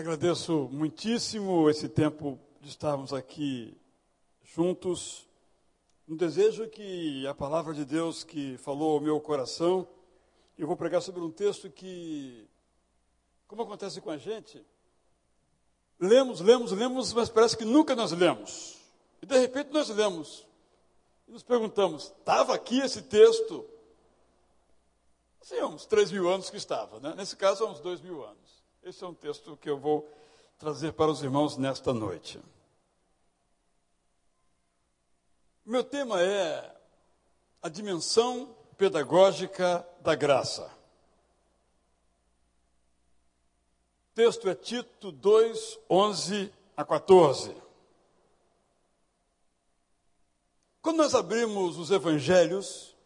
Agradeço 0.00 0.66
muitíssimo 0.72 1.68
esse 1.68 1.86
tempo 1.86 2.40
de 2.58 2.70
estarmos 2.70 3.12
aqui 3.12 3.76
juntos. 4.42 5.28
Um 6.08 6.16
desejo 6.16 6.66
que 6.70 7.26
a 7.26 7.34
palavra 7.34 7.74
de 7.74 7.84
Deus 7.84 8.24
que 8.24 8.56
falou 8.56 8.94
ao 8.94 9.00
meu 9.00 9.20
coração, 9.20 9.86
eu 10.56 10.66
vou 10.66 10.74
pregar 10.74 11.02
sobre 11.02 11.20
um 11.20 11.30
texto 11.30 11.68
que, 11.68 12.48
como 13.46 13.60
acontece 13.60 14.00
com 14.00 14.08
a 14.08 14.16
gente, 14.16 14.64
lemos, 15.98 16.40
lemos, 16.40 16.72
lemos, 16.72 17.12
mas 17.12 17.28
parece 17.28 17.54
que 17.54 17.66
nunca 17.66 17.94
nós 17.94 18.10
lemos. 18.12 18.78
E 19.20 19.26
de 19.26 19.38
repente 19.38 19.70
nós 19.70 19.90
lemos 19.90 20.46
e 21.28 21.30
nos 21.32 21.42
perguntamos: 21.42 22.04
estava 22.04 22.54
aqui 22.54 22.80
esse 22.80 23.02
texto? 23.02 23.68
Sim, 25.42 25.62
uns 25.64 25.84
três 25.84 26.10
mil 26.10 26.26
anos 26.26 26.48
que 26.48 26.56
estava, 26.56 26.98
né? 27.00 27.14
nesse 27.18 27.36
caso, 27.36 27.64
há 27.64 27.70
uns 27.70 27.80
dois 27.80 28.00
mil 28.00 28.24
anos. 28.24 28.39
Esse 28.82 29.04
é 29.04 29.06
um 29.06 29.12
texto 29.12 29.58
que 29.58 29.68
eu 29.68 29.78
vou 29.78 30.10
trazer 30.58 30.94
para 30.94 31.10
os 31.10 31.22
irmãos 31.22 31.58
nesta 31.58 31.92
noite. 31.92 32.40
Meu 35.66 35.84
tema 35.84 36.22
é 36.22 36.74
a 37.60 37.68
dimensão 37.68 38.56
pedagógica 38.78 39.86
da 40.00 40.14
graça. 40.14 40.64
O 44.10 44.14
texto 44.14 44.48
é 44.48 44.54
Tito 44.54 45.12
2, 45.12 45.78
11 45.88 46.50
a 46.74 46.82
14. 46.82 47.54
Quando 50.80 50.96
nós 50.96 51.14
abrimos 51.14 51.76
os 51.76 51.90
evangelhos, 51.90 52.96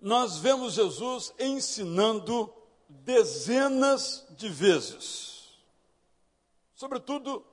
nós 0.00 0.38
vemos 0.38 0.72
Jesus 0.72 1.34
ensinando 1.38 2.61
dezenas 3.04 4.26
de 4.30 4.48
vezes, 4.48 5.58
sobretudo 6.74 7.44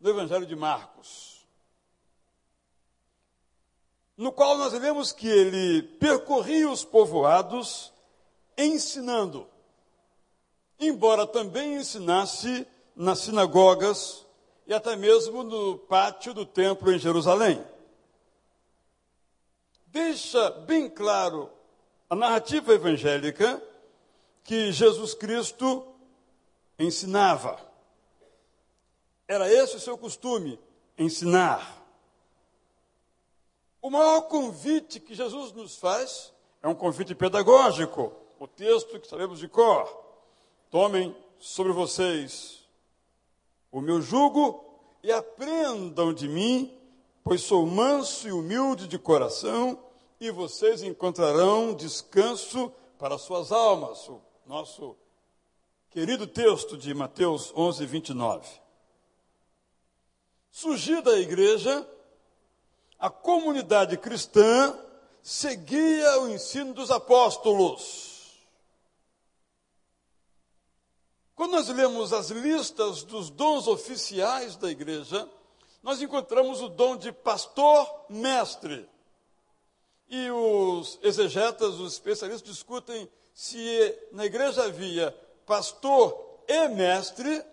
no 0.00 0.10
Evangelho 0.10 0.46
de 0.46 0.56
Marcos, 0.56 1.46
no 4.16 4.32
qual 4.32 4.56
nós 4.56 4.72
vemos 4.72 5.12
que 5.12 5.28
ele 5.28 5.82
percorria 5.82 6.70
os 6.70 6.84
povoados 6.84 7.92
ensinando, 8.56 9.46
embora 10.78 11.26
também 11.26 11.74
ensinasse 11.74 12.66
nas 12.94 13.20
sinagogas 13.20 14.24
e 14.66 14.72
até 14.72 14.96
mesmo 14.96 15.42
no 15.42 15.78
pátio 15.78 16.32
do 16.32 16.46
templo 16.46 16.92
em 16.92 16.98
Jerusalém. 16.98 17.64
Deixa 19.86 20.50
bem 20.50 20.88
claro 20.88 21.50
a 22.08 22.14
narrativa 22.14 22.72
evangélica 22.72 23.62
que 24.44 24.70
Jesus 24.70 25.14
Cristo 25.14 25.84
ensinava. 26.78 27.58
Era 29.26 29.50
esse 29.50 29.76
o 29.76 29.80
seu 29.80 29.96
costume, 29.96 30.60
ensinar. 30.98 31.82
O 33.80 33.90
maior 33.90 34.22
convite 34.22 35.00
que 35.00 35.14
Jesus 35.14 35.52
nos 35.52 35.76
faz 35.76 36.32
é 36.62 36.68
um 36.68 36.74
convite 36.74 37.14
pedagógico. 37.14 38.12
O 38.38 38.46
texto 38.46 39.00
que 39.00 39.08
sabemos 39.08 39.38
de 39.38 39.48
cor. 39.48 40.04
Tomem 40.70 41.16
sobre 41.38 41.72
vocês 41.72 42.64
o 43.70 43.80
meu 43.80 44.00
jugo 44.00 44.64
e 45.02 45.10
aprendam 45.10 46.12
de 46.12 46.28
mim, 46.28 46.72
pois 47.22 47.42
sou 47.42 47.66
manso 47.66 48.28
e 48.28 48.32
humilde 48.32 48.86
de 48.86 48.98
coração, 48.98 49.78
e 50.20 50.30
vocês 50.30 50.82
encontrarão 50.82 51.74
descanso 51.74 52.72
para 52.98 53.18
suas 53.18 53.50
almas. 53.52 54.08
O 54.08 54.20
nosso 54.46 54.94
querido 55.90 56.26
texto 56.26 56.76
de 56.76 56.92
Mateus 56.92 57.52
11, 57.56 57.86
29. 57.86 58.46
Surgida 60.50 61.12
a 61.12 61.18
igreja, 61.18 61.88
a 62.98 63.08
comunidade 63.08 63.96
cristã 63.96 64.78
seguia 65.22 66.20
o 66.20 66.28
ensino 66.28 66.74
dos 66.74 66.90
apóstolos. 66.90 68.44
Quando 71.34 71.52
nós 71.52 71.68
lemos 71.68 72.12
as 72.12 72.28
listas 72.30 73.02
dos 73.02 73.30
dons 73.30 73.66
oficiais 73.66 74.56
da 74.56 74.70
igreja, 74.70 75.28
nós 75.82 76.02
encontramos 76.02 76.60
o 76.60 76.68
dom 76.68 76.96
de 76.96 77.10
pastor-mestre. 77.12 78.88
E 80.08 80.30
os 80.30 80.98
exegetas, 81.02 81.74
os 81.80 81.94
especialistas 81.94 82.48
discutem 82.48 83.08
se 83.34 83.98
na 84.12 84.24
igreja 84.24 84.64
havia 84.64 85.10
pastor 85.44 86.40
e 86.46 86.68
mestre, 86.68 87.44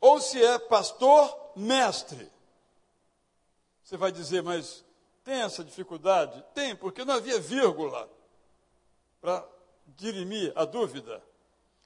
ou 0.00 0.18
se 0.18 0.42
é 0.42 0.58
pastor 0.58 1.52
mestre. 1.54 2.30
Você 3.84 3.96
vai 3.96 4.10
dizer, 4.10 4.42
mas 4.42 4.82
tem 5.22 5.42
essa 5.42 5.62
dificuldade? 5.62 6.42
Tem, 6.54 6.74
porque 6.74 7.04
não 7.04 7.14
havia 7.14 7.38
vírgula 7.38 8.08
para 9.20 9.46
dirimir 9.86 10.52
a 10.56 10.64
dúvida. 10.64 11.22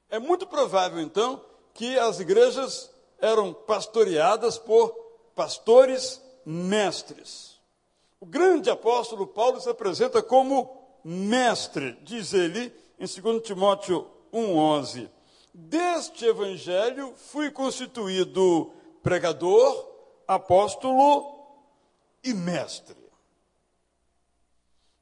É 0.08 0.18
muito 0.18 0.46
provável, 0.46 1.00
então, 1.00 1.44
que 1.74 1.98
as 1.98 2.20
igrejas 2.20 2.90
eram 3.18 3.52
pastoreadas 3.52 4.58
por 4.58 4.90
pastores 5.34 6.22
mestres. 6.44 7.60
O 8.20 8.26
grande 8.26 8.70
apóstolo 8.70 9.26
Paulo 9.26 9.60
se 9.60 9.68
apresenta 9.68 10.22
como 10.22 10.79
mestre, 11.04 11.98
diz 12.02 12.32
ele 12.32 12.72
em 12.98 13.06
2 13.06 13.42
Timóteo 13.42 14.06
1,11. 14.32 15.10
Deste 15.52 16.24
evangelho 16.24 17.14
fui 17.16 17.50
constituído 17.50 18.72
pregador, 19.02 19.88
apóstolo 20.26 21.38
e 22.22 22.32
mestre. 22.32 22.96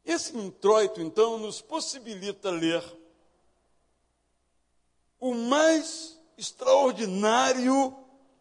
Esse 0.05 0.35
introito, 0.37 1.03
então, 1.03 1.39
nos 1.39 1.61
possibilita 1.61 2.51
ler 2.51 2.83
o 5.21 5.35
mais 5.35 6.19
extraordinário 6.37 7.95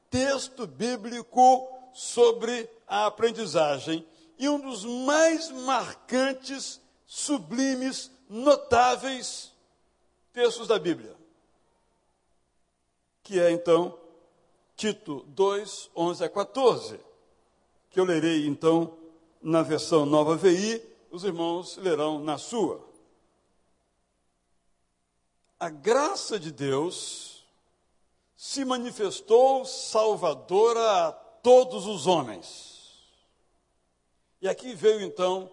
texto 0.09 0.65
bíblico 0.65 1.67
sobre 1.93 2.69
a 2.87 3.07
aprendizagem 3.07 4.07
e 4.37 4.47
um 4.47 4.59
dos 4.59 4.85
mais 4.85 5.51
marcantes 5.51 6.79
sublimes, 7.07 8.11
notáveis 8.29 9.53
textos 10.33 10.67
da 10.67 10.77
Bíblia. 10.77 11.15
Que 13.23 13.39
é 13.39 13.49
então 13.49 13.97
Tito 14.75 15.25
2, 15.29 15.89
11 15.95 16.23
a 16.23 16.29
14, 16.29 16.99
que 17.89 17.99
eu 17.99 18.03
lerei 18.03 18.45
então 18.45 18.95
na 19.41 19.63
versão 19.63 20.05
nova 20.05 20.35
VI, 20.35 20.79
os 21.09 21.23
irmãos 21.23 21.77
lerão 21.77 22.19
na 22.19 22.37
sua. 22.37 22.85
A 25.59 25.69
graça 25.69 26.39
de 26.39 26.51
Deus 26.51 27.43
se 28.35 28.63
manifestou 28.63 29.65
salvadora 29.65 31.07
a 31.07 31.11
todos 31.11 31.87
os 31.87 32.05
homens. 32.05 33.01
E 34.39 34.47
aqui 34.47 34.75
veio 34.75 35.01
então 35.01 35.51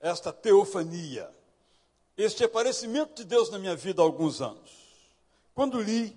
esta 0.00 0.32
teofania, 0.32 1.30
este 2.16 2.44
aparecimento 2.44 3.14
de 3.14 3.24
Deus 3.24 3.50
na 3.50 3.58
minha 3.58 3.76
vida 3.76 4.02
há 4.02 4.04
alguns 4.04 4.40
anos. 4.40 4.70
Quando 5.54 5.80
li 5.80 6.16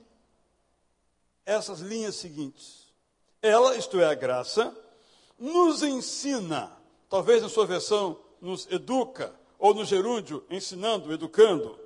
essas 1.45 1.79
linhas 1.79 2.15
seguintes, 2.15 2.87
ela, 3.41 3.75
isto 3.75 3.99
é, 3.99 4.05
a 4.05 4.13
graça, 4.13 4.73
nos 5.37 5.83
ensina, 5.83 6.71
talvez 7.09 7.41
na 7.41 7.49
sua 7.49 7.65
versão, 7.65 8.17
nos 8.41 8.65
educa, 8.71 9.33
ou 9.59 9.73
no 9.73 9.85
gerúndio, 9.85 10.43
ensinando, 10.49 11.13
educando. 11.13 11.79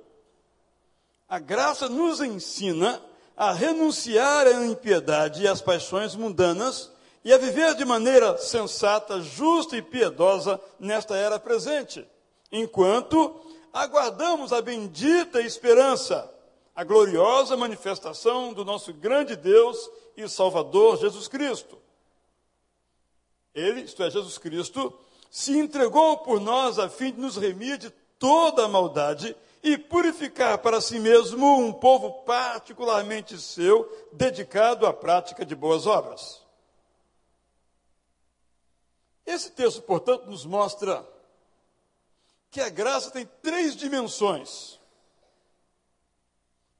A 1.28 1.38
graça 1.38 1.88
nos 1.88 2.20
ensina 2.20 3.00
a 3.36 3.52
renunciar 3.52 4.48
à 4.48 4.66
impiedade 4.66 5.42
e 5.42 5.48
às 5.48 5.60
paixões 5.60 6.16
mundanas 6.16 6.90
e 7.24 7.32
a 7.32 7.38
viver 7.38 7.74
de 7.74 7.84
maneira 7.84 8.36
sensata, 8.38 9.20
justa 9.20 9.76
e 9.76 9.82
piedosa 9.82 10.60
nesta 10.78 11.16
era 11.16 11.38
presente, 11.38 12.06
enquanto 12.50 13.40
aguardamos 13.72 14.52
a 14.52 14.62
bendita 14.62 15.40
esperança, 15.40 16.32
a 16.74 16.84
gloriosa 16.84 17.56
manifestação 17.56 18.52
do 18.52 18.64
nosso 18.64 18.92
grande 18.92 19.36
Deus 19.36 19.90
e 20.16 20.28
Salvador 20.28 20.96
Jesus 20.98 21.28
Cristo. 21.28 21.78
Ele, 23.54 23.82
isto 23.82 24.02
é, 24.02 24.10
Jesus 24.10 24.38
Cristo, 24.38 24.96
se 25.30 25.58
entregou 25.58 26.18
por 26.18 26.40
nós 26.40 26.78
a 26.78 26.88
fim 26.88 27.12
de 27.12 27.20
nos 27.20 27.36
remir 27.36 27.78
de 27.78 27.90
toda 28.18 28.64
a 28.64 28.68
maldade 28.68 29.36
e 29.62 29.76
purificar 29.76 30.58
para 30.58 30.80
si 30.80 30.98
mesmo 30.98 31.58
um 31.58 31.72
povo 31.72 32.22
particularmente 32.24 33.38
seu, 33.38 33.90
dedicado 34.12 34.86
à 34.86 34.92
prática 34.92 35.44
de 35.44 35.54
boas 35.54 35.86
obras. 35.86 36.37
Esse 39.28 39.50
texto, 39.50 39.82
portanto, 39.82 40.24
nos 40.24 40.46
mostra 40.46 41.06
que 42.50 42.62
a 42.62 42.70
graça 42.70 43.10
tem 43.10 43.28
três 43.42 43.76
dimensões. 43.76 44.80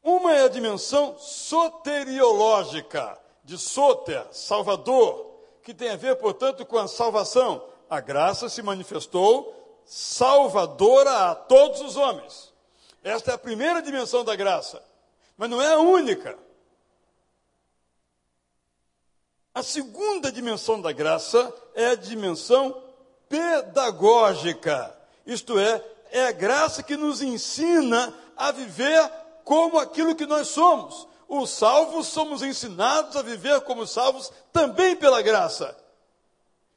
Uma 0.03 0.33
é 0.33 0.45
a 0.45 0.49
dimensão 0.49 1.19
soteriológica, 1.19 3.21
de 3.45 3.59
soter, 3.59 4.27
salvador, 4.33 5.31
que 5.63 5.75
tem 5.75 5.91
a 5.91 5.97
ver, 5.97 6.17
portanto, 6.17 6.65
com 6.65 6.79
a 6.79 6.89
salvação. 6.89 7.63
A 7.91 8.01
graça 8.01 8.49
se 8.49 8.63
manifestou 8.63 9.83
salvadora 9.85 11.31
a 11.31 11.35
todos 11.35 11.83
os 11.83 11.99
homens. 11.99 12.51
Esta 13.05 13.33
é 13.33 13.35
a 13.35 13.39
primeira 13.39 13.83
dimensão 13.83 14.25
da 14.25 14.35
graça, 14.35 14.83
mas 15.37 15.51
não 15.51 15.61
é 15.61 15.75
a 15.75 15.81
única. 15.81 16.39
A 19.59 19.63
segunda 19.65 20.31
dimensão 20.31 20.81
da 20.81 20.93
graça 20.93 21.53
é 21.75 21.89
a 21.89 21.95
dimensão 21.97 22.81
pedagógica, 23.29 24.97
isto 25.27 25.59
é, 25.59 25.85
é 26.13 26.27
a 26.27 26.31
graça 26.31 26.81
que 26.81 26.97
nos 26.97 27.21
ensina 27.23 28.15
a 28.37 28.53
viver 28.53 29.11
como 29.43 29.77
aquilo 29.77 30.15
que 30.15 30.27
nós 30.27 30.47
somos. 30.47 31.09
Os 31.27 31.51
salvos 31.51 32.07
somos 32.07 32.41
ensinados 32.41 33.17
a 33.17 33.23
viver 33.23 33.61
como 33.63 33.85
salvos 33.85 34.33
também 34.53 34.95
pela 34.95 35.21
graça, 35.23 35.77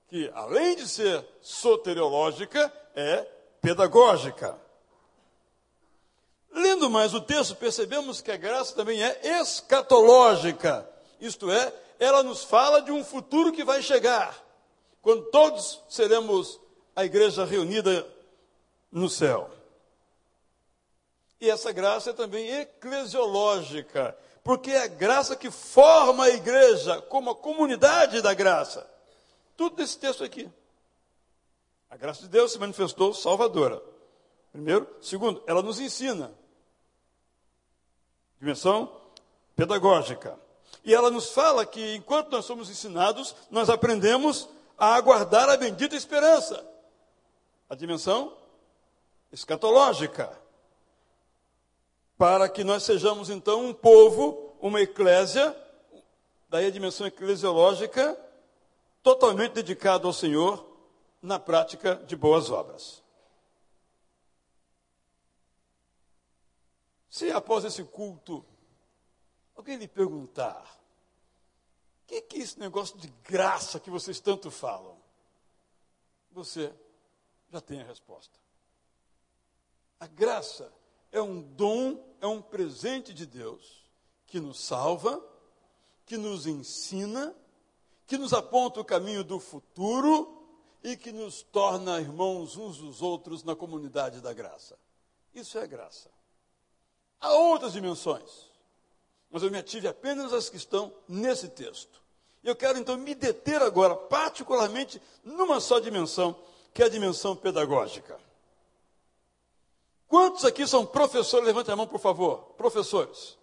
que 0.08 0.32
além 0.34 0.76
de 0.76 0.88
ser 0.88 1.24
soteriológica, 1.40 2.74
é 2.96 3.28
pedagógica. 3.62 4.60
Lendo 6.52 6.90
mais 6.90 7.14
o 7.14 7.22
texto, 7.22 7.56
percebemos 7.56 8.22
que 8.22 8.32
a 8.32 8.38
graça 8.38 8.74
também 8.76 9.04
é 9.04 9.40
escatológica, 9.40 10.90
isto 11.20 11.52
é, 11.52 11.72
ela 12.02 12.24
nos 12.24 12.44
fala 12.44 12.82
de 12.82 12.92
um 12.92 13.04
futuro 13.04 13.52
que 13.52 13.64
vai 13.64 13.80
chegar, 13.84 14.36
quando 15.04 15.30
todos 15.30 15.84
seremos 15.88 16.60
a 16.96 17.06
igreja 17.06 17.46
reunida 17.46 18.08
no 18.92 19.08
céu. 19.08 19.52
E 21.40 21.48
essa 21.48 21.72
graça 21.72 22.10
é 22.10 22.14
também 22.14 22.50
eclesiológica, 22.50 24.18
porque 24.44 24.72
é 24.72 24.82
a 24.82 24.88
graça 24.88 25.36
que 25.36 25.52
forma 25.52 26.26
a 26.26 26.30
igreja 26.32 27.00
como 27.04 27.30
a 27.30 27.36
comunidade 27.36 28.20
da 28.20 28.34
graça. 28.34 28.90
Tudo 29.56 29.78
nesse 29.78 30.00
texto 30.00 30.24
aqui. 30.24 30.50
A 31.88 31.98
graça 31.98 32.24
de 32.24 32.30
Deus 32.30 32.52
se 32.52 32.58
manifestou 32.58 33.14
salvadora. 33.14 33.80
Primeiro. 34.52 34.88
Segundo, 35.02 35.44
ela 35.46 35.62
nos 35.62 35.80
ensina. 35.80 36.34
Dimensão 38.40 38.92
pedagógica. 39.56 40.40
E 40.84 40.94
ela 40.94 41.12
nos 41.12 41.30
fala 41.30 41.66
que 41.66 41.96
enquanto 41.96 42.32
nós 42.32 42.46
somos 42.46 42.70
ensinados, 42.70 43.36
nós 43.50 43.70
aprendemos 43.70 44.50
a 44.78 44.96
aguardar 44.96 45.50
a 45.50 45.58
bendita 45.58 45.96
esperança. 45.96 46.66
A 47.70 47.76
dimensão 47.76 48.36
escatológica. 49.32 50.40
Para 52.18 52.50
que 52.50 52.64
nós 52.64 52.84
sejamos 52.84 53.30
então 53.30 53.66
um 53.66 53.74
povo, 53.74 54.54
uma 54.60 54.82
eclésia, 54.82 55.56
daí 56.50 56.66
a 56.66 56.72
dimensão 56.72 57.08
eclesiológica, 57.08 58.18
totalmente 59.04 59.54
dedicado 59.54 60.08
ao 60.08 60.14
Senhor 60.14 60.66
na 61.22 61.40
prática 61.40 61.96
de 62.08 62.16
boas 62.16 62.50
obras. 62.50 63.02
Se 67.10 67.30
após 67.32 67.66
esse 67.66 67.84
culto 67.84 68.46
alguém 69.62 69.78
lhe 69.78 69.88
perguntar: 69.88 70.82
o 72.04 72.08
que, 72.08 72.22
que 72.22 72.38
é 72.38 72.40
esse 72.42 72.60
negócio 72.60 72.98
de 72.98 73.08
graça 73.24 73.80
que 73.80 73.92
vocês 73.92 74.20
tanto 74.20 74.50
falam? 74.50 74.98
Você 76.32 76.74
já 77.52 77.62
tem 77.62 77.82
a 77.82 77.86
resposta. 77.86 78.40
A 80.00 80.08
graça 80.08 80.74
é 81.12 81.22
um 81.22 81.42
dom, 81.42 82.04
é 82.20 82.26
um 82.26 82.42
presente 82.42 83.14
de 83.14 83.26
Deus 83.26 83.86
que 84.26 84.40
nos 84.40 84.60
salva, 84.62 85.24
que 86.06 86.18
nos 86.18 86.48
ensina, 86.48 87.36
que 88.08 88.18
nos 88.18 88.34
aponta 88.34 88.80
o 88.80 88.86
caminho 88.86 89.24
do 89.24 89.40
futuro 89.40 90.40
e 90.84 90.98
que 90.98 91.12
nos 91.12 91.44
torna 91.44 92.02
irmãos 92.02 92.58
uns 92.58 92.78
dos 92.78 93.02
outros 93.02 93.44
na 93.44 93.56
comunidade 93.56 94.22
da 94.22 94.34
graça. 94.34 94.80
Isso 95.36 95.60
é 95.60 95.68
graça. 95.68 96.10
Há 97.20 97.34
outras 97.34 97.74
dimensões, 97.74 98.51
mas 99.32 99.42
eu 99.42 99.50
me 99.50 99.58
ative 99.58 99.88
apenas 99.88 100.34
às 100.34 100.50
que 100.50 100.58
estão 100.58 100.94
nesse 101.08 101.48
texto. 101.48 102.02
Eu 102.44 102.56
quero 102.56 102.78
então 102.78 102.98
me 102.98 103.16
deter 103.16 103.62
agora, 103.62 103.96
particularmente, 103.96 105.02
numa 105.24 105.60
só 105.60 105.80
dimensão, 105.80 106.36
que 106.74 106.84
é 106.84 106.86
a 106.86 106.90
dimensão 106.90 107.36
pedagógica. 107.36 108.20
Quantos 110.08 110.44
aqui 110.44 110.68
são 110.68 110.86
professores? 110.86 111.46
Levante 111.46 111.72
a 111.72 111.76
mão, 111.76 111.88
por 111.88 112.00
favor. 112.00 112.40
Professores. 112.58 113.38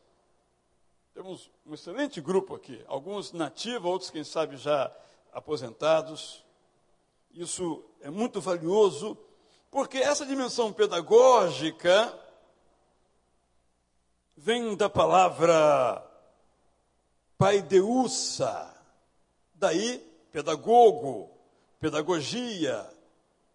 Temos 1.14 1.50
um 1.66 1.74
excelente 1.74 2.20
grupo 2.20 2.54
aqui, 2.54 2.84
alguns 2.86 3.32
nativos, 3.32 3.90
outros, 3.90 4.10
quem 4.10 4.22
sabe, 4.22 4.56
já 4.56 4.94
aposentados. 5.32 6.44
Isso 7.32 7.82
é 8.00 8.10
muito 8.10 8.40
valioso, 8.40 9.16
porque 9.70 9.98
essa 9.98 10.26
dimensão 10.26 10.72
pedagógica 10.72 12.16
vem 14.38 14.76
da 14.76 14.88
palavra 14.88 16.00
paideusa, 17.36 18.72
daí 19.52 19.98
pedagogo, 20.30 21.28
pedagogia, 21.80 22.88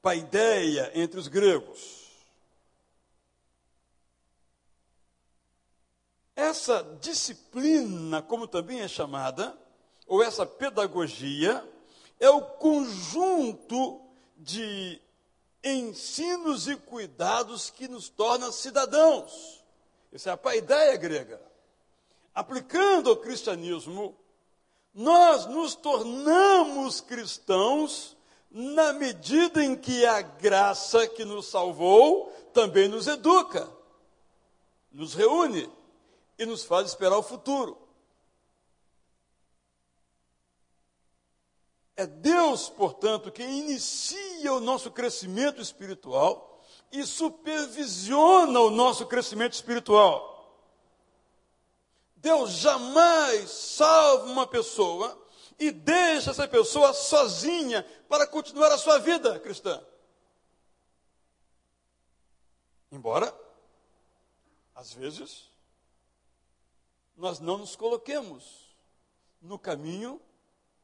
paideia 0.01 0.91
entre 0.94 1.18
os 1.18 1.30
gregos. 1.30 2.03
Essa 6.35 6.83
disciplina, 7.00 8.21
como 8.21 8.45
também 8.45 8.81
é 8.81 8.88
chamada, 8.88 9.57
ou 10.06 10.21
essa 10.21 10.45
pedagogia, 10.45 11.65
é 12.19 12.30
o 12.30 12.41
conjunto 12.41 14.01
de 14.35 15.00
ensinos 15.63 16.68
e 16.68 16.75
cuidados 16.75 17.69
que 17.69 17.88
nos 17.88 18.09
torna 18.09 18.51
cidadãos. 18.51 19.62
Essa 20.13 20.30
é 20.30 20.33
a 20.33 20.38
paideia 20.38 20.95
grega. 20.95 21.42
Aplicando 22.36 23.12
o 23.12 23.18
cristianismo, 23.18 24.15
nós 24.94 25.48
nos 25.48 25.74
tornamos 25.74 27.01
cristãos 27.01 28.15
na 28.51 28.94
medida 28.94 29.63
em 29.63 29.75
que 29.75 30.06
a 30.06 30.21
graça 30.21 31.07
que 31.07 31.25
nos 31.25 31.48
salvou 31.48 32.31
também 32.54 32.88
nos 32.88 33.07
educa, 33.07 33.68
nos 34.92 35.15
reúne 35.15 35.68
e 36.38 36.45
nos 36.45 36.63
faz 36.63 36.89
esperar 36.89 37.18
o 37.18 37.24
futuro. 37.24 37.75
É 41.95 42.06
Deus, 42.06 42.69
portanto, 42.69 43.31
quem 43.31 43.61
inicia 43.61 44.54
o 44.54 44.59
nosso 44.59 44.92
crescimento 44.92 45.59
espiritual 45.59 46.64
e 46.92 47.04
supervisiona 47.04 48.32
o 48.62 48.69
nosso 48.69 49.06
crescimento 49.06 49.54
espiritual. 49.54 50.31
Deus 52.16 52.52
jamais 52.52 53.50
salva 53.50 54.26
uma 54.26 54.48
pessoa 54.48 55.22
e 55.60 55.72
deixa 55.72 56.31
essa 56.31 56.48
pessoa 56.48 56.94
sozinha 56.94 57.83
para 58.07 58.26
continuar 58.26 58.72
a 58.72 58.78
sua 58.78 58.98
vida 59.00 59.40
cristã. 59.40 59.83
Embora, 62.92 63.36
às 64.74 64.94
vezes, 64.94 65.50
nós 67.18 67.40
não 67.40 67.57
nos 67.57 67.76
coloquemos 67.76 68.74
no 69.42 69.60
caminho 69.60 70.22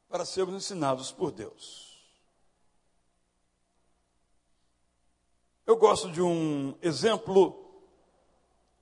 para 0.10 0.26
sermos 0.26 0.56
ensinados 0.56 1.12
por 1.12 1.32
Deus. 1.32 1.89
Eu 5.70 5.78
gosto 5.78 6.10
de 6.10 6.20
um 6.20 6.74
exemplo, 6.82 7.64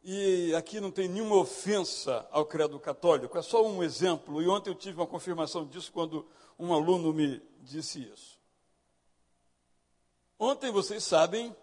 e 0.01 0.55
aqui 0.55 0.79
não 0.79 0.89
tem 0.89 1.09
nenhuma 1.09 1.35
ofensa 1.35 2.25
ao 2.31 2.45
credo 2.45 2.79
católico, 2.79 3.37
é 3.37 3.41
só 3.41 3.61
um 3.61 3.83
exemplo, 3.83 4.41
e 4.41 4.47
ontem 4.47 4.69
eu 4.69 4.73
tive 4.73 4.97
uma 4.97 5.05
confirmação 5.05 5.65
disso 5.65 5.91
quando 5.91 6.25
um 6.57 6.73
aluno 6.73 7.11
me 7.11 7.41
disse 7.59 8.09
isso. 8.09 8.39
Ontem, 10.39 10.71
vocês 10.71 11.03
sabem, 11.03 11.53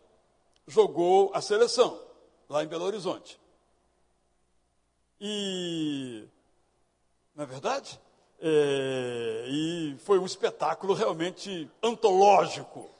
jogou 0.67 1.31
a 1.33 1.41
seleção, 1.41 1.99
lá 2.47 2.63
em 2.63 2.67
Belo 2.67 2.85
Horizonte. 2.85 3.41
E, 5.19 6.29
na 7.35 7.47
verdade, 7.47 7.99
é, 8.39 9.47
e 9.49 9.97
foi 10.01 10.19
um 10.19 10.27
espetáculo 10.27 10.93
realmente 10.93 11.71
antológico. 11.83 12.94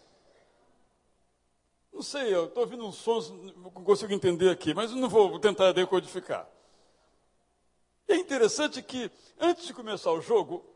Não 1.95 2.03
sei, 2.03 2.35
eu 2.35 2.47
estou 2.47 2.65
ouvindo 2.65 2.85
uns 2.85 2.97
sons, 2.97 3.31
não 3.31 3.71
consigo 3.71 4.13
entender 4.13 4.51
aqui, 4.51 4.75
mas 4.75 4.91
não 4.91 5.09
vou 5.09 5.39
tentar 5.39 5.71
decodificar. 5.71 6.45
é 8.09 8.17
interessante 8.17 8.83
que, 8.83 9.09
antes 9.39 9.65
de 9.65 9.73
começar 9.73 10.11
o 10.11 10.21
jogo, 10.21 10.67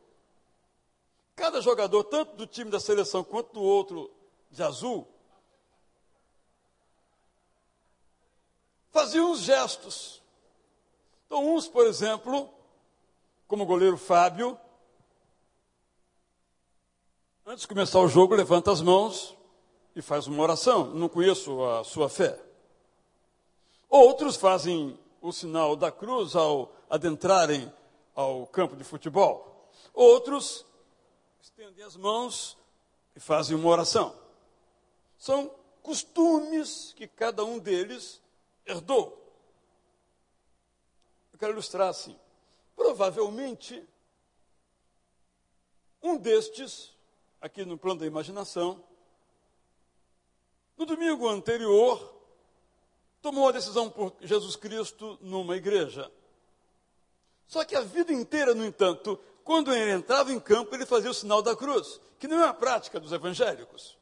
cada 1.35 1.61
jogador, 1.61 2.05
tanto 2.05 2.37
do 2.37 2.47
time 2.47 2.71
da 2.71 2.79
seleção 2.79 3.25
quanto 3.25 3.53
do 3.53 3.61
outro 3.61 4.09
de 4.49 4.63
azul, 4.63 5.09
fazia 8.93 9.25
uns 9.25 9.41
gestos. 9.41 10.23
Então, 11.27 11.53
uns, 11.53 11.67
por 11.67 11.85
exemplo, 11.85 12.49
como 13.49 13.65
o 13.65 13.67
goleiro 13.67 13.99
Fábio, 13.99 14.57
antes 17.45 17.63
de 17.63 17.69
começar 17.69 17.99
o 17.99 18.07
jogo, 18.07 18.37
levanta 18.37 18.71
as 18.71 18.81
mãos 18.81 19.37
e 19.99 20.03
faz 20.03 20.29
uma 20.29 20.41
oração. 20.41 20.95
Não 20.95 21.09
conheço 21.09 21.61
a 21.65 21.83
sua 21.83 22.09
fé. 22.09 22.41
Outros 23.89 24.37
fazem 24.37 24.97
o 25.21 25.33
sinal 25.33 25.75
da 25.75 25.91
cruz 25.91 26.37
ao 26.37 26.73
adentrarem 26.89 27.73
ao 28.15 28.47
campo 28.47 28.77
de 28.77 28.85
futebol. 28.85 29.69
Outros 29.93 30.65
estendem 31.43 31.85
as 31.85 31.97
mãos 31.97 32.57
e 33.17 33.19
fazem 33.19 33.57
uma 33.57 33.69
oração. 33.69 34.15
São 35.19 35.51
costumes 35.83 36.93
que 36.97 37.09
cada 37.09 37.45
um 37.45 37.59
deles 37.59 38.23
herdou. 38.65 39.21
Eu 41.33 41.41
quero 41.41 41.53
ilustrar 41.55 41.89
assim. 41.89 42.17
Provavelmente, 42.77 43.85
um 46.01 46.17
destes, 46.17 46.95
aqui 47.41 47.65
no 47.65 47.77
plano 47.77 47.99
da 47.99 48.07
imaginação, 48.07 48.85
no 50.79 50.87
domingo 50.87 51.29
anterior, 51.29 52.15
tomou 53.21 53.49
a 53.49 53.53
decisão 53.53 53.91
por 53.91 54.15
Jesus 54.21 54.55
Cristo 54.55 55.19
numa 55.21 55.57
igreja. 55.57 56.11
Só 57.49 57.65
que 57.65 57.75
a 57.75 57.81
vida 57.81 58.13
inteira, 58.13 58.55
no 58.55 58.65
entanto, 58.65 59.19
quando 59.43 59.75
ele 59.75 59.91
entrava 59.91 60.33
em 60.33 60.39
campo, 60.39 60.75
ele 60.75 60.87
fazia 60.87 61.11
o 61.11 61.15
sinal 61.15 61.43
da 61.43 61.57
cruz, 61.57 62.01
que 62.19 62.29
não 62.29 62.43
é 62.43 62.47
a 62.47 62.55
prática 62.55 63.01
dos 63.01 63.13
evangélicos. 63.13 63.97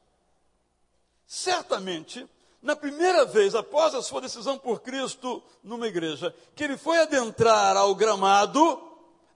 Certamente, 1.25 2.27
na 2.61 2.75
primeira 2.75 3.25
vez 3.25 3.55
após 3.55 3.95
a 3.95 4.01
sua 4.01 4.21
decisão 4.21 4.57
por 4.57 4.81
Cristo 4.81 5.41
numa 5.63 5.87
igreja, 5.87 6.35
que 6.55 6.63
ele 6.63 6.77
foi 6.77 6.99
adentrar 6.99 7.75
ao 7.75 7.95
gramado, 7.95 8.81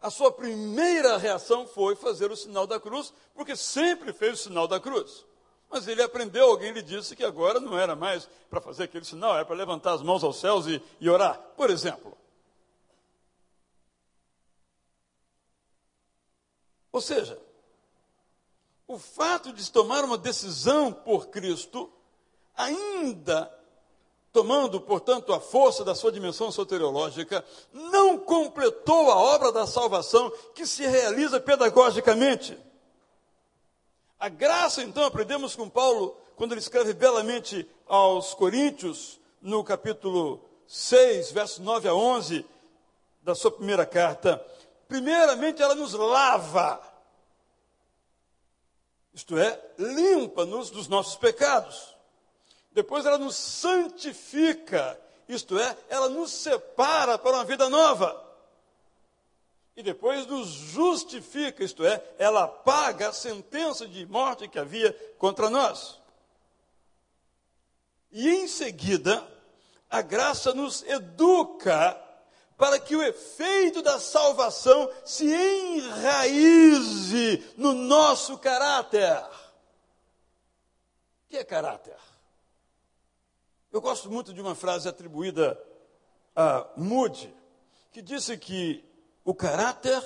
a 0.01 0.10
sua 0.10 0.31
primeira 0.31 1.17
reação 1.17 1.65
foi 1.67 1.95
fazer 1.95 2.31
o 2.31 2.36
sinal 2.36 2.67
da 2.67 2.79
cruz, 2.79 3.13
porque 3.33 3.55
sempre 3.55 4.13
fez 4.13 4.33
o 4.33 4.43
sinal 4.43 4.67
da 4.67 4.79
cruz. 4.79 5.25
Mas 5.72 5.88
ele 5.88 6.04
aprendeu, 6.04 6.50
alguém 6.50 6.74
lhe 6.74 6.82
disse 6.82 7.16
que 7.16 7.24
agora 7.24 7.58
não 7.60 7.80
era 7.80 7.96
mais 7.96 8.28
para 8.50 8.60
fazer 8.60 8.84
aquele 8.84 9.06
sinal, 9.06 9.36
era 9.36 9.46
para 9.46 9.56
levantar 9.56 9.94
as 9.94 10.01
mãos 10.01 10.22
aos 10.22 10.38
céus 10.38 10.68
e, 10.68 10.84
e 11.00 11.10
orar, 11.10 11.40
por 11.56 11.70
exemplo. 11.70 12.18
Ou 16.92 17.00
seja, 17.00 17.40
o 18.86 19.00
fato 19.00 19.54
de 19.54 19.72
tomar 19.72 20.04
uma 20.04 20.18
decisão 20.18 20.92
por 20.92 21.28
Cristo, 21.28 21.90
ainda 22.54 23.50
tomando, 24.34 24.80
portanto, 24.82 25.34
a 25.34 25.40
força 25.40 25.86
da 25.86 25.96
sua 25.96 26.12
dimensão 26.12 26.51
soteriológica, 26.51 27.46
não 27.72 28.18
completou 28.18 29.10
a 29.10 29.16
obra 29.16 29.51
da 29.54 29.66
salvação 29.66 30.30
que 30.54 30.66
se 30.66 30.86
realiza 30.86 31.40
pedagogicamente. 31.40 32.58
A 34.22 34.30
graça, 34.30 34.84
então, 34.84 35.04
aprendemos 35.04 35.56
com 35.56 35.68
Paulo, 35.68 36.16
quando 36.36 36.51
ele 36.51 36.62
escreve 36.62 36.94
belamente 36.94 37.68
aos 37.88 38.36
Coríntios, 38.36 39.20
no 39.42 39.63
capítulo 39.63 40.48
6, 40.68 41.32
versos 41.32 41.58
9 41.58 41.88
a 41.88 41.96
11, 41.96 42.46
da 43.24 43.34
sua 43.34 43.50
primeira 43.50 43.84
carta. 43.84 44.40
Primeiramente, 44.88 45.60
ela 45.60 45.74
nos 45.74 45.94
lava, 45.94 46.80
isto 49.12 49.40
é, 49.40 49.60
limpa-nos 49.80 50.70
dos 50.70 50.88
nossos 50.88 51.16
pecados. 51.16 51.96
Depois, 52.72 53.08
ela 53.08 53.18
nos 53.18 53.36
santifica, 53.36 55.01
isto 55.28 55.58
é, 55.58 55.75
ela 55.90 56.10
nos 56.10 56.30
separa 56.30 57.18
para 57.18 57.38
uma 57.38 57.44
vida 57.44 57.68
nova 57.70 58.30
e 59.75 59.84
depois 59.84 60.28
nos 60.28 60.48
justifica, 60.48 61.63
isto 61.63 61.86
é, 61.86 62.04
ela 62.18 62.48
paga 62.48 63.10
a 63.10 63.13
sentença 63.13 63.88
de 63.88 64.06
morte 64.06 64.48
que 64.48 64.60
havia 64.60 64.94
contra 65.18 65.50
nós. 65.50 66.00
E 68.12 68.30
em 68.30 68.48
seguida, 68.48 69.25
a 69.90 70.01
graça 70.01 70.54
nos 70.54 70.84
educa 70.84 72.00
para 72.58 72.80
que 72.80 72.96
o 72.96 73.01
efeito 73.01 73.82
da 73.82 74.00
salvação 74.00 74.92
se 75.04 75.25
enraize 75.25 75.94
no 77.58 77.74
nosso 77.74 78.38
caráter. 78.38 79.24
O 81.25 81.30
que 81.30 81.38
é 81.38 81.44
caráter? 81.44 81.98
Eu 83.72 83.80
gosto 83.80 84.12
muito 84.12 84.34
de 84.34 84.42
uma 84.42 84.54
frase 84.54 84.88
atribuída 84.88 85.58
a 86.36 86.68
Moody, 86.75 87.34
que 87.92 88.01
disse 88.01 88.38
que 88.38 88.90
o 89.24 89.34
caráter 89.34 90.01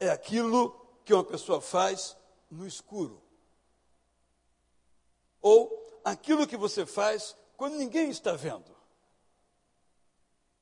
é 0.00 0.08
aquilo 0.08 0.70
que 1.04 1.12
uma 1.12 1.24
pessoa 1.24 1.60
faz 1.60 2.16
no 2.50 2.66
escuro. 2.66 3.22
Ou 5.40 6.00
aquilo 6.04 6.46
que 6.46 6.56
você 6.56 6.86
faz 6.86 7.36
quando 7.56 7.76
ninguém 7.76 8.10
está 8.10 8.32
vendo. 8.32 8.74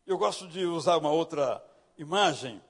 Eu 0.07 0.19
gosto 0.19 0.47
de 0.49 0.65
usar 0.67 0.99
uma 0.99 1.11
outra 1.11 1.65
imagem. 1.97 2.63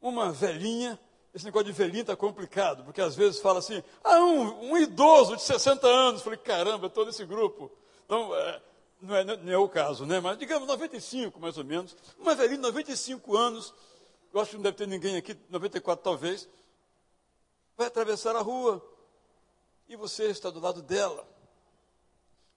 Uma 0.00 0.32
velhinha, 0.32 0.98
esse 1.32 1.44
negócio 1.44 1.66
de 1.66 1.72
velhinha 1.72 2.02
está 2.02 2.16
complicado, 2.16 2.84
porque 2.84 3.00
às 3.00 3.14
vezes 3.14 3.40
fala 3.40 3.60
assim, 3.60 3.82
ah, 4.02 4.18
um, 4.18 4.70
um 4.70 4.78
idoso 4.78 5.36
de 5.36 5.42
60 5.42 5.86
anos. 5.86 6.20
Eu 6.20 6.24
falei, 6.24 6.38
caramba, 6.38 6.90
todo 6.90 7.10
esse 7.10 7.24
grupo. 7.24 7.70
Então, 8.04 8.34
é, 8.34 8.62
não 9.00 9.14
é, 9.14 9.24
não 9.24 9.52
é 9.52 9.58
o 9.58 9.68
caso, 9.68 10.04
né? 10.04 10.20
Mas 10.20 10.38
digamos 10.38 10.66
95, 10.66 11.38
mais 11.38 11.56
ou 11.56 11.64
menos. 11.64 11.96
Uma 12.18 12.34
velhinha 12.34 12.56
de 12.56 12.62
95 12.62 13.36
anos, 13.36 13.74
eu 14.32 14.40
acho 14.40 14.50
que 14.50 14.56
não 14.56 14.62
deve 14.62 14.76
ter 14.76 14.86
ninguém 14.86 15.16
aqui, 15.16 15.36
94 15.48 16.02
talvez, 16.02 16.48
vai 17.76 17.86
atravessar 17.86 18.34
a 18.34 18.40
rua 18.40 18.84
e 19.88 19.96
você 19.96 20.24
está 20.24 20.50
do 20.50 20.60
lado 20.60 20.82
dela. 20.82 21.26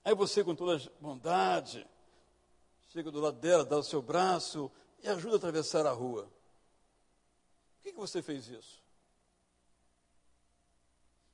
Aí 0.03 0.15
você, 0.15 0.43
com 0.43 0.55
toda 0.55 0.81
bondade, 0.99 1.87
chega 2.89 3.11
do 3.11 3.21
lado 3.21 3.37
dela, 3.39 3.63
dá 3.63 3.77
o 3.77 3.83
seu 3.83 4.01
braço 4.01 4.71
e 5.03 5.07
ajuda 5.07 5.35
a 5.35 5.37
atravessar 5.37 5.85
a 5.85 5.91
rua. 5.91 6.23
Por 6.23 7.83
que, 7.83 7.91
que 7.93 7.99
você 7.99 8.21
fez 8.21 8.47
isso? 8.47 8.81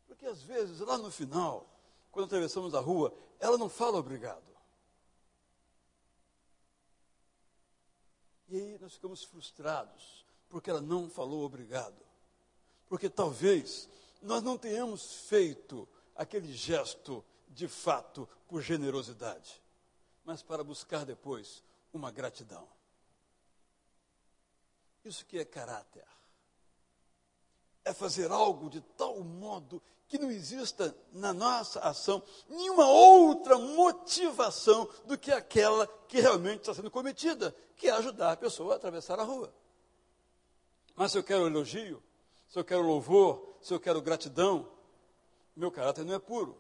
Porque 0.06 0.26
às 0.26 0.42
vezes, 0.42 0.80
lá 0.80 0.98
no 0.98 1.12
final, 1.12 1.66
quando 2.12 2.26
atravessamos 2.26 2.74
a 2.76 2.80
rua, 2.80 3.14
ela 3.40 3.58
não 3.58 3.70
fala 3.70 3.98
obrigado. 3.98 4.47
E 8.50 8.56
aí 8.56 8.78
nós 8.80 8.94
ficamos 8.94 9.24
frustrados, 9.24 10.26
porque 10.50 10.70
ela 10.70 10.82
não 10.82 11.10
falou 11.10 11.44
obrigado. 11.44 12.02
Porque 12.88 13.10
talvez 13.10 13.90
nós 14.22 14.42
não 14.42 14.58
tenhamos 14.58 15.28
feito 15.28 15.88
aquele 16.16 16.54
gesto 16.54 17.24
de 17.50 17.68
fato 17.68 18.28
por 18.48 18.62
generosidade, 18.62 19.62
mas 20.24 20.42
para 20.42 20.64
buscar 20.64 21.06
depois 21.06 21.64
uma 21.94 22.12
gratidão. 22.12 22.68
Isso 25.04 25.26
que 25.26 25.40
é 25.40 25.46
caráter. 25.46 26.06
É 27.88 27.94
fazer 27.94 28.30
algo 28.30 28.70
de 28.70 28.82
tal 28.82 29.22
modo 29.22 29.82
que 30.10 30.18
não 30.18 30.30
exista 30.30 30.94
na 31.14 31.34
nossa 31.34 31.80
ação 31.80 32.22
nenhuma 32.50 32.86
outra 32.86 33.58
motivação 33.58 34.90
do 35.06 35.18
que 35.18 35.32
aquela 35.32 35.88
que 36.10 36.20
realmente 36.20 36.60
está 36.60 36.74
sendo 36.74 36.92
cometida, 36.92 37.56
que 37.78 37.88
é 37.88 37.92
ajudar 37.92 38.34
a 38.34 38.38
pessoa 38.38 38.74
a 38.74 38.76
atravessar 38.76 39.20
a 39.22 39.24
rua. 39.24 39.54
Mas 40.98 41.14
se 41.14 41.18
eu 41.18 41.24
quero 41.24 41.48
elogio, 41.48 42.04
se 42.50 42.60
eu 42.60 42.66
quero 42.66 42.82
louvor, 42.82 43.58
se 43.62 43.74
eu 43.74 43.80
quero 43.80 44.02
gratidão, 44.02 44.70
meu 45.56 45.72
caráter 45.72 46.04
não 46.04 46.14
é 46.14 46.20
puro. 46.20 46.58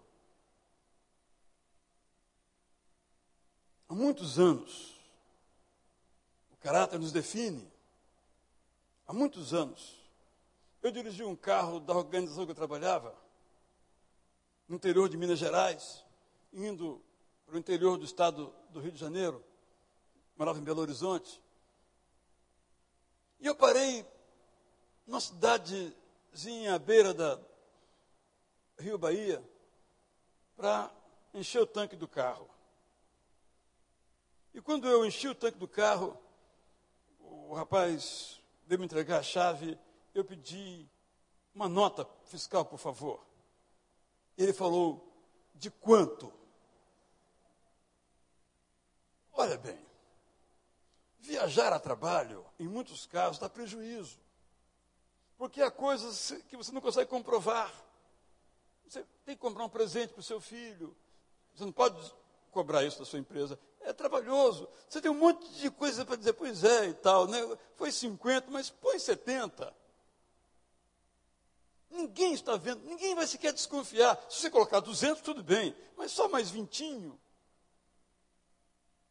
Há 3.89 3.93
muitos 3.93 4.39
anos, 4.39 4.97
o 6.53 6.57
caráter 6.57 6.97
nos 6.97 7.11
define. 7.11 7.69
Há 9.05 9.13
muitos 9.13 9.53
anos, 9.53 10.06
eu 10.87 10.91
dirigi 10.91 11.21
um 11.21 11.35
carro 11.35 11.81
da 11.81 11.93
organização 11.93 12.45
que 12.45 12.51
eu 12.51 12.55
trabalhava 12.55 13.13
no 14.69 14.77
interior 14.77 15.09
de 15.09 15.17
Minas 15.17 15.37
Gerais, 15.37 16.05
indo 16.53 17.03
para 17.45 17.55
o 17.55 17.57
interior 17.57 17.97
do 17.97 18.05
estado 18.05 18.53
do 18.69 18.79
Rio 18.79 18.93
de 18.93 18.97
Janeiro, 18.99 19.43
morava 20.37 20.59
em 20.59 20.63
Belo 20.63 20.79
Horizonte. 20.79 21.41
E 23.41 23.45
eu 23.45 23.53
parei 23.53 24.05
numa 25.05 25.19
cidadezinha 25.19 26.75
à 26.75 26.79
beira 26.79 27.13
da 27.13 27.37
Rio 28.79 28.97
Bahia 28.97 29.43
para 30.55 30.89
encher 31.33 31.61
o 31.61 31.67
tanque 31.67 31.97
do 31.97 32.07
carro. 32.07 32.49
E 34.53 34.61
quando 34.61 34.87
eu 34.87 35.05
enchi 35.05 35.27
o 35.27 35.35
tanque 35.35 35.57
do 35.57 35.67
carro, 35.67 36.17
o 37.19 37.53
rapaz 37.53 38.41
veio 38.65 38.79
me 38.79 38.85
entregar 38.85 39.19
a 39.19 39.23
chave, 39.23 39.77
eu 40.19 40.25
pedi 40.25 40.89
uma 41.53 41.69
nota 41.69 42.07
fiscal, 42.25 42.65
por 42.65 42.79
favor. 42.79 43.23
Ele 44.37 44.53
falou: 44.53 45.07
de 45.55 45.69
quanto? 45.69 46.31
Olha 49.33 49.57
bem, 49.57 49.79
viajar 51.19 51.71
a 51.71 51.79
trabalho, 51.79 52.45
em 52.59 52.67
muitos 52.67 53.05
casos, 53.05 53.37
dá 53.37 53.47
prejuízo. 53.47 54.19
Porque 55.37 55.61
há 55.61 55.69
coisas 55.69 56.31
que 56.47 56.57
você 56.57 56.71
não 56.71 56.81
consegue 56.81 57.09
comprovar. 57.09 57.71
Você 58.87 59.05
tem 59.23 59.35
que 59.35 59.41
comprar 59.41 59.65
um 59.65 59.69
presente 59.69 60.13
para 60.13 60.21
o 60.21 60.23
seu 60.23 60.41
filho. 60.41 60.95
Você 61.53 61.63
não 61.63 61.71
pode 61.71 61.95
cobrar 62.51 62.83
isso 62.83 62.97
da 62.97 63.05
sua 63.05 63.19
empresa. 63.19 63.59
É 63.81 63.93
trabalhoso. 63.93 64.67
Você 64.89 64.99
tem 64.99 65.11
um 65.11 65.19
monte 65.19 65.47
de 65.53 65.69
coisa 65.69 66.03
para 66.03 66.15
dizer, 66.15 66.33
pois 66.33 66.63
é 66.63 66.87
e 66.87 66.93
tal. 66.95 67.27
Né? 67.27 67.37
Foi 67.75 67.91
50, 67.91 68.49
mas 68.49 68.71
põe 68.71 68.97
70. 68.97 69.71
Ninguém 71.89 72.33
está 72.33 72.57
vendo, 72.57 72.83
ninguém 72.83 73.15
vai 73.15 73.25
sequer 73.25 73.53
desconfiar. 73.53 74.17
Se 74.29 74.41
você 74.41 74.49
colocar 74.49 74.79
200, 74.79 75.21
tudo 75.21 75.43
bem, 75.43 75.75
mas 75.95 76.11
só 76.11 76.27
mais 76.27 76.49
vintinho. 76.49 77.19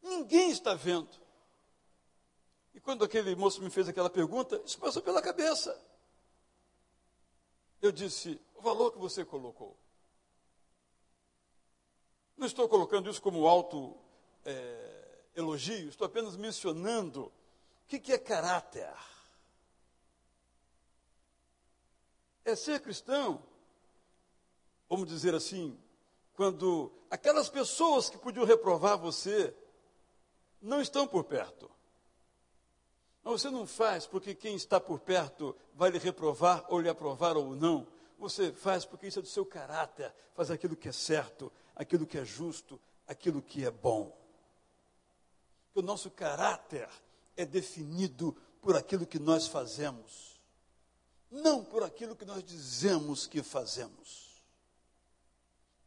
Ninguém 0.03 0.51
está 0.51 0.75
vendo. 0.75 1.11
E 2.75 2.81
quando 2.81 3.05
aquele 3.05 3.35
moço 3.35 3.63
me 3.63 3.71
fez 3.71 3.89
aquela 3.89 4.11
pergunta, 4.11 4.61
isso 4.65 4.79
passou 4.79 5.03
pela 5.03 5.23
cabeça. 5.23 5.81
Eu 7.81 7.91
disse: 7.91 8.41
o 8.55 8.61
valor 8.61 8.93
que 8.93 8.99
você 8.99 9.25
colocou. 9.25 9.77
Não 12.37 12.47
estou 12.47 12.69
colocando 12.69 13.09
isso 13.11 13.23
como 13.23 13.47
alto 13.47 13.97
é, 14.45 15.19
elogio, 15.35 15.89
estou 15.89 16.07
apenas 16.07 16.37
mencionando 16.37 17.25
o 17.25 17.33
que, 17.89 17.99
que 17.99 18.13
é 18.13 18.19
caráter. 18.19 18.93
É 22.47 22.55
ser 22.55 22.79
cristão, 22.79 23.43
vamos 24.89 25.09
dizer 25.09 25.35
assim, 25.35 25.77
quando 26.33 26.93
aquelas 27.11 27.49
pessoas 27.49 28.09
que 28.09 28.17
podiam 28.17 28.47
reprovar 28.47 28.97
você 28.97 29.53
não 30.63 30.81
estão 30.81 31.09
por 31.09 31.25
perto. 31.25 31.69
Mas 33.25 33.41
você 33.43 33.51
não 33.51 33.67
faz 33.67 34.07
porque 34.07 34.33
quem 34.33 34.55
está 34.55 34.79
por 34.79 35.01
perto 35.01 35.57
vai 35.75 35.91
lhe 35.91 35.99
reprovar 35.99 36.65
ou 36.69 36.81
lhe 36.81 36.89
aprovar 36.89 37.37
ou 37.37 37.57
não. 37.57 37.85
Você 38.17 38.53
faz 38.53 38.85
porque 38.85 39.09
isso 39.09 39.19
é 39.19 39.23
do 39.23 39.29
seu 39.29 39.45
caráter, 39.45 40.15
faz 40.33 40.49
aquilo 40.49 40.77
que 40.77 40.89
é 40.89 40.93
certo, 40.93 41.53
aquilo 41.75 42.07
que 42.07 42.17
é 42.17 42.25
justo, 42.25 42.81
aquilo 43.09 43.43
que 43.43 43.65
é 43.65 43.73
bom. 43.73 44.17
O 45.75 45.83
nosso 45.83 46.13
caráter 46.13 46.89
é 47.37 47.45
definido 47.45 48.37
por 48.63 48.77
aquilo 48.77 49.05
que 49.05 49.19
nós 49.19 49.49
fazemos, 49.49 50.36
não 51.31 51.65
por 51.65 51.83
aquilo 51.83 52.17
que 52.17 52.25
nós 52.25 52.43
dizemos 52.45 53.27
que 53.27 53.43
fazemos. 53.43 54.27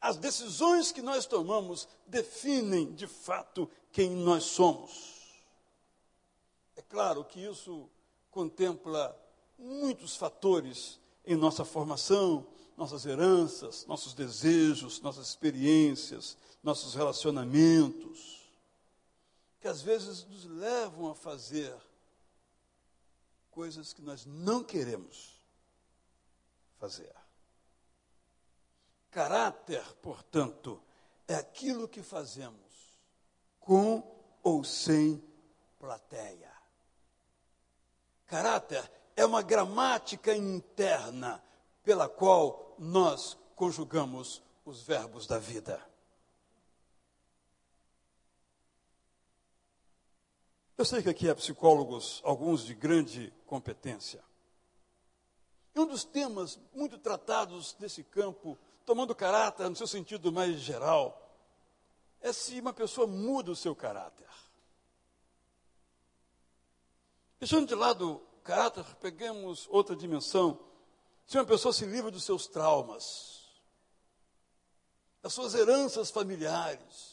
As 0.01 0.17
decisões 0.17 0.91
que 0.91 1.01
nós 1.01 1.25
tomamos 1.25 1.87
definem 2.07 2.93
de 2.93 3.07
fato 3.07 3.69
quem 3.91 4.09
nós 4.09 4.45
somos. 4.45 5.19
É 6.75 6.81
claro 6.81 7.25
que 7.25 7.39
isso 7.43 7.89
contempla 8.31 9.17
muitos 9.57 10.15
fatores 10.15 10.99
em 11.25 11.35
nossa 11.35 11.65
formação, 11.65 12.47
nossas 12.77 13.05
heranças, 13.05 13.85
nossos 13.85 14.13
desejos, 14.13 15.01
nossas 15.01 15.27
experiências, 15.27 16.37
nossos 16.63 16.95
relacionamentos, 16.95 18.39
que 19.59 19.67
às 19.67 19.81
vezes 19.81 20.25
nos 20.25 20.45
levam 20.45 21.09
a 21.09 21.15
fazer 21.15 21.75
coisas 23.51 23.93
que 23.93 24.01
nós 24.01 24.25
não 24.25 24.63
queremos 24.63 25.39
fazer. 26.77 27.13
Caráter, 29.11 29.83
portanto, 30.01 30.81
é 31.27 31.35
aquilo 31.35 31.87
que 31.87 32.01
fazemos 32.01 32.99
com 33.59 34.03
ou 34.43 34.63
sem 34.63 35.21
plateia. 35.79 36.51
Caráter 38.25 38.89
é 39.15 39.25
uma 39.25 39.41
gramática 39.41 40.35
interna 40.35 41.43
pela 41.83 42.07
qual 42.07 42.75
nós 42.77 43.37
conjugamos 43.55 44.41
os 44.63 44.83
verbos 44.83 45.25
da 45.25 45.39
vida. 45.39 45.88
Eu 50.79 50.85
sei 50.85 51.03
que 51.03 51.09
aqui 51.09 51.29
há 51.29 51.35
psicólogos, 51.35 52.21
alguns 52.23 52.63
de 52.63 52.73
grande 52.73 53.33
competência. 53.45 54.23
E 55.75 55.79
um 55.81 55.85
dos 55.85 56.05
temas 56.05 56.57
muito 56.73 56.97
tratados 56.97 57.75
nesse 57.81 58.01
campo, 58.01 58.57
tomando 58.85 59.13
caráter 59.13 59.69
no 59.69 59.75
seu 59.75 59.85
sentido 59.85 60.31
mais 60.31 60.55
geral, 60.61 61.35
é 62.21 62.31
se 62.31 62.61
uma 62.61 62.71
pessoa 62.71 63.05
muda 63.05 63.51
o 63.51 63.57
seu 63.57 63.75
caráter. 63.75 64.29
Deixando 67.41 67.67
de 67.67 67.75
lado 67.75 68.13
o 68.13 68.41
caráter, 68.41 68.85
peguemos 69.01 69.67
outra 69.69 69.97
dimensão. 69.97 70.57
Se 71.27 71.37
uma 71.37 71.45
pessoa 71.45 71.73
se 71.73 71.83
livra 71.83 72.09
dos 72.09 72.23
seus 72.23 72.47
traumas, 72.47 73.49
das 75.21 75.33
suas 75.33 75.55
heranças 75.55 76.09
familiares, 76.09 77.08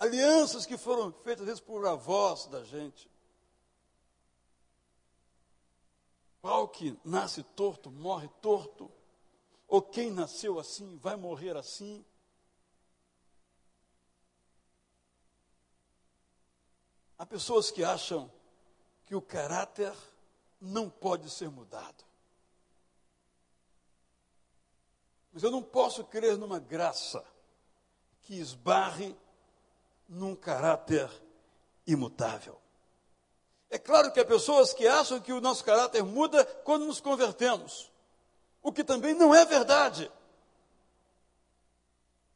alianças 0.00 0.64
que 0.64 0.78
foram 0.78 1.12
feitas 1.12 1.42
às 1.42 1.46
vezes 1.46 1.60
por 1.60 1.86
avós 1.86 2.46
da 2.46 2.64
gente. 2.64 3.08
Qual 6.40 6.66
que 6.66 6.98
nasce 7.04 7.42
torto, 7.42 7.90
morre 7.90 8.28
torto, 8.40 8.90
ou 9.68 9.82
quem 9.82 10.10
nasceu 10.10 10.58
assim 10.58 10.96
vai 10.96 11.14
morrer 11.16 11.54
assim. 11.54 12.04
Há 17.18 17.26
pessoas 17.26 17.70
que 17.70 17.84
acham 17.84 18.32
que 19.04 19.14
o 19.14 19.20
caráter 19.20 19.94
não 20.58 20.88
pode 20.88 21.28
ser 21.28 21.50
mudado. 21.50 22.04
Mas 25.30 25.42
eu 25.42 25.50
não 25.50 25.62
posso 25.62 26.02
crer 26.04 26.38
numa 26.38 26.58
graça 26.58 27.24
que 28.22 28.34
esbarre 28.34 29.14
num 30.10 30.36
caráter 30.36 31.08
imutável. 31.86 32.60
É 33.70 33.78
claro 33.78 34.12
que 34.12 34.20
há 34.20 34.24
pessoas 34.26 34.74
que 34.74 34.86
acham 34.86 35.20
que 35.20 35.32
o 35.32 35.40
nosso 35.40 35.64
caráter 35.64 36.02
muda 36.02 36.44
quando 36.44 36.84
nos 36.84 37.00
convertemos, 37.00 37.90
o 38.62 38.70
que 38.70 38.84
também 38.84 39.14
não 39.14 39.34
é 39.34 39.46
verdade. 39.46 40.12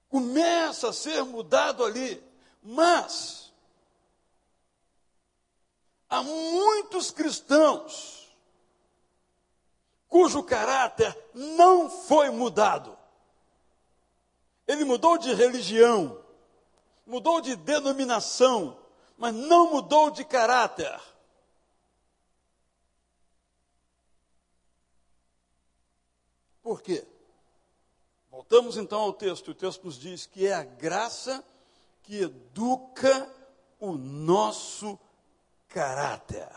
Começa 0.09 0.89
a 0.89 0.93
ser 0.95 1.23
mudado 1.25 1.85
ali, 1.85 2.23
mas 2.63 3.45
Há 6.15 6.23
muitos 6.23 7.11
cristãos 7.11 8.33
cujo 10.09 10.45
caráter 10.45 11.13
não 11.35 11.91
foi 11.91 12.31
mudado. 12.31 12.97
Ele 14.65 14.85
mudou 14.85 15.19
de 15.19 15.35
religião, 15.35 16.24
mudou 17.07 17.41
de 17.41 17.57
denominação, 17.57 18.79
mas 19.17 19.35
não 19.35 19.71
mudou 19.71 20.11
de 20.11 20.25
caráter. 20.25 21.01
Por 26.63 26.81
quê? 26.81 27.07
Voltamos 28.31 28.77
então 28.77 29.01
ao 29.01 29.13
texto. 29.13 29.51
O 29.51 29.55
texto 29.55 29.85
nos 29.85 29.99
diz 29.99 30.27
que 30.27 30.47
é 30.47 30.55
a 30.55 30.65
graça 30.65 31.45
que 32.03 32.23
educa 32.23 33.31
o 33.79 33.93
nosso 33.93 34.99
caráter. 35.69 36.49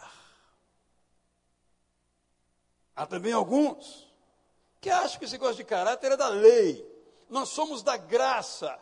Há 2.95 3.05
também 3.05 3.33
alguns 3.33 4.07
que 4.79 4.89
acham 4.89 5.19
que 5.19 5.25
esse 5.25 5.33
negócio 5.33 5.57
de 5.57 5.63
caráter 5.65 6.13
é 6.13 6.17
da 6.17 6.29
lei. 6.29 6.85
Nós 7.29 7.49
somos 7.49 7.83
da 7.83 7.97
graça. 7.97 8.79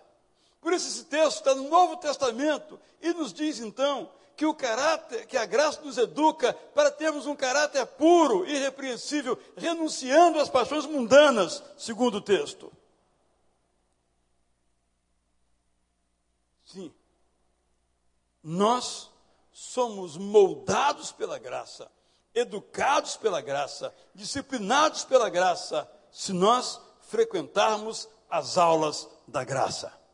Por 0.65 0.73
isso 0.73 0.87
esse 0.87 1.03
texto 1.03 1.37
está 1.37 1.53
no 1.53 1.69
Novo 1.69 1.95
Testamento 1.97 2.79
e 2.99 3.13
nos 3.13 3.31
diz 3.31 3.59
então 3.59 4.09
que 4.35 4.47
o 4.47 4.53
caráter, 4.55 5.27
que 5.27 5.37
a 5.37 5.45
graça 5.45 5.79
nos 5.81 5.95
educa 5.95 6.53
para 6.73 6.89
termos 6.89 7.27
um 7.27 7.35
caráter 7.35 7.85
puro, 7.85 8.49
irrepreensível, 8.49 9.37
renunciando 9.55 10.39
às 10.39 10.49
paixões 10.49 10.87
mundanas, 10.87 11.61
segundo 11.77 12.15
o 12.15 12.21
texto. 12.21 12.73
Sim. 16.65 16.91
Nós 18.41 19.11
somos 19.51 20.17
moldados 20.17 21.11
pela 21.11 21.37
graça, 21.37 21.91
educados 22.33 23.15
pela 23.17 23.39
graça, 23.39 23.93
disciplinados 24.15 25.05
pela 25.05 25.29
graça, 25.29 25.87
se 26.11 26.33
nós 26.33 26.81
frequentarmos 27.01 28.09
as 28.27 28.57
aulas 28.57 29.07
da 29.27 29.43
graça. 29.43 30.04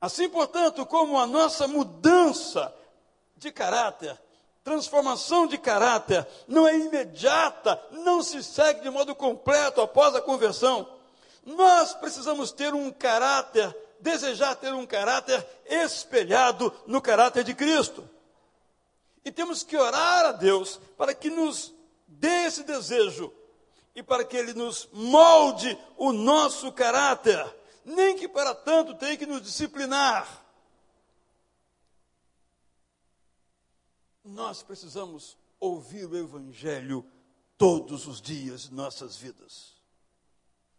Assim, 0.00 0.28
portanto, 0.28 0.84
como 0.86 1.18
a 1.18 1.26
nossa 1.26 1.66
mudança 1.66 2.74
de 3.36 3.50
caráter, 3.50 4.18
transformação 4.62 5.46
de 5.46 5.58
caráter, 5.58 6.26
não 6.46 6.66
é 6.66 6.76
imediata, 6.76 7.80
não 7.90 8.22
se 8.22 8.42
segue 8.42 8.80
de 8.80 8.90
modo 8.90 9.14
completo 9.14 9.80
após 9.80 10.14
a 10.14 10.20
conversão, 10.20 10.88
nós 11.44 11.94
precisamos 11.94 12.50
ter 12.50 12.74
um 12.74 12.90
caráter 12.90 13.74
desejar 14.00 14.54
ter 14.56 14.72
um 14.72 14.86
caráter 14.86 15.44
espelhado 15.66 16.72
no 16.86 17.00
caráter 17.00 17.44
de 17.44 17.54
Cristo. 17.54 18.08
E 19.24 19.32
temos 19.32 19.62
que 19.62 19.76
orar 19.76 20.26
a 20.26 20.32
Deus 20.32 20.80
para 20.96 21.14
que 21.14 21.30
nos 21.30 21.72
dê 22.06 22.44
esse 22.44 22.62
desejo 22.62 23.32
e 23.94 24.02
para 24.02 24.24
que 24.24 24.36
Ele 24.36 24.54
nos 24.54 24.88
molde 24.92 25.76
o 25.96 26.12
nosso 26.12 26.70
caráter, 26.70 27.44
nem 27.86 28.16
que 28.16 28.26
para 28.26 28.52
tanto 28.52 28.96
tenha 28.96 29.16
que 29.16 29.24
nos 29.24 29.40
disciplinar. 29.40 30.44
Nós 34.24 34.60
precisamos 34.60 35.38
ouvir 35.60 36.04
o 36.04 36.16
Evangelho 36.16 37.06
todos 37.56 38.08
os 38.08 38.20
dias 38.20 38.62
de 38.62 38.74
nossas 38.74 39.16
vidas. 39.16 39.76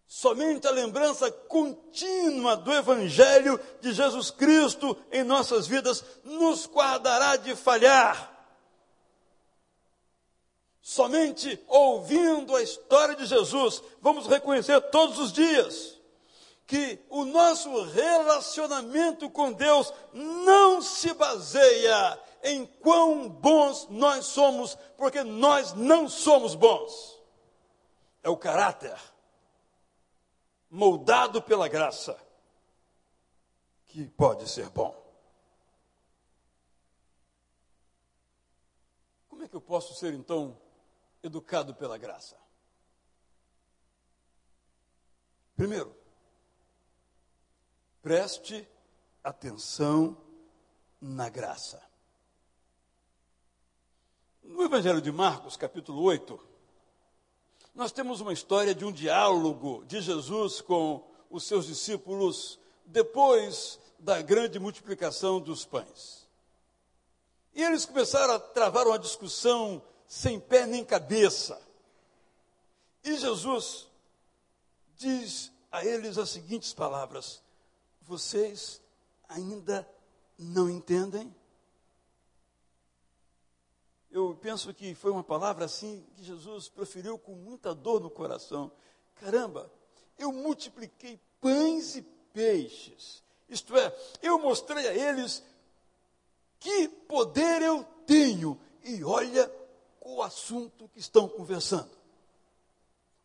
Somente 0.05 0.67
a 0.67 0.71
lembrança 0.71 1.31
contínua 1.31 2.57
do 2.57 2.73
Evangelho 2.73 3.57
de 3.79 3.93
Jesus 3.93 4.29
Cristo 4.29 4.97
em 5.09 5.23
nossas 5.23 5.65
vidas 5.65 6.03
nos 6.25 6.65
guardará 6.67 7.37
de 7.37 7.55
falhar. 7.55 8.33
Somente 10.81 11.61
ouvindo 11.67 12.53
a 12.53 12.61
história 12.61 13.15
de 13.15 13.25
Jesus, 13.25 13.81
vamos 14.01 14.27
reconhecer 14.27 14.79
todos 14.89 15.19
os 15.19 15.31
dias 15.31 15.96
que 16.67 16.99
o 17.09 17.23
nosso 17.23 17.81
relacionamento 17.83 19.29
com 19.29 19.53
Deus 19.53 19.93
não 20.11 20.81
se 20.81 21.13
baseia 21.13 22.21
em 22.43 22.65
quão 22.65 23.29
bons 23.29 23.87
nós 23.87 24.25
somos, 24.25 24.75
porque 24.97 25.23
nós 25.23 25.71
não 25.71 26.09
somos 26.09 26.55
bons. 26.55 27.17
É 28.21 28.29
o 28.29 28.35
caráter 28.35 28.99
moldado 30.69 31.41
pela 31.41 31.69
graça, 31.69 32.19
que 33.85 34.05
pode 34.09 34.49
ser 34.49 34.69
bom. 34.69 34.93
Como 39.29 39.41
é 39.41 39.47
que 39.47 39.55
eu 39.55 39.61
posso 39.61 39.95
ser 39.95 40.13
então 40.13 40.59
educado 41.23 41.73
pela 41.73 41.97
graça? 41.97 42.37
Primeiro, 45.55 45.95
preste 48.07 48.65
atenção 49.21 50.15
na 51.01 51.27
graça. 51.27 51.83
No 54.41 54.63
Evangelho 54.63 55.01
de 55.01 55.11
Marcos, 55.11 55.57
capítulo 55.57 56.01
8, 56.03 56.39
nós 57.75 57.91
temos 57.91 58.21
uma 58.21 58.31
história 58.31 58.73
de 58.73 58.85
um 58.85 58.93
diálogo 58.93 59.83
de 59.85 59.99
Jesus 59.99 60.61
com 60.61 61.05
os 61.29 61.43
seus 61.43 61.67
discípulos 61.67 62.57
depois 62.85 63.77
da 63.99 64.21
grande 64.21 64.57
multiplicação 64.57 65.41
dos 65.41 65.65
pães. 65.65 66.29
E 67.53 67.61
eles 67.61 67.85
começaram 67.85 68.35
a 68.35 68.39
travar 68.39 68.87
uma 68.87 68.97
discussão 68.97 69.83
sem 70.07 70.39
pé 70.39 70.65
nem 70.65 70.85
cabeça. 70.85 71.61
E 73.03 73.17
Jesus 73.17 73.85
diz 74.95 75.51
a 75.69 75.83
eles 75.83 76.17
as 76.17 76.29
seguintes 76.29 76.71
palavras: 76.71 77.45
Vocês 78.07 78.81
ainda 79.27 79.87
não 80.39 80.69
entendem? 80.69 81.35
eu 84.17 84.35
penso 84.35 84.73
que 84.73 84.95
foi 84.95 85.11
uma 85.11 85.23
palavra 85.23 85.65
assim 85.65 86.03
que 86.15 86.23
Jesus 86.23 86.67
proferiu 86.69 87.19
com 87.19 87.33
muita 87.33 87.75
dor 87.75 88.01
no 88.01 88.09
coração. 88.09 88.71
Caramba, 89.15 89.71
eu 90.17 90.31
multipliquei 90.31 91.19
pães 91.39 91.95
e 91.95 92.01
peixes. 92.33 93.23
Isto 93.47 93.77
é, 93.77 93.95
eu 94.23 94.39
mostrei 94.39 94.87
a 94.87 94.93
eles 94.93 95.43
que 96.59 96.87
poder 96.87 97.61
eu 97.61 97.83
tenho. 98.07 98.59
E 98.83 99.03
olha 99.03 99.51
o 100.01 100.23
assunto 100.23 100.89
que 100.89 100.99
estão 100.99 101.27
conversando. 101.27 101.91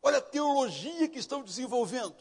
Olha 0.02 0.18
a 0.18 0.22
teologia 0.22 1.08
que 1.08 1.18
estão 1.18 1.42
desenvolvendo. 1.42 2.16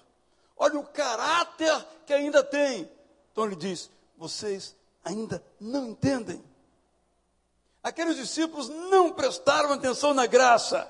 Olha 0.62 0.80
o 0.80 0.86
caráter 0.86 1.88
que 2.06 2.14
ainda 2.14 2.44
tem. 2.44 2.88
Então 3.32 3.46
ele 3.46 3.56
diz: 3.56 3.90
vocês 4.16 4.76
ainda 5.04 5.44
não 5.60 5.90
entendem. 5.90 6.40
Aqueles 7.82 8.16
discípulos 8.16 8.70
não 8.70 9.12
prestaram 9.12 9.74
atenção 9.74 10.14
na 10.14 10.28
graça. 10.28 10.88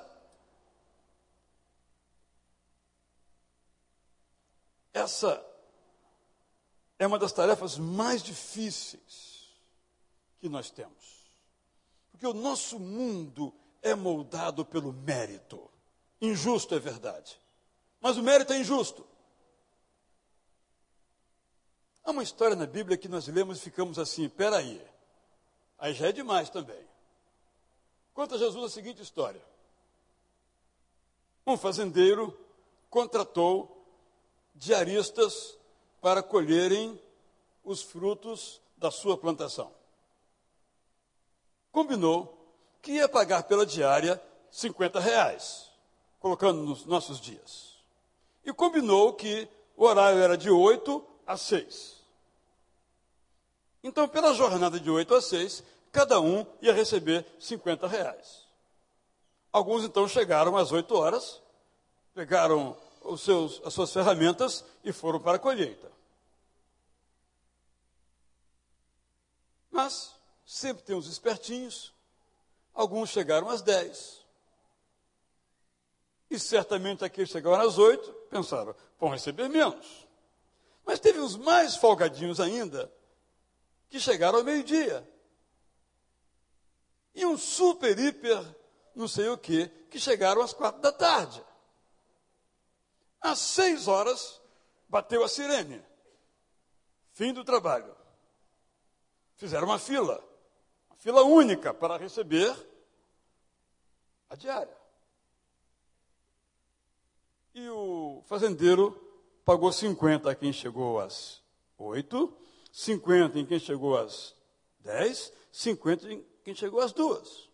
Essa 4.94 5.42
é 7.00 7.08
uma 7.08 7.18
das 7.18 7.32
tarefas 7.32 7.78
mais 7.78 8.22
difíceis 8.22 9.48
que 10.42 10.50
nós 10.50 10.70
temos. 10.70 11.32
Porque 12.12 12.28
o 12.28 12.34
nosso 12.34 12.78
mundo 12.78 13.54
é 13.82 13.96
moldado 13.96 14.66
pelo 14.66 14.92
mérito. 14.92 15.72
Injusto 16.20 16.76
é 16.76 16.80
verdade. 16.80 17.40
Mas 18.02 18.18
o 18.18 18.22
mérito 18.22 18.52
é 18.52 18.60
injusto. 18.60 19.10
Há 22.04 22.12
uma 22.12 22.24
história 22.24 22.56
na 22.56 22.66
Bíblia 22.66 22.98
que 22.98 23.08
nós 23.08 23.28
lemos 23.28 23.58
e 23.58 23.62
ficamos 23.62 24.00
assim: 24.00 24.28
peraí. 24.28 24.82
Aí 25.78 25.94
já 25.94 26.08
é 26.08 26.12
demais 26.12 26.50
também. 26.50 26.84
Conta 28.14 28.38
Jesus 28.38 28.66
a 28.66 28.70
seguinte 28.70 29.02
história: 29.02 29.42
um 31.46 31.58
fazendeiro 31.58 32.38
contratou 32.90 33.86
diaristas 34.56 35.58
para 36.02 36.22
colherem 36.22 37.00
os 37.64 37.82
frutos 37.82 38.60
da 38.78 38.90
sua 38.90 39.18
plantação. 39.18 39.72
Combinou 41.72 42.38
que 42.82 42.94
ia 42.94 43.08
pagar 43.08 43.44
pela 43.44 43.66
diária 43.66 44.22
50 44.50 45.00
reais, 45.00 45.72
colocando 46.20 46.64
nos 46.64 46.86
nossos 46.86 47.22
dias. 47.22 47.76
E 48.44 48.52
combinou 48.52 49.14
que 49.14 49.48
o 49.78 49.86
horário 49.86 50.20
era 50.20 50.38
de 50.38 50.50
8 50.50 51.11
a 51.32 51.38
6. 51.38 52.02
Então, 53.84 54.08
pela 54.08 54.34
jornada 54.34 54.80
de 54.80 54.90
8 54.90 55.16
a 55.16 55.22
6, 55.22 55.64
cada 55.92 56.20
um 56.20 56.46
ia 56.62 56.74
receber 56.74 57.26
50 57.40 57.88
reais. 57.88 58.46
Alguns 59.52 59.84
então 59.84 60.08
chegaram 60.08 60.56
às 60.56 60.72
8 60.72 60.96
horas, 60.96 61.42
pegaram 62.14 62.78
os 63.02 63.22
seus, 63.22 63.62
as 63.66 63.74
suas 63.74 63.92
ferramentas 63.92 64.64
e 64.84 64.92
foram 64.92 65.20
para 65.20 65.38
a 65.38 65.40
colheita. 65.40 65.92
Mas 69.72 70.14
sempre 70.46 70.84
tem 70.84 70.96
os 70.96 71.08
espertinhos, 71.08 71.94
alguns 72.74 73.10
chegaram 73.10 73.50
às 73.50 73.62
10. 73.62 74.22
E 76.30 76.40
certamente 76.40 77.04
aqueles 77.04 77.30
que 77.30 77.34
chegaram 77.34 77.60
às 77.62 77.78
8 77.78 78.10
pensaram, 78.30 78.76
vão 79.00 79.10
receber 79.10 79.50
menos. 79.50 80.01
Mas 80.92 81.00
teve 81.00 81.20
os 81.20 81.38
mais 81.38 81.78
folgadinhos 81.78 82.42
ainda, 82.42 82.94
que 83.88 83.98
chegaram 83.98 84.40
ao 84.40 84.44
meio-dia. 84.44 85.10
E 87.16 87.26
um 87.26 87.38
super, 87.38 87.98
hiper, 87.98 88.44
não 88.94 89.08
sei 89.08 89.30
o 89.30 89.38
que, 89.38 89.70
que 89.90 89.98
chegaram 89.98 90.42
às 90.42 90.52
quatro 90.52 90.82
da 90.82 90.92
tarde. 90.92 91.42
Às 93.22 93.40
seis 93.40 93.88
horas, 93.88 94.42
bateu 94.90 95.24
a 95.24 95.30
sirene. 95.30 95.82
Fim 97.14 97.32
do 97.32 97.46
trabalho. 97.46 97.96
Fizeram 99.38 99.68
uma 99.68 99.80
fila. 99.80 100.22
Uma 100.90 100.98
fila 100.98 101.24
única 101.24 101.74
para 101.74 101.96
receber 101.96 102.54
a 104.30 104.36
diária. 104.36 104.78
E 107.54 107.70
o 107.70 108.22
fazendeiro 108.26 109.11
pagou 109.46 109.72
50 109.72 110.30
a 110.30 110.36
quem 110.36 110.52
chegou 110.54 111.00
às 111.00 111.42
8 111.78 112.38
50 112.72 113.38
em 113.38 113.46
quem 113.46 113.60
chegou 113.60 113.98
às 113.98 114.36
10, 114.80 115.34
50 115.52 116.12
em 116.12 116.26
quem 116.44 116.56
chegou 116.56 116.80
às 116.80 116.94
duas. 116.94 117.50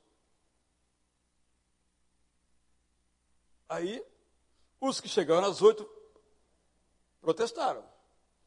Aí, 3.67 4.04
os 4.80 5.02
que 5.02 5.10
chegaram 5.10 5.47
às 5.47 5.62
oito 5.62 5.89
protestaram. 7.19 7.84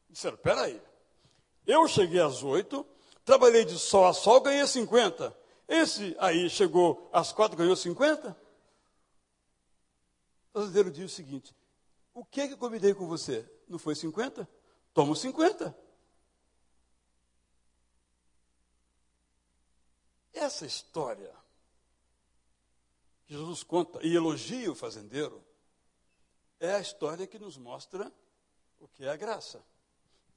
Disseram: 0.09 0.37
peraí, 0.37 0.81
eu 1.67 1.87
cheguei 1.87 2.21
às 2.21 2.41
oito, 2.41 2.85
trabalhei 3.23 3.65
de 3.65 3.77
sol 3.77 4.07
a 4.07 4.13
sol, 4.13 4.41
ganhei 4.41 4.65
50. 4.65 5.37
Esse 5.67 6.15
aí 6.19 6.49
chegou 6.49 7.09
às 7.13 7.31
quatro, 7.31 7.57
ganhou 7.57 7.75
50? 7.75 8.35
O 10.53 10.59
fazendeiro 10.59 10.89
diz 10.89 11.11
o 11.11 11.15
seguinte: 11.15 11.53
o 12.13 12.25
que, 12.25 12.47
que 12.47 12.53
eu 12.53 12.57
combinei 12.57 12.93
com 12.93 13.07
você? 13.07 13.49
Não 13.67 13.79
foi 13.79 13.95
50? 13.95 14.47
Toma 14.93 15.15
50. 15.15 15.77
Essa 20.33 20.65
história 20.65 21.33
que 23.25 23.33
Jesus 23.33 23.63
conta 23.63 23.99
e 24.05 24.15
elogia 24.15 24.71
o 24.71 24.75
fazendeiro 24.75 25.43
é 26.59 26.75
a 26.75 26.79
história 26.79 27.27
que 27.27 27.39
nos 27.39 27.57
mostra 27.57 28.11
o 28.79 28.87
que 28.87 29.05
é 29.05 29.09
a 29.09 29.15
graça. 29.15 29.63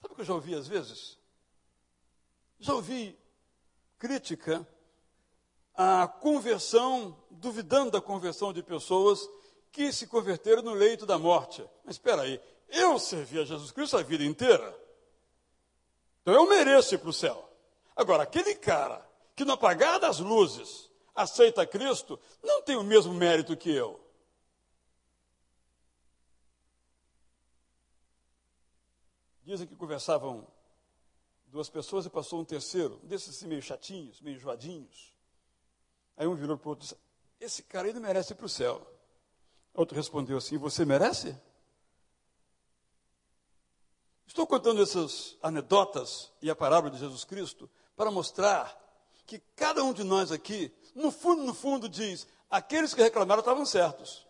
Sabe 0.01 0.13
o 0.13 0.15
que 0.15 0.21
eu 0.21 0.27
já 0.27 0.35
ouvi 0.35 0.55
às 0.55 0.69
vezes? 0.69 1.19
Já 2.59 2.75
ouvi 2.75 3.19
crítica 3.99 4.67
a 5.75 6.07
conversão, 6.07 7.21
duvidando 7.31 7.91
da 7.91 8.01
conversão 8.01 8.53
de 8.53 8.63
pessoas 8.63 9.29
que 9.75 9.93
se 9.93 10.07
converteram 10.07 10.63
no 10.63 10.73
leito 10.73 11.05
da 11.05 11.19
morte. 11.19 11.69
Mas 11.85 11.97
espera 11.97 12.23
aí, 12.23 12.41
eu 12.69 12.97
servi 12.97 13.41
a 13.41 13.45
Jesus 13.45 13.73
Cristo 13.73 13.97
a 13.97 14.03
vida 14.03 14.25
inteira. 14.25 14.81
Então 16.23 16.33
eu 16.33 16.49
mereço 16.49 16.95
ir 16.95 16.99
para 16.99 17.11
o 17.11 17.13
céu. 17.13 17.53
Agora, 17.97 18.23
aquele 18.23 18.55
cara 18.55 19.05
que 19.35 19.45
no 19.45 19.53
apagar 19.53 19.99
das 19.99 20.21
luzes 20.21 20.89
aceita 21.13 21.67
Cristo, 21.67 22.19
não 22.41 22.63
tem 22.63 22.77
o 22.77 22.85
mesmo 22.85 23.13
mérito 23.13 23.57
que 23.57 23.69
eu. 23.69 24.01
Dizem 29.43 29.67
que 29.67 29.75
conversavam 29.75 30.47
duas 31.47 31.69
pessoas 31.69 32.07
e 32.07 32.11
passou 32.11 32.41
um 32.41 32.45
terceiro, 32.45 33.01
desses 33.03 33.31
assim, 33.31 33.49
meio 33.49 33.61
chatinhos, 33.61 34.21
meio 34.21 34.39
joadinhos. 34.39 35.13
Aí 36.17 36.29
um 36.29 36.37
virou 36.37 36.57
para 36.57 36.69
o 36.69 36.71
outro 36.71 36.85
e 36.85 36.89
disse: 36.89 37.01
Esse 37.41 37.63
cara 37.65 37.89
aí 37.89 37.93
não 37.93 38.01
merece 38.01 38.33
ir 38.33 38.37
para 38.37 38.47
o 38.47 38.49
céu. 38.49 38.94
Outro 39.75 39.97
respondeu 39.97 40.39
assim: 40.39 40.57
Você 40.57 40.85
merece? 40.85 41.37
Estou 44.27 44.47
contando 44.47 44.83
essas 44.83 45.37
anedotas 45.43 46.33
e 46.41 46.49
a 46.49 46.57
parábola 46.57 46.93
de 46.93 46.99
Jesus 46.99 47.25
Cristo 47.25 47.69
para 47.97 48.11
mostrar 48.11 48.81
que 49.27 49.39
cada 49.57 49.83
um 49.83 49.93
de 49.93 50.05
nós 50.05 50.33
aqui, 50.33 50.73
no 50.95 51.11
fundo, 51.11 51.43
no 51.43 51.53
fundo, 51.53 51.89
diz: 51.89 52.27
aqueles 52.49 52.95
que 52.95 53.03
reclamaram 53.03 53.41
estavam 53.41 53.67
certos. 53.67 54.27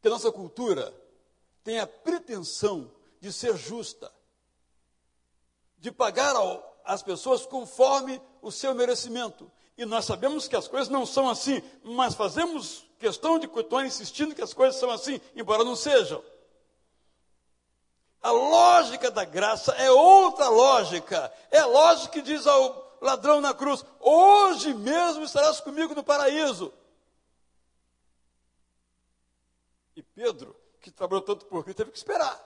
Que 0.00 0.08
a 0.08 0.10
nossa 0.10 0.32
cultura 0.32 0.92
tem 1.62 1.78
a 1.78 1.86
pretensão 1.86 2.90
de 3.20 3.32
ser 3.32 3.56
justa, 3.56 4.12
de 5.78 5.92
pagar 5.92 6.34
ao, 6.34 6.82
pessoas 7.04 7.46
conforme 7.46 8.20
o 8.40 8.50
seu 8.50 8.74
merecimento. 8.74 9.50
E 9.82 9.84
nós 9.84 10.04
sabemos 10.04 10.46
que 10.46 10.54
as 10.54 10.68
coisas 10.68 10.88
não 10.88 11.04
são 11.04 11.28
assim, 11.28 11.60
mas 11.82 12.14
fazemos 12.14 12.86
questão 13.00 13.36
de 13.36 13.48
continuar 13.48 13.84
insistindo 13.84 14.32
que 14.32 14.40
as 14.40 14.54
coisas 14.54 14.78
são 14.78 14.88
assim, 14.92 15.20
embora 15.34 15.64
não 15.64 15.74
sejam. 15.74 16.22
A 18.22 18.30
lógica 18.30 19.10
da 19.10 19.24
graça 19.24 19.72
é 19.72 19.90
outra 19.90 20.48
lógica. 20.48 21.32
É 21.50 21.64
lógica 21.64 22.12
que 22.12 22.22
diz 22.22 22.46
ao 22.46 22.96
ladrão 23.00 23.40
na 23.40 23.52
cruz: 23.52 23.84
Hoje 23.98 24.72
mesmo 24.72 25.24
estarás 25.24 25.60
comigo 25.60 25.96
no 25.96 26.04
paraíso. 26.04 26.72
E 29.96 30.02
Pedro, 30.04 30.54
que 30.80 30.92
trabalhou 30.92 31.22
tanto 31.22 31.44
por 31.46 31.64
Cristo, 31.64 31.78
teve 31.78 31.90
que 31.90 31.98
esperar. 31.98 32.40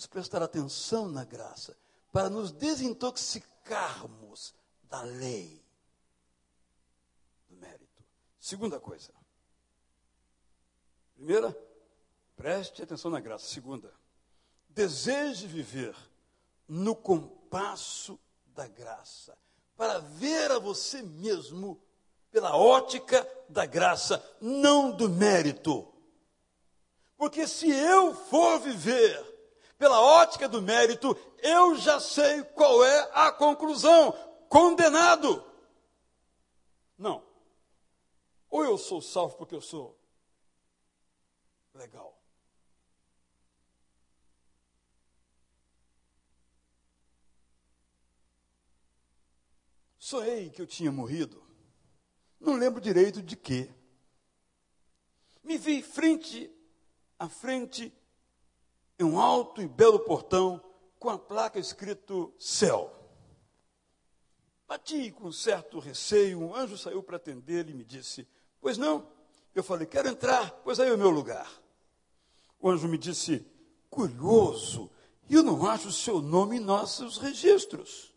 Vamos 0.00 0.06
prestar 0.06 0.42
atenção 0.42 1.10
na 1.10 1.26
graça 1.26 1.76
para 2.10 2.30
nos 2.30 2.50
desintoxicarmos 2.50 4.54
da 4.84 5.02
lei 5.02 5.62
do 7.46 7.56
mérito. 7.56 8.02
Segunda 8.40 8.80
coisa. 8.80 9.12
Primeira, 11.14 11.54
preste 12.34 12.82
atenção 12.82 13.10
na 13.10 13.20
graça. 13.20 13.44
Segunda, 13.44 13.92
deseje 14.70 15.46
viver 15.46 15.94
no 16.66 16.96
compasso 16.96 18.18
da 18.54 18.66
graça, 18.66 19.36
para 19.76 19.98
ver 19.98 20.50
a 20.50 20.58
você 20.58 21.02
mesmo 21.02 21.78
pela 22.30 22.56
ótica 22.56 23.28
da 23.50 23.66
graça, 23.66 24.24
não 24.40 24.96
do 24.96 25.10
mérito. 25.10 25.92
Porque 27.18 27.46
se 27.46 27.68
eu 27.68 28.14
for 28.14 28.60
viver 28.60 29.29
pela 29.80 29.98
ótica 29.98 30.46
do 30.46 30.60
mérito, 30.60 31.16
eu 31.38 31.74
já 31.74 31.98
sei 31.98 32.42
qual 32.42 32.84
é 32.84 33.10
a 33.14 33.32
conclusão: 33.32 34.12
condenado. 34.46 35.42
Não. 36.98 37.24
Ou 38.50 38.62
eu 38.62 38.76
sou 38.76 39.00
salvo 39.00 39.38
porque 39.38 39.54
eu 39.54 39.62
sou 39.62 39.98
legal. 41.72 42.14
Sonhei 49.98 50.50
que 50.50 50.60
eu 50.60 50.66
tinha 50.66 50.92
morrido. 50.92 51.42
Não 52.38 52.54
lembro 52.54 52.82
direito 52.82 53.22
de 53.22 53.34
quê. 53.34 53.72
Me 55.42 55.56
vi 55.56 55.80
frente 55.80 56.54
a 57.18 57.30
frente 57.30 57.90
em 59.00 59.04
um 59.04 59.18
alto 59.18 59.62
e 59.62 59.66
belo 59.66 59.98
portão 60.00 60.62
com 60.98 61.08
a 61.08 61.18
placa 61.18 61.58
escrito 61.58 62.32
céu. 62.38 62.94
Bati 64.68 65.10
com 65.10 65.32
certo 65.32 65.78
receio, 65.78 66.38
um 66.38 66.54
anjo 66.54 66.76
saiu 66.76 67.02
para 67.02 67.16
atender 67.16 67.68
e 67.70 67.74
me 67.74 67.82
disse: 67.82 68.28
Pois 68.60 68.76
não? 68.76 69.08
Eu 69.54 69.64
falei: 69.64 69.86
Quero 69.86 70.08
entrar, 70.08 70.50
pois 70.62 70.78
aí 70.78 70.90
é 70.90 70.92
o 70.92 70.98
meu 70.98 71.08
lugar. 71.08 71.50
O 72.60 72.68
anjo 72.68 72.86
me 72.86 72.98
disse: 72.98 73.44
Curioso, 73.88 74.90
eu 75.28 75.42
não 75.42 75.66
acho 75.66 75.88
o 75.88 75.92
seu 75.92 76.20
nome 76.20 76.58
em 76.58 76.60
nossos 76.60 77.16
registros. 77.16 78.14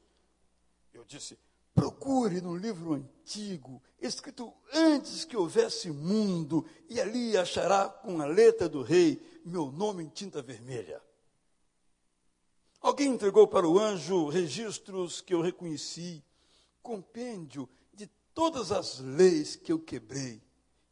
Eu 0.93 1.05
disse: 1.05 1.39
Procure 1.73 2.41
no 2.41 2.55
livro 2.55 2.93
antigo, 2.93 3.81
escrito 3.99 4.53
antes 4.73 5.23
que 5.23 5.37
houvesse 5.37 5.89
mundo, 5.89 6.65
e 6.89 6.99
ali 6.99 7.37
achará 7.37 7.87
com 7.87 8.21
a 8.21 8.25
letra 8.25 8.67
do 8.67 8.83
rei 8.83 9.32
meu 9.45 9.71
nome 9.71 10.03
em 10.03 10.09
tinta 10.09 10.41
vermelha. 10.41 11.01
Alguém 12.81 13.11
entregou 13.11 13.47
para 13.47 13.67
o 13.67 13.79
anjo 13.79 14.27
registros 14.27 15.21
que 15.21 15.33
eu 15.33 15.41
reconheci, 15.41 16.23
compêndio 16.81 17.69
de 17.93 18.07
todas 18.33 18.71
as 18.71 18.99
leis 18.99 19.55
que 19.55 19.71
eu 19.71 19.79
quebrei 19.79 20.41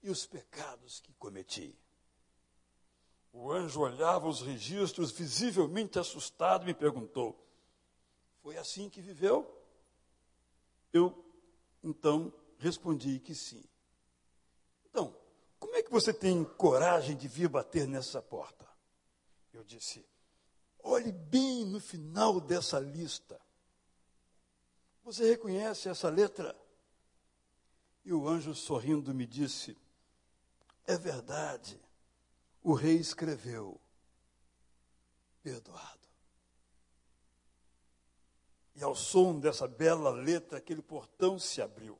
e 0.01 0.09
os 0.09 0.25
pecados 0.25 0.99
que 1.01 1.13
cometi. 1.13 1.77
O 3.33 3.51
anjo 3.51 3.81
olhava 3.81 4.27
os 4.27 4.41
registros, 4.41 5.11
visivelmente 5.11 5.99
assustado, 5.99 6.63
e 6.63 6.67
me 6.67 6.73
perguntou: 6.73 7.45
Foi 8.41 8.57
assim 8.57 8.89
que 8.89 9.01
viveu? 9.01 9.49
Eu, 10.91 11.25
então, 11.83 12.33
respondi 12.57 13.19
que 13.19 13.33
sim. 13.33 13.63
Então, 14.89 15.15
como 15.61 15.75
é 15.75 15.83
que 15.83 15.91
você 15.91 16.11
tem 16.11 16.43
coragem 16.43 17.15
de 17.15 17.27
vir 17.27 17.47
bater 17.47 17.87
nessa 17.87 18.19
porta? 18.19 18.67
Eu 19.53 19.63
disse: 19.63 20.03
Olhe 20.79 21.11
bem 21.11 21.63
no 21.65 21.79
final 21.79 22.41
dessa 22.41 22.79
lista. 22.79 23.39
Você 25.03 25.29
reconhece 25.29 25.87
essa 25.87 26.09
letra? 26.09 26.59
E 28.03 28.11
o 28.11 28.27
anjo 28.27 28.55
sorrindo 28.55 29.13
me 29.13 29.27
disse: 29.27 29.77
É 30.87 30.97
verdade 30.97 31.79
o 32.63 32.73
rei 32.73 32.95
escreveu: 32.95 33.79
perdoado. 35.43 36.01
E 38.75 38.83
ao 38.83 38.95
som 38.95 39.39
dessa 39.39 39.67
bela 39.67 40.09
letra, 40.09 40.57
aquele 40.57 40.81
portão 40.81 41.37
se 41.37 41.61
abriu. 41.61 41.99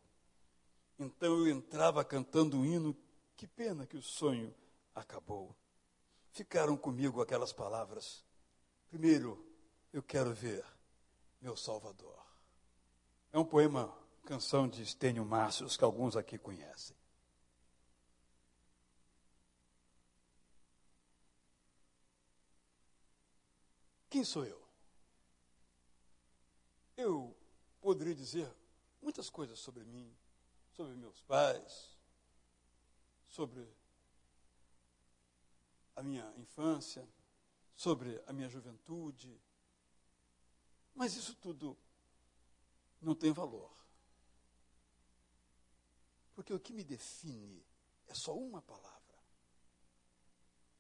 Então 0.98 1.38
eu 1.38 1.48
entrava 1.48 2.04
cantando 2.04 2.58
um 2.58 2.66
hino. 2.66 2.98
Que 3.42 3.48
pena 3.48 3.88
que 3.88 3.98
o 3.98 4.04
sonho 4.04 4.54
acabou. 4.94 5.58
Ficaram 6.32 6.78
comigo 6.78 7.24
aquelas 7.24 7.52
palavras. 7.52 8.24
Primeiro, 8.88 9.44
eu 9.92 10.04
quero 10.04 10.32
ver 10.32 10.64
meu 11.42 11.58
Salvador. 11.58 12.24
É 13.34 13.40
um 13.40 13.44
poema, 13.44 13.92
canção 14.26 14.68
de 14.68 14.84
Estênio 14.84 15.26
Márcios, 15.26 15.76
que 15.76 15.84
alguns 15.84 16.16
aqui 16.16 16.38
conhecem. 16.38 16.96
Quem 24.08 24.24
sou 24.24 24.46
eu? 24.46 24.62
Eu 26.96 27.36
poderia 27.82 28.14
dizer 28.14 28.56
muitas 29.02 29.32
coisas 29.32 29.58
sobre 29.58 29.84
mim, 29.84 30.16
sobre 30.76 30.94
meus 30.94 31.24
pais, 31.24 31.91
sobre 33.32 33.66
a 35.96 36.04
minha 36.04 36.34
infância, 36.38 37.08
sobre 37.74 38.22
a 38.28 38.34
minha 38.34 38.50
juventude. 38.50 39.42
Mas 40.94 41.16
isso 41.16 41.34
tudo 41.36 41.78
não 43.02 43.16
tem 43.16 43.32
valor. 43.32 43.72
Porque 46.36 46.54
o 46.54 46.60
que 46.60 46.74
me 46.74 46.84
define 46.84 47.66
é 48.08 48.14
só 48.14 48.38
uma 48.38 48.62
palavra. 48.62 49.18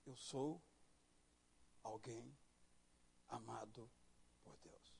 Eu 0.05 0.17
sou 0.17 0.61
alguém 1.81 2.37
amado 3.29 3.89
por 4.43 4.57
Deus. 4.57 4.93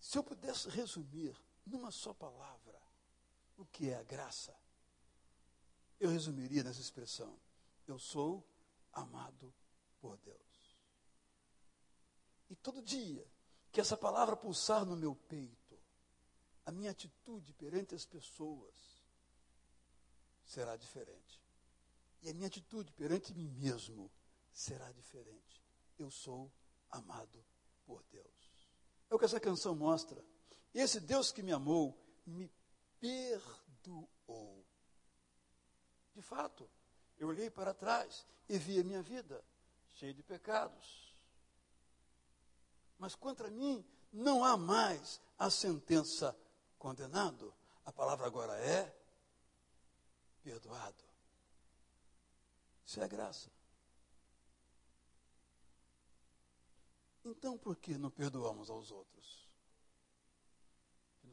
Se 0.00 0.16
eu 0.16 0.24
pudesse 0.24 0.70
resumir 0.70 1.38
numa 1.68 1.90
só 1.90 2.12
palavra 2.12 2.80
o 3.56 3.64
que 3.66 3.90
é 3.90 3.96
a 3.96 4.02
graça, 4.02 4.54
eu 6.00 6.10
resumiria 6.10 6.62
nessa 6.62 6.80
expressão: 6.80 7.38
eu 7.86 7.98
sou 7.98 8.46
amado 8.92 9.52
por 10.00 10.16
Deus. 10.18 10.38
E 12.50 12.56
todo 12.56 12.82
dia 12.82 13.26
que 13.70 13.80
essa 13.80 13.96
palavra 13.96 14.36
pulsar 14.36 14.84
no 14.84 14.96
meu 14.96 15.14
peito, 15.14 15.78
a 16.64 16.72
minha 16.72 16.90
atitude 16.90 17.52
perante 17.52 17.94
as 17.94 18.04
pessoas 18.04 18.74
será 20.44 20.76
diferente. 20.76 21.40
E 22.22 22.30
a 22.30 22.34
minha 22.34 22.48
atitude 22.48 22.92
perante 22.92 23.34
mim 23.34 23.48
mesmo 23.48 24.10
será 24.52 24.90
diferente. 24.92 25.62
Eu 25.98 26.10
sou 26.10 26.50
amado 26.90 27.44
por 27.84 28.02
Deus. 28.04 28.68
É 29.10 29.14
o 29.14 29.18
que 29.18 29.24
essa 29.24 29.40
canção 29.40 29.74
mostra. 29.74 30.24
Esse 30.78 31.00
Deus 31.00 31.32
que 31.32 31.42
me 31.42 31.50
amou 31.50 31.92
me 32.24 32.48
perdoou. 33.00 34.64
De 36.14 36.22
fato, 36.22 36.70
eu 37.18 37.26
olhei 37.26 37.50
para 37.50 37.74
trás 37.74 38.24
e 38.48 38.56
vi 38.58 38.78
a 38.78 38.84
minha 38.84 39.02
vida 39.02 39.44
cheia 39.94 40.14
de 40.14 40.22
pecados. 40.22 41.12
Mas 42.96 43.16
contra 43.16 43.50
mim 43.50 43.84
não 44.12 44.44
há 44.44 44.56
mais 44.56 45.20
a 45.36 45.50
sentença 45.50 46.38
condenado. 46.78 47.52
A 47.84 47.90
palavra 47.90 48.28
agora 48.28 48.56
é 48.60 48.96
perdoado. 50.44 51.04
Isso 52.86 53.00
é 53.00 53.08
graça. 53.08 53.50
Então 57.24 57.58
por 57.58 57.74
que 57.74 57.98
não 57.98 58.12
perdoamos 58.12 58.70
aos 58.70 58.92
outros? 58.92 59.47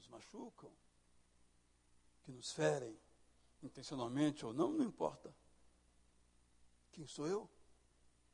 Nos 0.05 0.07
machucam, 0.07 0.71
que 2.23 2.31
nos 2.31 2.51
ferem, 2.51 2.97
intencionalmente 3.63 4.45
ou 4.45 4.53
não, 4.53 4.71
não 4.71 4.85
importa. 4.85 5.35
Quem 6.91 7.07
sou 7.07 7.27
eu? 7.27 7.49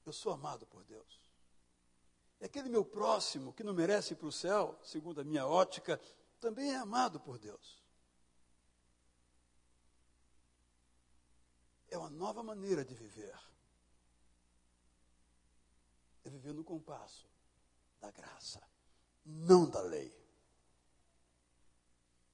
Eu 0.05 0.11
sou 0.11 0.33
amado 0.33 0.65
por 0.65 0.83
Deus. 0.83 1.21
E 2.39 2.45
aquele 2.45 2.67
meu 2.67 2.83
próximo 2.83 3.53
que 3.53 3.63
não 3.63 3.73
merece 3.73 4.13
ir 4.13 4.17
para 4.17 4.27
o 4.27 4.31
céu, 4.31 4.77
segundo 4.83 5.21
a 5.21 5.23
minha 5.23 5.47
ótica, 5.47 5.99
também 6.39 6.71
é 6.71 6.77
amado 6.77 7.19
por 7.19 7.37
Deus. 7.37 7.81
É 11.89 11.97
uma 11.97 12.09
nova 12.09 12.41
maneira 12.43 12.83
de 12.83 12.95
viver. 12.95 13.37
É 16.23 16.29
viver 16.29 16.53
no 16.53 16.63
compasso 16.63 17.29
da 17.99 18.11
graça, 18.11 18.61
não 19.23 19.69
da 19.69 19.81
lei, 19.81 20.20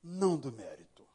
não 0.08 0.38
do 0.38 0.52
mérito. 0.52 1.08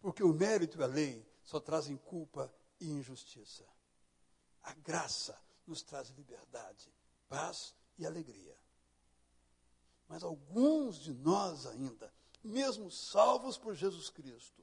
Porque 0.00 0.22
o 0.22 0.32
mérito 0.32 0.78
e 0.78 0.82
a 0.82 0.86
lei 0.86 1.26
só 1.44 1.60
trazem 1.60 1.96
culpa 1.96 2.52
e 2.80 2.90
injustiça. 2.90 3.64
A 4.62 4.74
graça 4.74 5.40
nos 5.66 5.82
traz 5.82 6.08
liberdade, 6.10 6.92
paz 7.28 7.74
e 7.96 8.04
alegria. 8.04 8.56
Mas 10.08 10.22
alguns 10.22 10.98
de 10.98 11.12
nós 11.14 11.66
ainda, 11.66 12.12
mesmo 12.42 12.90
salvos 12.90 13.56
por 13.56 13.74
Jesus 13.74 14.10
Cristo, 14.10 14.62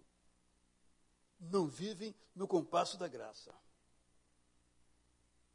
não 1.40 1.68
vivem 1.68 2.16
no 2.36 2.48
compasso 2.48 2.98
da 2.98 3.08
graça. 3.08 3.54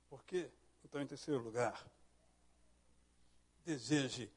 Por 0.08 0.24
quê? 0.24 0.50
Então, 0.84 1.00
em 1.00 1.06
terceiro 1.06 1.42
lugar, 1.42 1.86
deseje 3.64 4.30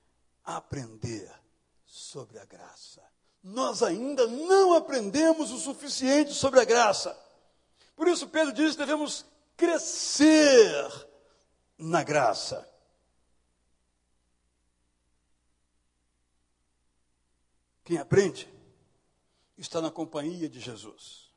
aprender 0.43 1.33
sobre 1.91 2.39
a 2.39 2.45
graça. 2.45 3.03
Nós 3.43 3.83
ainda 3.83 4.25
não 4.25 4.73
aprendemos 4.73 5.51
o 5.51 5.57
suficiente 5.57 6.33
sobre 6.33 6.61
a 6.61 6.63
graça. 6.65 7.17
Por 7.97 8.07
isso, 8.07 8.29
Pedro 8.29 8.53
diz 8.53 8.71
que 8.71 8.77
devemos 8.77 9.25
crescer 9.57 11.09
na 11.77 12.01
graça. 12.01 12.65
Quem 17.83 17.97
aprende 17.97 18.47
está 19.57 19.81
na 19.81 19.91
companhia 19.91 20.47
de 20.47 20.61
Jesus. 20.61 21.29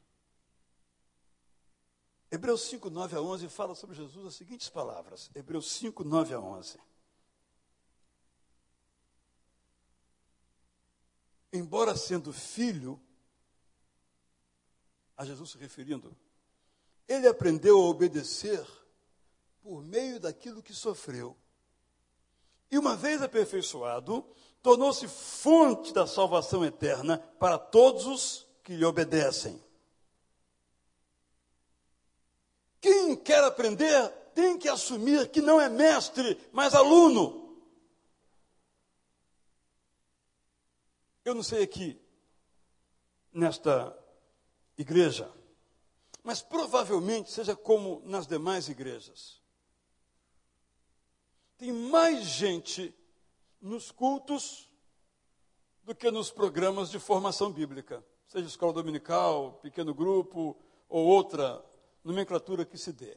Hebreus 2.30 2.62
5, 2.62 2.90
9 2.90 3.16
a 3.16 3.20
11 3.20 3.48
fala 3.48 3.74
sobre 3.74 3.96
Jesus 3.96 4.26
as 4.26 4.34
seguintes 4.34 4.68
palavras. 4.68 5.30
Hebreus 5.34 5.72
5, 5.72 6.04
9 6.04 6.34
a 6.34 6.38
11. 6.38 6.78
Embora 11.54 11.96
sendo 11.96 12.32
filho, 12.32 13.00
a 15.16 15.24
Jesus 15.24 15.50
se 15.50 15.58
referindo, 15.58 16.14
ele 17.06 17.28
aprendeu 17.28 17.80
a 17.80 17.84
obedecer 17.84 18.66
por 19.62 19.82
meio 19.82 20.18
daquilo 20.18 20.62
que 20.62 20.74
sofreu. 20.74 21.36
E 22.70 22.76
uma 22.76 22.96
vez 22.96 23.22
aperfeiçoado, 23.22 24.26
tornou-se 24.60 25.06
fonte 25.06 25.92
da 25.92 26.06
salvação 26.06 26.64
eterna 26.64 27.18
para 27.38 27.56
todos 27.56 28.06
os 28.06 28.46
que 28.64 28.74
lhe 28.74 28.84
obedecem. 28.84 29.62
Quem 32.80 33.14
quer 33.14 33.44
aprender 33.44 34.08
tem 34.34 34.58
que 34.58 34.68
assumir 34.68 35.28
que 35.30 35.40
não 35.40 35.60
é 35.60 35.68
mestre, 35.68 36.36
mas 36.52 36.74
aluno. 36.74 37.43
Eu 41.24 41.34
não 41.34 41.42
sei 41.42 41.62
aqui, 41.62 41.98
nesta 43.32 43.96
igreja, 44.76 45.32
mas 46.22 46.42
provavelmente 46.42 47.30
seja 47.30 47.56
como 47.56 48.02
nas 48.04 48.26
demais 48.26 48.68
igrejas. 48.68 49.42
Tem 51.56 51.72
mais 51.72 52.24
gente 52.24 52.94
nos 53.60 53.90
cultos 53.90 54.68
do 55.82 55.94
que 55.94 56.10
nos 56.10 56.30
programas 56.30 56.90
de 56.90 56.98
formação 56.98 57.50
bíblica, 57.50 58.04
seja 58.26 58.46
escola 58.46 58.74
dominical, 58.74 59.54
pequeno 59.62 59.94
grupo 59.94 60.56
ou 60.88 61.06
outra 61.06 61.64
nomenclatura 62.02 62.66
que 62.66 62.76
se 62.76 62.92
dê. 62.92 63.16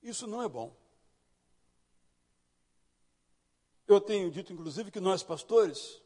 Isso 0.00 0.26
não 0.26 0.42
é 0.42 0.48
bom. 0.48 0.81
Eu 3.92 4.00
tenho 4.00 4.30
dito, 4.30 4.52
inclusive, 4.52 4.90
que 4.90 5.00
nós, 5.00 5.22
pastores, 5.22 6.00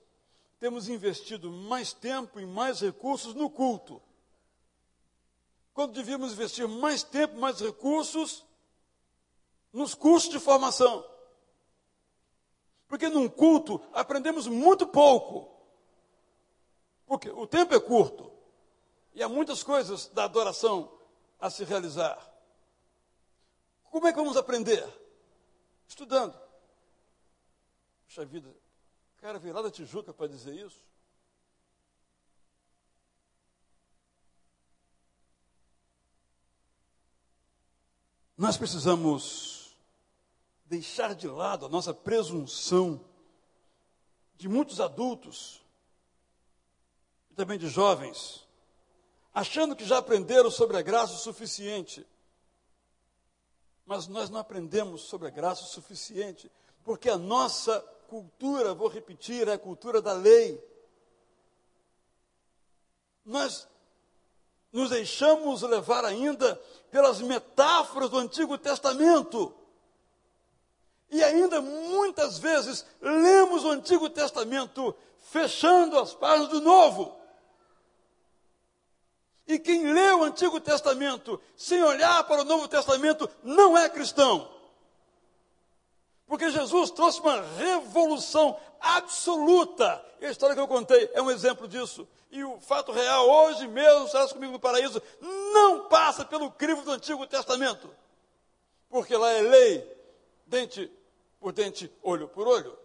temos 0.59 0.89
investido 0.89 1.51
mais 1.51 1.93
tempo 1.93 2.41
e 2.41 2.47
mais 2.47 2.81
recursos 2.81 3.35
no 3.35 3.49
culto. 3.49 4.03
Quando 5.73 5.93
devíamos 5.93 6.33
investir 6.33 6.67
mais 6.67 7.03
tempo, 7.03 7.39
mais 7.39 7.61
recursos 7.61 8.45
nos 9.73 9.95
cursos 9.95 10.31
de 10.31 10.41
formação. 10.41 11.05
Porque 12.89 13.09
num 13.09 13.29
culto 13.29 13.81
aprendemos 13.93 14.47
muito 14.47 14.87
pouco. 14.87 15.55
Porque 17.07 17.29
o 17.31 17.47
tempo 17.47 17.75
é 17.75 17.81
curto. 17.81 18.33
E 19.15 19.23
há 19.23 19.29
muitas 19.29 19.63
coisas 19.63 20.07
da 20.09 20.25
adoração 20.25 20.91
a 21.39 21.51
se 21.51 21.63
realizar. 21.63 22.19
Como 23.91 24.07
é 24.07 24.13
que 24.13 24.19
vamos 24.19 24.37
aprender? 24.37 24.87
Estudando. 25.87 26.46
Puxa 28.07 28.25
vida, 28.25 28.49
o 28.49 29.21
cara 29.21 29.39
veio 29.39 29.55
lá 29.55 29.63
da 29.63 29.71
Tijuca 29.71 30.13
para 30.13 30.29
dizer 30.29 30.55
isso. 30.55 30.85
Nós 38.37 38.59
precisamos 38.59 39.75
deixar 40.67 41.15
de 41.15 41.27
lado 41.27 41.65
a 41.65 41.69
nossa 41.69 41.95
presunção 41.95 43.03
de 44.37 44.49
muitos 44.49 44.79
adultos 44.79 45.63
e 47.31 47.35
também 47.35 47.59
de 47.59 47.69
jovens, 47.69 48.47
achando 49.33 49.75
que 49.75 49.87
já 49.87 49.99
aprenderam 49.99 50.51
sobre 50.51 50.77
a 50.77 50.83
graça 50.83 51.15
o 51.15 51.19
suficiente. 51.19 52.07
Mas 53.87 54.07
nós 54.07 54.29
não 54.29 54.41
aprendemos 54.41 55.03
sobre 55.03 55.29
a 55.29 55.31
graça 55.31 55.63
o 55.63 55.69
suficiente, 55.69 56.51
porque 56.85 57.09
a 57.09 57.17
nossa 57.17 57.81
cultura, 58.09 58.75
vou 58.75 58.89
repetir, 58.89 59.49
é 59.49 59.53
a 59.53 59.59
cultura 59.59 60.01
da 60.01 60.13
lei. 60.13 60.63
Nós 63.25 63.69
nos 64.73 64.91
deixamos 64.91 65.63
levar 65.63 66.05
ainda 66.05 66.61
pelas 66.91 67.21
metáforas 67.21 68.11
do 68.11 68.19
Antigo 68.19 68.57
Testamento. 68.57 69.55
E 71.11 71.23
ainda 71.23 71.61
muitas 71.61 72.39
vezes 72.39 72.85
lemos 73.01 73.65
o 73.65 73.71
Antigo 73.71 74.09
Testamento 74.11 74.95
fechando 75.19 75.99
as 75.99 76.15
páginas 76.15 76.49
do 76.49 76.61
Novo. 76.61 77.17
E 79.47 79.59
quem 79.59 79.93
lê 79.93 80.13
o 80.13 80.25
Antigo 80.25 80.61
Testamento 80.61 81.41
sem 81.57 81.83
olhar 81.83 82.25
para 82.25 82.43
o 82.43 82.45
Novo 82.45 82.67
Testamento 82.67 83.31
não 83.43 83.79
é 83.79 83.89
cristão. 83.89 84.56
Porque 86.27 86.51
Jesus 86.51 86.91
trouxe 86.91 87.21
uma 87.21 87.41
revolução 87.57 88.59
absoluta. 88.81 90.05
E 90.21 90.27
a 90.27 90.31
história 90.31 90.55
que 90.55 90.61
eu 90.61 90.69
contei 90.69 91.11
é 91.15 91.23
um 91.23 91.31
exemplo 91.31 91.69
disso. 91.69 92.07
E 92.31 92.43
o 92.43 92.61
fato 92.61 92.91
real, 92.91 93.29
hoje 93.29 93.69
mesmo, 93.69 94.09
serás 94.09 94.33
comigo 94.33 94.53
no 94.53 94.59
paraíso, 94.59 95.01
não 95.21 95.89
passa 95.89 96.25
pelo 96.25 96.51
crivo 96.51 96.83
do 96.83 96.93
Antigo 96.93 97.27
Testamento. 97.27 97.89
Porque 98.89 99.17
lá 99.17 99.31
é 99.31 99.41
lei, 99.41 99.97
dente 100.47 100.91
por 101.39 101.53
dente, 101.53 101.91
olho 102.03 102.29
por 102.29 102.49
olho. 102.49 102.77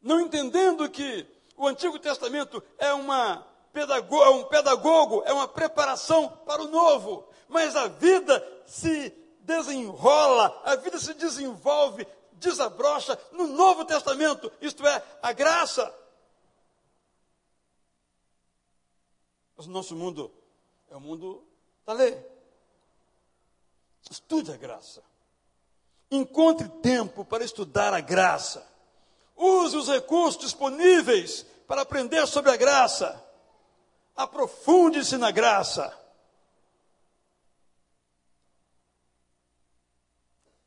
Não 0.00 0.20
entendendo 0.20 0.88
que 0.88 1.26
o 1.56 1.66
Antigo 1.66 1.98
Testamento 1.98 2.62
é, 2.78 2.92
uma 2.92 3.44
é 3.74 4.28
um 4.28 4.44
pedagogo, 4.44 5.22
é 5.26 5.32
uma 5.32 5.48
preparação 5.48 6.28
para 6.46 6.62
o 6.62 6.68
novo. 6.68 7.28
Mas 7.48 7.74
a 7.74 7.88
vida 7.88 8.46
se 8.64 9.12
desenrola, 9.44 10.62
a 10.64 10.76
vida 10.76 10.98
se 10.98 11.14
desenvolve, 11.14 12.06
desabrocha 12.32 13.18
no 13.32 13.46
Novo 13.46 13.84
Testamento, 13.84 14.50
isto 14.60 14.86
é, 14.86 15.02
a 15.22 15.32
graça. 15.32 15.94
Mas 19.56 19.66
o 19.66 19.70
nosso 19.70 19.94
mundo 19.94 20.32
é 20.90 20.96
o 20.96 21.00
mundo 21.00 21.46
da 21.86 21.92
lei. 21.92 22.34
Estude 24.10 24.52
a 24.52 24.56
graça. 24.56 25.02
Encontre 26.10 26.68
tempo 26.82 27.24
para 27.24 27.44
estudar 27.44 27.94
a 27.94 28.00
graça. 28.00 28.66
Use 29.36 29.76
os 29.76 29.88
recursos 29.88 30.40
disponíveis 30.40 31.44
para 31.66 31.82
aprender 31.82 32.26
sobre 32.26 32.50
a 32.50 32.56
graça. 32.56 33.22
Aprofunde-se 34.14 35.16
na 35.16 35.30
graça. 35.30 36.03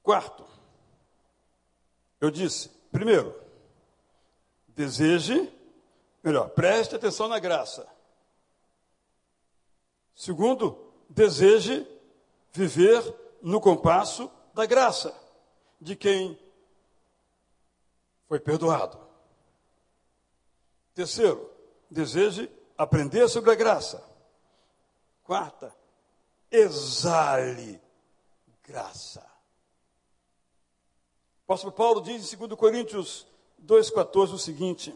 Quarto, 0.07 0.45
eu 2.21 2.31
disse, 2.31 2.69
primeiro, 2.93 3.37
deseje, 4.69 5.53
melhor, 6.23 6.49
preste 6.51 6.95
atenção 6.95 7.27
na 7.27 7.39
graça. 7.39 7.85
Segundo, 10.15 10.93
deseje 11.09 11.85
viver 12.53 13.03
no 13.41 13.59
compasso 13.59 14.31
da 14.53 14.65
graça 14.65 15.13
de 15.77 15.93
quem 15.93 16.39
foi 18.29 18.39
perdoado. 18.39 18.97
Terceiro, 20.93 21.51
deseje 21.91 22.49
aprender 22.77 23.27
sobre 23.27 23.51
a 23.51 23.55
graça. 23.55 24.01
Quarta, 25.25 25.75
exale 26.49 27.81
graça. 28.63 29.36
O 31.47 31.53
apóstolo 31.53 31.71
Paulo 31.71 32.01
diz 32.01 32.33
em 32.33 32.37
2 32.37 32.59
Coríntios 32.59 33.25
2,14 33.65 34.33
o 34.33 34.37
seguinte: 34.37 34.93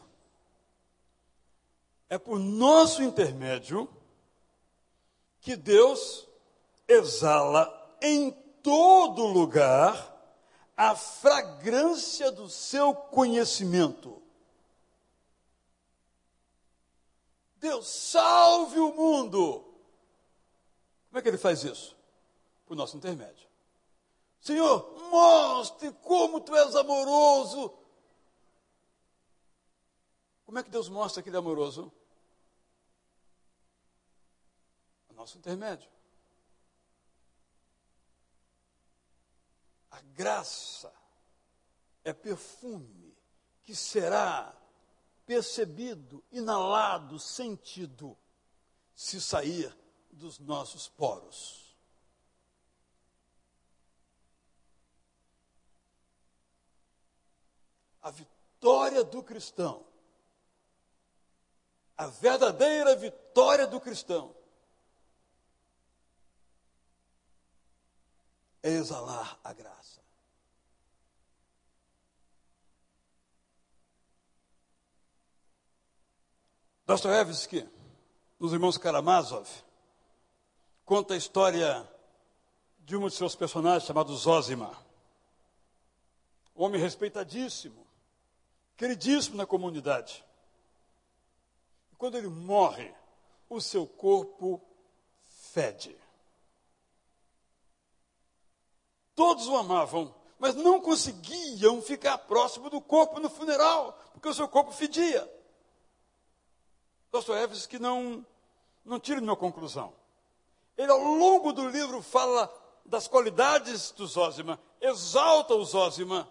É 2.09 2.17
por 2.17 2.37
nosso 2.37 3.01
intermédio 3.01 3.89
que 5.39 5.55
Deus 5.55 6.27
exala 6.85 7.95
em 8.01 8.31
todo 8.61 9.25
lugar 9.27 10.11
a 10.75 10.93
fragrância 10.93 12.29
do 12.29 12.49
seu 12.49 12.93
conhecimento. 12.93 14.21
Deus 17.61 17.87
salve 17.87 18.77
o 18.77 18.93
mundo. 18.93 19.63
Como 21.07 21.19
é 21.19 21.21
que 21.21 21.29
ele 21.29 21.37
faz 21.37 21.63
isso? 21.63 21.95
Por 22.65 22.75
nosso 22.75 22.97
intermédio. 22.97 23.50
Senhor, 24.41 24.99
mostre 25.11 25.93
como 26.01 26.41
tu 26.41 26.55
és 26.55 26.75
amoroso. 26.75 27.71
Como 30.43 30.57
é 30.57 30.63
que 30.63 30.69
Deus 30.69 30.89
mostra 30.89 31.21
que 31.21 31.29
ele 31.29 31.35
é 31.35 31.39
amoroso? 31.39 31.93
Por 35.07 35.15
nosso 35.15 35.37
intermédio. 35.37 35.87
A 39.91 40.01
graça 40.01 40.91
é 42.03 42.11
perfume 42.11 43.15
que 43.61 43.75
será 43.75 44.59
percebido, 45.23 46.23
inalado, 46.31 47.19
sentido, 47.19 48.17
se 48.95 49.21
sair 49.21 49.77
dos 50.09 50.39
nossos 50.39 50.87
poros. 50.87 51.60
A 58.01 58.09
vitória 58.09 59.03
do 59.03 59.21
cristão, 59.21 59.85
a 61.97 62.07
verdadeira 62.07 62.95
vitória 62.95 63.67
do 63.67 63.79
cristão, 63.79 64.35
é 68.63 68.69
exalar 68.69 69.39
a 69.43 69.53
graça. 69.53 70.01
Dostoevsky, 76.85 77.69
nos 78.39 78.51
Irmãos 78.51 78.77
Karamazov, 78.77 79.47
conta 80.83 81.13
a 81.13 81.17
história 81.17 81.89
de 82.79 82.97
um 82.97 83.07
de 83.07 83.15
seus 83.15 83.35
personagens 83.35 83.85
chamado 83.85 84.13
Zózima. 84.17 84.75
Homem 86.53 86.81
respeitadíssimo, 86.81 87.87
queridíssimo 88.81 89.37
na 89.37 89.45
comunidade. 89.45 90.25
E 91.91 91.95
quando 91.97 92.17
ele 92.17 92.29
morre, 92.29 92.91
o 93.47 93.61
seu 93.61 93.85
corpo 93.85 94.59
fede. 95.53 95.95
Todos 99.13 99.45
o 99.45 99.55
amavam, 99.55 100.15
mas 100.39 100.55
não 100.55 100.81
conseguiam 100.81 101.79
ficar 101.79 102.17
próximo 102.17 102.71
do 102.71 102.81
corpo 102.81 103.19
no 103.19 103.29
funeral, 103.29 103.93
porque 104.13 104.27
o 104.27 104.33
seu 104.33 104.47
corpo 104.47 104.71
fedia. 104.71 105.31
Dostoiévski 107.11 107.77
não, 107.77 108.25
não 108.83 108.99
tira 108.99 109.19
nenhuma 109.19 109.37
conclusão. 109.37 109.93
Ele, 110.75 110.91
ao 110.91 110.97
longo 110.97 111.53
do 111.53 111.69
livro, 111.69 112.01
fala 112.01 112.51
das 112.83 113.07
qualidades 113.07 113.91
do 113.91 114.07
Zózima, 114.07 114.59
exalta 114.79 115.53
o 115.53 115.63
Zózima, 115.63 116.27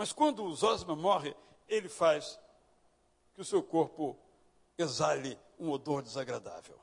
mas 0.00 0.14
quando 0.14 0.44
o 0.44 0.54
Zózima 0.54 0.96
morre, 0.96 1.36
ele 1.68 1.86
faz 1.86 2.40
que 3.34 3.42
o 3.42 3.44
seu 3.44 3.62
corpo 3.62 4.16
exale 4.78 5.38
um 5.58 5.70
odor 5.70 6.00
desagradável. 6.00 6.80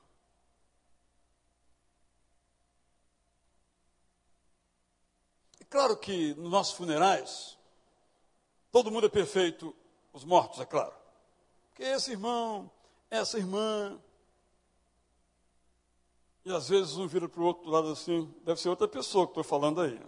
Claro 5.68 5.98
que 5.98 6.36
nos 6.36 6.52
nossos 6.52 6.78
funerais, 6.78 7.58
todo 8.72 8.92
mundo 8.92 9.08
é 9.08 9.10
perfeito, 9.10 9.76
os 10.14 10.24
mortos, 10.24 10.60
é 10.60 10.66
claro. 10.68 10.94
Porque 11.70 11.82
esse 11.82 12.12
irmão, 12.12 12.70
essa 13.10 13.40
irmã. 13.40 14.00
E 16.46 16.54
às 16.54 16.70
vezes 16.70 16.96
um 16.98 17.08
vira 17.08 17.28
para 17.28 17.42
o 17.42 17.46
outro 17.46 17.68
lado 17.68 17.92
assim, 17.92 18.32
deve 18.44 18.62
ser 18.62 18.70
outra 18.70 18.88
pessoa 18.88 19.26
que 19.26 19.32
estou 19.32 19.44
falando 19.44 19.82
aí. 19.82 20.00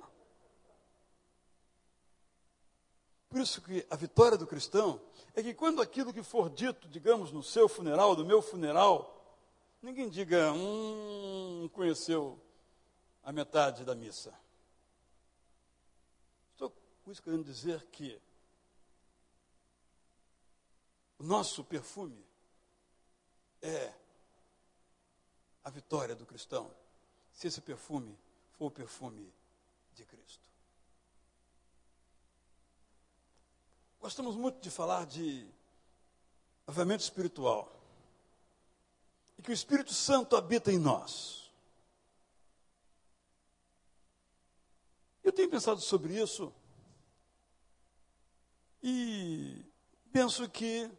Por 3.29 3.39
isso 3.39 3.61
que 3.61 3.85
a 3.89 3.95
vitória 3.95 4.37
do 4.37 4.47
cristão 4.47 4.99
é 5.35 5.43
que 5.43 5.53
quando 5.53 5.81
aquilo 5.81 6.13
que 6.13 6.23
for 6.23 6.49
dito, 6.49 6.87
digamos, 6.87 7.31
no 7.31 7.43
seu 7.43 7.69
funeral, 7.69 8.15
no 8.15 8.25
meu 8.25 8.41
funeral, 8.41 9.15
ninguém 9.81 10.09
diga, 10.09 10.51
hum, 10.51 11.69
conheceu 11.73 12.39
a 13.23 13.31
metade 13.31 13.85
da 13.85 13.93
missa. 13.93 14.33
Com 17.09 17.11
isso 17.11 17.23
querendo 17.23 17.43
dizer 17.43 17.83
que 17.87 18.21
o 21.17 21.23
nosso 21.23 21.63
perfume 21.63 22.23
é 23.63 23.91
a 25.63 25.69
vitória 25.69 26.15
do 26.15 26.25
cristão, 26.25 26.71
se 27.33 27.47
esse 27.47 27.61
perfume 27.61 28.15
for 28.51 28.67
o 28.67 28.71
perfume 28.71 29.33
de 29.93 30.05
Cristo. 30.05 30.48
Gostamos 33.99 34.35
muito 34.35 34.61
de 34.61 34.71
falar 34.71 35.05
de 35.05 35.45
avivamento 36.65 37.03
espiritual. 37.03 37.71
E 39.37 39.41
que 39.41 39.51
o 39.51 39.53
Espírito 39.53 39.93
Santo 39.93 40.35
habita 40.35 40.71
em 40.71 40.77
nós. 40.77 41.51
Eu 45.23 45.33
tenho 45.33 45.49
pensado 45.49 45.79
sobre 45.81 46.19
isso 46.19 46.51
e 48.81 49.65
penso 50.11 50.49
que 50.49 50.89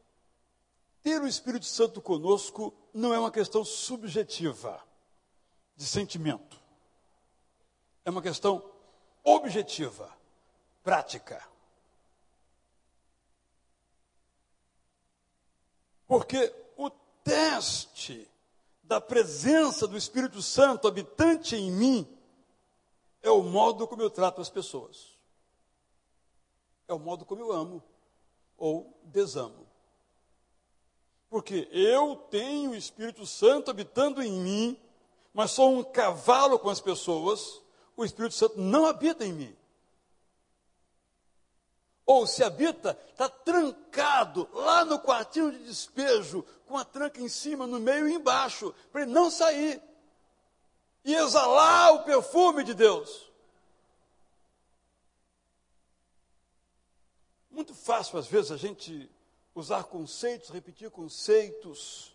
ter 1.02 1.20
o 1.20 1.26
Espírito 1.26 1.64
Santo 1.64 2.00
conosco 2.02 2.74
não 2.92 3.14
é 3.14 3.18
uma 3.18 3.30
questão 3.30 3.64
subjetiva, 3.64 4.82
de 5.74 5.86
sentimento. 5.86 6.60
É 8.04 8.10
uma 8.10 8.22
questão 8.22 8.70
objetiva, 9.24 10.14
prática. 10.82 11.49
Porque 16.10 16.52
o 16.76 16.90
teste 17.22 18.28
da 18.82 19.00
presença 19.00 19.86
do 19.86 19.96
Espírito 19.96 20.42
Santo 20.42 20.88
habitante 20.88 21.54
em 21.54 21.70
mim 21.70 22.18
é 23.22 23.30
o 23.30 23.44
modo 23.44 23.86
como 23.86 24.02
eu 24.02 24.10
trato 24.10 24.40
as 24.40 24.50
pessoas. 24.50 25.16
É 26.88 26.92
o 26.92 26.98
modo 26.98 27.24
como 27.24 27.40
eu 27.40 27.52
amo 27.52 27.80
ou 28.58 28.92
desamo. 29.04 29.68
Porque 31.28 31.68
eu 31.70 32.16
tenho 32.28 32.72
o 32.72 32.76
Espírito 32.76 33.24
Santo 33.24 33.70
habitando 33.70 34.20
em 34.20 34.32
mim, 34.32 34.80
mas 35.32 35.52
sou 35.52 35.78
um 35.78 35.84
cavalo 35.84 36.58
com 36.58 36.70
as 36.70 36.80
pessoas, 36.80 37.62
o 37.96 38.04
Espírito 38.04 38.34
Santo 38.34 38.60
não 38.60 38.84
habita 38.84 39.24
em 39.24 39.32
mim. 39.32 39.56
Ou 42.12 42.26
se 42.26 42.42
habita, 42.42 42.98
está 43.08 43.28
trancado 43.28 44.48
lá 44.52 44.84
no 44.84 44.98
quartinho 44.98 45.52
de 45.52 45.62
despejo, 45.62 46.44
com 46.66 46.76
a 46.76 46.84
tranca 46.84 47.20
em 47.20 47.28
cima, 47.28 47.68
no 47.68 47.78
meio 47.78 48.08
e 48.08 48.14
embaixo, 48.14 48.74
para 48.90 49.02
ele 49.02 49.12
não 49.12 49.30
sair 49.30 49.80
e 51.04 51.14
exalar 51.14 51.94
o 51.94 52.02
perfume 52.02 52.64
de 52.64 52.74
Deus. 52.74 53.30
Muito 57.48 57.76
fácil, 57.76 58.18
às 58.18 58.26
vezes, 58.26 58.50
a 58.50 58.56
gente 58.56 59.08
usar 59.54 59.84
conceitos, 59.84 60.50
repetir 60.50 60.90
conceitos, 60.90 62.12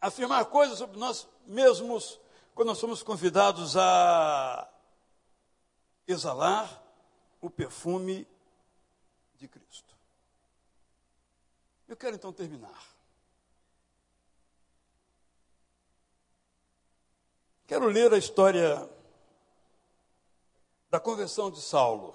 afirmar 0.00 0.44
coisas 0.46 0.76
sobre 0.76 0.98
nós 0.98 1.28
mesmos, 1.46 2.18
quando 2.52 2.70
nós 2.70 2.78
somos 2.78 3.00
convidados 3.00 3.76
a 3.76 4.68
exalar 6.08 6.82
o 7.40 7.48
perfume 7.48 8.26
de 9.40 9.48
Cristo. 9.48 9.96
Eu 11.88 11.96
quero 11.96 12.14
então 12.14 12.30
terminar. 12.32 12.86
Quero 17.66 17.86
ler 17.86 18.12
a 18.12 18.18
história 18.18 18.88
da 20.90 21.00
conversão 21.00 21.50
de 21.50 21.60
Saulo. 21.60 22.14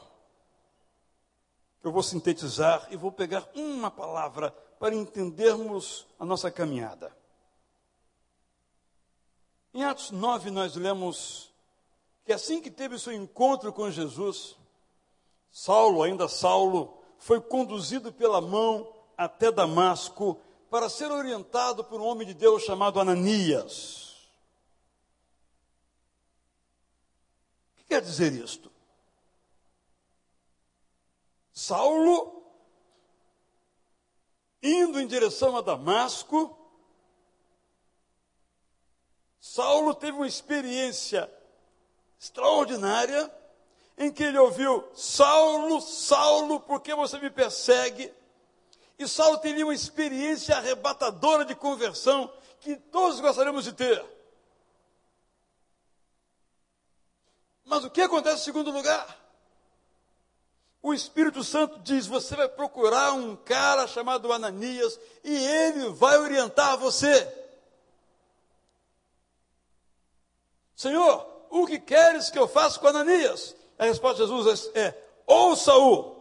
Eu 1.84 1.92
vou 1.92 2.04
sintetizar 2.04 2.88
e 2.92 2.96
vou 2.96 3.12
pegar 3.12 3.50
uma 3.56 3.90
palavra 3.90 4.52
para 4.80 4.94
entendermos 4.94 6.06
a 6.20 6.26
nossa 6.26 6.52
caminhada. 6.52 7.16
Em 9.74 9.84
Atos 9.84 10.12
9, 10.12 10.52
nós 10.52 10.76
lemos 10.76 11.52
que 12.24 12.32
assim 12.32 12.62
que 12.62 12.70
teve 12.70 13.00
seu 13.00 13.14
encontro 13.14 13.74
com 13.74 13.90
Jesus, 13.90 14.56
Saulo, 15.50 16.04
ainda 16.04 16.28
Saulo, 16.28 17.05
foi 17.18 17.42
conduzido 17.42 18.12
pela 18.12 18.42
mão 18.42 18.94
até 19.18 19.52
Damasco 19.52 20.40
para 20.70 20.90
ser 20.90 21.12
orientado 21.12 21.84
por 21.84 22.02
um 22.02 22.06
homem 22.06 22.28
de 22.28 22.34
Deus 22.34 22.64
chamado 22.64 23.00
Ananias. 23.00 24.30
O 27.74 27.78
que 27.78 27.84
quer 27.86 28.02
dizer 28.02 28.34
isto? 28.34 28.72
Saulo, 31.54 32.44
indo 34.62 35.00
em 35.00 35.08
direção 35.08 35.56
a 35.56 35.62
Damasco, 35.62 36.58
Saulo 39.40 39.94
teve 39.96 40.18
uma 40.18 40.28
experiência 40.28 41.32
extraordinária 42.20 43.32
em 43.98 44.12
que 44.12 44.24
ele 44.24 44.38
ouviu: 44.38 44.88
Saulo, 44.94 45.82
Saulo, 45.82 46.60
por 46.60 46.82
que 46.82 46.94
você 46.94 47.18
me 47.20 47.30
persegue? 47.30 48.14
E 48.98 49.08
Saulo 49.08 49.38
teria 49.40 49.66
uma 49.66 49.74
experiência 49.74 50.56
arrebatadora 50.56 51.44
de 51.44 51.56
conversão 51.56 52.32
que 52.60 52.76
todos 52.76 53.20
gostaríamos 53.20 53.64
de 53.64 53.74
ter. 53.74 54.04
Mas 57.66 57.84
o 57.84 57.90
que 57.90 58.02
acontece 58.02 58.42
em 58.42 58.46
segundo 58.46 58.72
lugar? 58.72 59.26
O 60.82 60.94
Espírito 60.94 61.44
Santo 61.44 61.80
diz: 61.80 62.06
você 62.06 62.36
vai 62.36 62.48
procurar 62.48 63.14
um 63.14 63.36
cara 63.36 63.88
chamado 63.88 64.32
Ananias 64.32 65.00
e 65.24 65.36
ele 65.36 65.90
vai 65.90 66.18
orientar 66.18 66.78
você. 66.78 67.46
Senhor, 70.76 71.48
o 71.50 71.66
que 71.66 71.80
queres 71.80 72.30
que 72.30 72.38
eu 72.38 72.48
faça 72.48 72.80
com 72.80 72.88
Ananias? 72.88 73.56
A 73.78 73.86
resposta 73.86 74.26
de 74.26 74.32
Jesus 74.32 74.72
é: 74.76 74.96
ouça-o. 75.26 76.16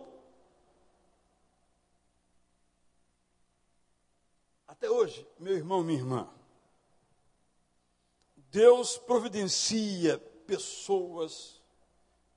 Até 4.66 4.90
hoje, 4.90 5.26
meu 5.38 5.55
irmão, 5.55 5.82
minha 5.82 5.98
irmã, 5.98 6.28
Deus 8.50 8.96
providencia 8.98 10.18
pessoas 10.46 11.61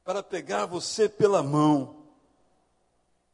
para 0.03 0.23
pegar 0.23 0.65
você 0.65 1.09
pela 1.09 1.43
mão 1.43 2.07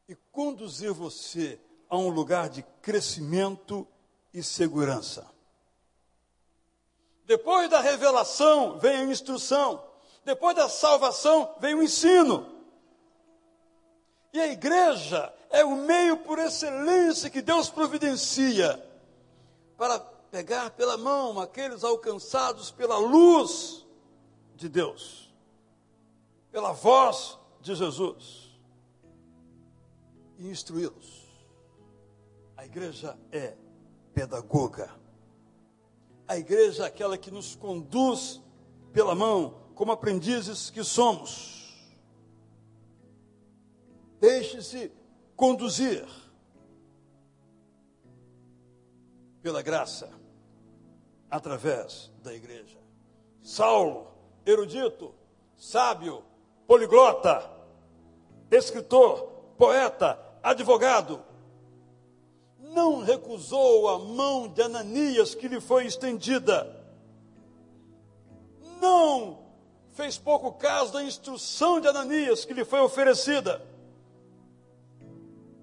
e 0.07 0.15
conduzir 0.31 0.91
você 0.91 1.59
a 1.89 1.97
um 1.97 2.09
lugar 2.09 2.49
de 2.49 2.63
crescimento 2.81 3.87
e 4.33 4.41
segurança. 4.41 5.29
Depois 7.25 7.69
da 7.69 7.79
revelação 7.79 8.79
vem 8.79 8.97
a 8.97 9.03
instrução. 9.03 9.92
Depois 10.25 10.55
da 10.55 10.69
salvação 10.69 11.55
vem 11.59 11.75
o 11.75 11.83
ensino. 11.83 12.47
E 14.31 14.39
a 14.39 14.47
igreja 14.47 15.33
é 15.49 15.63
o 15.63 15.75
meio 15.75 16.17
por 16.17 16.39
excelência 16.39 17.29
que 17.29 17.41
Deus 17.41 17.69
providencia 17.69 18.83
para 19.77 19.99
pegar 19.99 20.71
pela 20.71 20.97
mão 20.97 21.39
aqueles 21.39 21.83
alcançados 21.83 22.71
pela 22.71 22.97
luz 22.97 23.85
de 24.55 24.67
Deus, 24.67 25.31
pela 26.51 26.71
voz 26.71 27.37
de 27.61 27.75
Jesus 27.75 28.43
e 30.39 30.49
instruí-los. 30.49 31.23
A 32.57 32.65
igreja 32.65 33.17
é 33.31 33.55
pedagoga. 34.13 34.89
A 36.27 36.37
igreja 36.37 36.83
é 36.83 36.87
aquela 36.87 37.17
que 37.17 37.29
nos 37.29 37.55
conduz 37.55 38.41
pela 38.91 39.13
mão 39.13 39.62
como 39.75 39.91
aprendizes 39.91 40.69
que 40.69 40.83
somos. 40.83 41.73
Deixe-se 44.19 44.91
conduzir 45.35 46.07
pela 49.41 49.61
graça 49.61 50.09
através 51.29 52.11
da 52.23 52.33
igreja. 52.33 52.79
Saulo, 53.41 54.07
erudito, 54.45 55.13
sábio, 55.57 56.23
poliglota, 56.65 57.49
escritor, 58.49 59.23
poeta, 59.57 60.17
advogado, 60.41 61.21
não 62.59 63.03
recusou 63.03 63.89
a 63.89 63.99
mão 63.99 64.47
de 64.47 64.61
Ananias 64.61 65.35
que 65.35 65.47
lhe 65.47 65.59
foi 65.59 65.85
estendida. 65.85 66.81
Não 68.81 69.42
fez 69.93 70.17
pouco 70.17 70.51
caso 70.53 70.91
da 70.93 71.03
instrução 71.03 71.79
de 71.79 71.87
Ananias 71.87 72.43
que 72.43 72.53
lhe 72.53 72.65
foi 72.65 72.79
oferecida. 72.79 73.65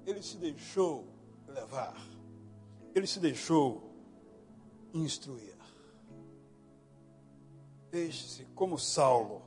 Ele 0.07 0.23
se 0.23 0.37
deixou 0.37 1.07
levar, 1.49 2.01
ele 2.95 3.07
se 3.07 3.21
deixou 3.21 3.91
instruir. 4.95 5.57
Deixe-se, 7.91 8.45
como 8.55 8.79
Saulo, 8.79 9.43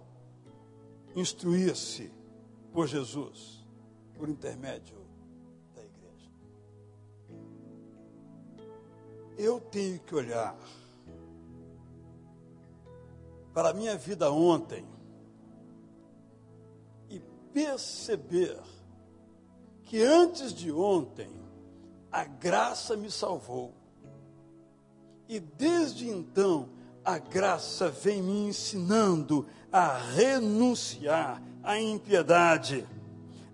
instruir-se 1.16 2.12
por 2.74 2.88
Jesus, 2.88 3.66
por 4.18 4.28
intermédio 4.28 4.98
da 5.74 5.82
igreja. 5.82 6.32
Eu 9.38 9.62
tenho 9.62 10.00
que 10.00 10.14
olhar 10.14 10.58
para 13.54 13.70
a 13.70 13.74
minha 13.74 13.96
vida 13.96 14.32
ontem 14.32 14.86
e 17.10 17.20
perceber 17.54 18.60
que 19.84 20.02
antes 20.02 20.54
de 20.54 20.72
ontem 20.72 21.30
a 22.12 22.24
graça 22.24 22.98
me 22.98 23.12
salvou. 23.12 23.74
E 25.30 25.40
desde 25.40 26.10
então 26.10 26.70
a 27.06 27.18
graça 27.18 27.90
vem 27.90 28.22
me 28.22 28.48
ensinando 28.48 29.46
a 29.72 29.98
renunciar 29.98 31.42
à 31.62 31.80
impiedade, 31.80 32.88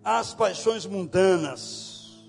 às 0.03 0.33
paixões 0.33 0.85
mundanas. 0.85 2.23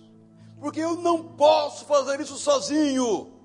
Porque 0.61 0.81
eu 0.81 0.97
não 0.97 1.23
posso 1.23 1.85
fazer 1.85 2.21
isso 2.21 2.37
sozinho. 2.37 3.40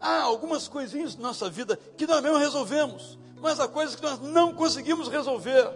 Há 0.00 0.22
algumas 0.22 0.66
coisinhas 0.66 1.14
na 1.16 1.28
nossa 1.28 1.50
vida 1.50 1.78
que 1.96 2.06
nós 2.06 2.22
mesmos 2.22 2.40
resolvemos. 2.40 3.18
mas 3.40 3.58
há 3.58 3.66
coisas 3.66 3.96
que 3.96 4.02
nós 4.02 4.20
não 4.20 4.54
conseguimos 4.54 5.08
resolver. 5.08 5.70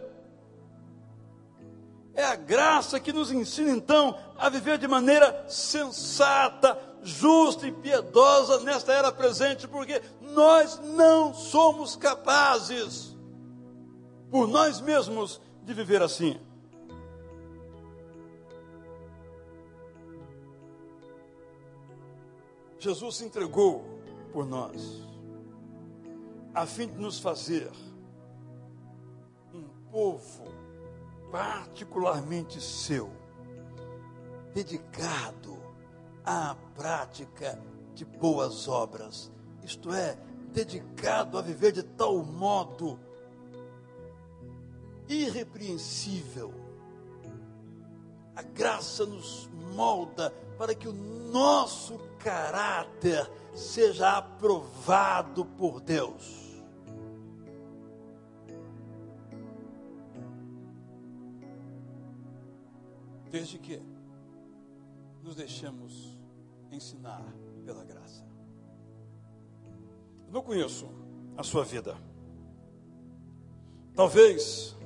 É 2.15 2.23
a 2.25 2.37
graça 2.37 3.01
que 3.01 3.13
nos 3.13 3.33
ensina 3.33 3.71
então 3.71 4.17
a 4.37 4.49
viver 4.49 4.79
de 4.79 4.87
maneira 4.87 5.47
sensata, 5.49 6.79
justa 7.03 7.67
e 7.67 7.73
piedosa 7.73 8.61
nesta 8.61 8.93
era 8.93 9.11
presente, 9.11 9.67
porque 9.67 10.01
nós 10.21 10.79
não 10.79 11.35
somos 11.35 11.97
capazes, 11.97 13.17
por 14.31 14.47
nós 14.47 14.81
mesmos, 14.81 15.41
de 15.63 15.75
viver 15.75 16.03
assim. 16.03 16.39
Jesus 22.79 23.17
se 23.17 23.25
entregou 23.25 23.94
por 24.35 24.45
nós, 24.45 25.01
a 26.53 26.67
fim 26.67 26.89
de 26.89 26.99
nos 26.99 27.21
fazer 27.21 27.71
um 29.55 29.63
povo 29.93 30.43
particularmente 31.31 32.61
seu, 32.61 33.13
dedicado 34.53 35.57
à 36.25 36.57
prática 36.75 37.57
de 37.95 38.05
boas 38.05 38.67
obras, 38.67 39.31
isto 39.63 39.95
é, 39.95 40.19
dedicado 40.53 41.39
a 41.39 41.43
viver 41.43 41.71
de 41.71 41.85
tal 41.85 42.19
modo 42.25 42.99
irrepreensível. 45.09 46.53
A 48.35 48.43
graça 48.43 49.07
nos 49.07 49.49
molda 49.77 50.35
para 50.59 50.75
que 50.75 50.89
o 50.89 50.93
nosso 50.93 51.99
caráter 52.19 53.31
seja 53.55 54.17
aprovado 54.17 55.45
por 55.45 55.81
Deus. 55.81 56.45
Desde 63.31 63.59
que 63.59 63.83
nos 65.23 65.35
deixemos 65.35 66.17
ensinar 66.71 67.25
pela 67.65 67.85
graça. 67.85 68.25
Não 70.31 70.43
conheço 70.43 70.89
a 71.37 71.43
sua 71.43 71.65
vida. 71.65 71.97
Talvez 73.95 74.77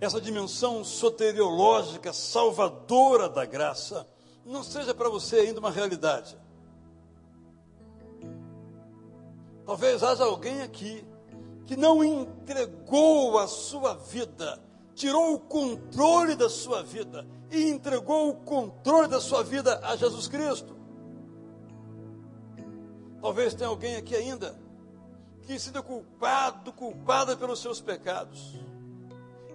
essa 0.00 0.20
dimensão 0.20 0.82
soteriológica, 0.82 2.12
salvadora 2.12 3.28
da 3.28 3.44
graça, 3.44 4.08
não 4.46 4.64
seja 4.64 4.94
para 4.94 5.10
você 5.10 5.36
ainda 5.36 5.60
uma 5.60 5.70
realidade. 5.70 6.38
Talvez 9.66 10.02
haja 10.02 10.24
alguém 10.24 10.62
aqui 10.62 11.04
que 11.66 11.76
não 11.76 12.02
entregou 12.02 13.38
a 13.38 13.46
sua 13.46 13.94
vida, 13.94 14.58
tirou 14.94 15.34
o 15.34 15.38
controle 15.38 16.34
da 16.34 16.48
sua 16.48 16.82
vida 16.82 17.26
e 17.50 17.68
entregou 17.68 18.30
o 18.30 18.36
controle 18.36 19.06
da 19.06 19.20
sua 19.20 19.44
vida 19.44 19.78
a 19.84 19.94
Jesus 19.96 20.26
Cristo. 20.26 20.74
Talvez 23.20 23.52
tenha 23.52 23.68
alguém 23.68 23.96
aqui 23.96 24.16
ainda 24.16 24.58
que 25.42 25.58
sido 25.58 25.82
culpado, 25.82 26.72
culpada 26.72 27.36
pelos 27.36 27.60
seus 27.60 27.80
pecados 27.82 28.58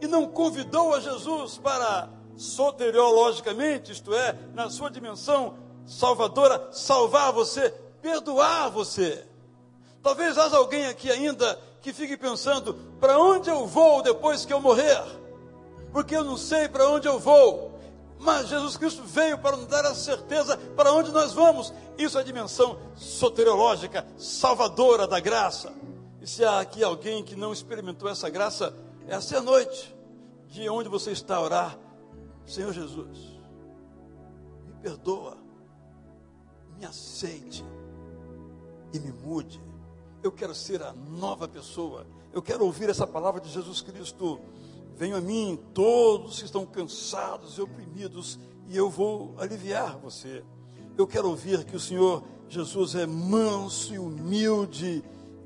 e 0.02 0.08
não 0.08 0.28
convidou 0.28 0.94
a 0.94 1.00
Jesus 1.00 1.58
para 1.58 2.10
soteriologicamente, 2.38 3.92
isto 3.92 4.14
é, 4.14 4.38
na 4.54 4.70
sua 4.70 4.90
dimensão 4.90 5.56
salvadora, 5.86 6.70
salvar 6.72 7.32
você, 7.32 7.70
perdoar 8.02 8.70
você. 8.70 9.26
Talvez 10.02 10.38
haja 10.38 10.58
alguém 10.58 10.86
aqui 10.88 11.10
ainda 11.10 11.60
que 11.82 11.94
fique 11.94 12.18
pensando: 12.18 12.74
para 13.00 13.20
onde 13.20 13.50
eu 13.50 13.66
vou 13.66 14.02
depois 14.02 14.46
que 14.46 14.54
eu 14.54 14.60
morrer? 14.60 15.02
Porque 15.92 16.16
eu 16.16 16.24
não 16.24 16.38
sei 16.38 16.68
para 16.68 16.90
onde 16.90 17.08
eu 17.08 17.20
vou. 17.20 17.74
Mas 18.20 18.48
Jesus 18.48 18.78
Cristo 18.78 19.04
veio 19.04 19.38
para 19.38 19.58
nos 19.58 19.68
dar 19.68 19.86
a 19.86 19.94
certeza 19.94 20.58
para 20.76 20.92
onde 20.92 21.12
nós 21.12 21.34
vamos. 21.34 21.74
Isso 21.98 22.18
é 22.18 22.22
a 22.22 22.24
dimensão 22.24 22.78
soteriológica, 22.96 24.06
salvadora 24.18 25.06
da 25.06 25.20
graça. 25.20 25.74
E 26.22 26.28
se 26.28 26.44
há 26.44 26.60
aqui 26.60 26.84
alguém 26.84 27.24
que 27.24 27.36
não 27.36 27.54
experimentou 27.54 28.10
essa 28.10 28.30
graça, 28.30 28.74
essa 29.08 29.36
é 29.36 29.38
a 29.38 29.42
noite 29.42 29.96
de 30.48 30.68
onde 30.70 30.90
você 30.90 31.12
está 31.12 31.36
a 31.36 31.42
orar. 31.42 31.80
Senhor 32.46 32.74
Jesus, 32.74 33.40
me 34.66 34.74
perdoa, 34.82 35.38
me 36.78 36.86
aceite 36.86 37.64
e 38.94 39.00
me 39.00 39.12
mude. 39.12 39.62
Eu 40.24 40.32
quero 40.32 40.56
ser 40.56 40.82
a 40.82 40.94
nova 40.94 41.48
pessoa. 41.48 42.06
Eu 42.34 42.42
quero 42.42 42.66
ouvir 42.66 42.90
essa 42.90 43.06
palavra 43.06 43.40
de 43.40 43.50
Jesus 43.50 43.82
Cristo. 43.82 44.40
Venham 44.96 45.18
a 45.18 45.22
mim 45.22 45.60
todos 45.74 46.40
que 46.40 46.46
estão 46.46 46.66
cansados 46.66 47.58
e 47.58 47.62
oprimidos, 47.62 48.40
e 48.68 48.76
eu 48.76 48.90
vou 48.90 49.36
aliviar 49.38 49.98
você. 49.98 50.44
Eu 50.98 51.06
quero 51.06 51.30
ouvir 51.30 51.64
que 51.66 51.76
o 51.76 51.80
Senhor 51.80 52.24
Jesus 52.48 52.96
é 52.96 53.06
manso 53.06 53.94
e 53.94 54.00
humilde 54.00 55.04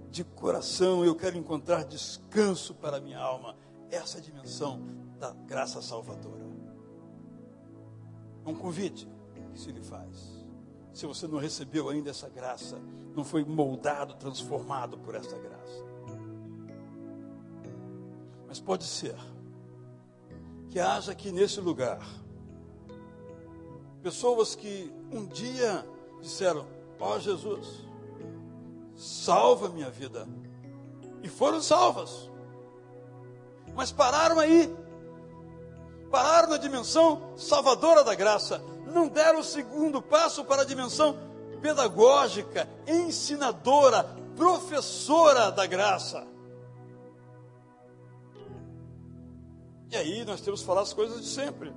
de 0.10 0.24
coração. 0.24 1.04
Eu 1.04 1.16
quero 1.16 1.38
encontrar 1.38 1.84
descanso 1.84 2.74
para 2.74 2.98
a 2.98 3.00
minha 3.00 3.20
alma. 3.20 3.56
Essa 3.90 4.18
é 4.18 4.22
a 4.22 4.24
dimensão 4.24 4.82
da 5.20 5.32
graça 5.32 5.82
salvadora. 5.82 6.48
É 8.46 8.50
um 8.50 8.56
convite 8.56 9.08
que 9.52 9.60
se 9.60 9.72
lhe 9.72 9.82
faz. 9.82 10.46
Se 10.94 11.06
você 11.06 11.28
não 11.28 11.38
recebeu 11.38 11.90
ainda 11.90 12.10
essa 12.10 12.30
graça, 12.30 12.80
não 13.16 13.24
foi 13.24 13.44
moldado, 13.44 14.16
transformado 14.16 14.98
por 14.98 15.16
essa 15.16 15.38
graça. 15.38 15.86
Mas 18.48 18.60
pode 18.60 18.84
ser 18.84 19.16
que 20.70 20.80
haja 20.80 21.12
aqui 21.12 21.32
nesse 21.32 21.60
lugar 21.60 22.00
pessoas 24.02 24.56
que 24.56 24.92
um 25.12 25.26
dia 25.26 25.86
disseram: 26.22 26.66
Ó 27.00 27.16
oh, 27.16 27.20
Jesus, 27.20 27.86
salva 29.00 29.70
minha 29.70 29.90
vida. 29.90 30.28
E 31.24 31.30
foram 31.30 31.62
salvas. 31.62 32.30
Mas 33.74 33.92
pararam 33.92 34.40
aí 34.40 34.70
pararam 36.10 36.50
na 36.50 36.58
dimensão 36.58 37.34
salvadora 37.38 38.04
da 38.04 38.16
graça, 38.16 38.62
não 38.88 39.08
deram 39.08 39.40
o 39.40 39.44
segundo 39.44 40.02
passo 40.02 40.44
para 40.44 40.64
a 40.64 40.66
dimensão 40.66 41.16
pedagógica, 41.62 42.68
ensinadora, 42.88 44.04
professora 44.36 45.52
da 45.52 45.66
graça. 45.66 46.28
E 49.92 49.96
aí 49.96 50.24
nós 50.24 50.42
temos 50.42 50.62
que 50.62 50.68
falar 50.68 50.82
as 50.82 50.94
coisas 50.94 51.22
de 51.22 51.28
sempre. 51.28 51.74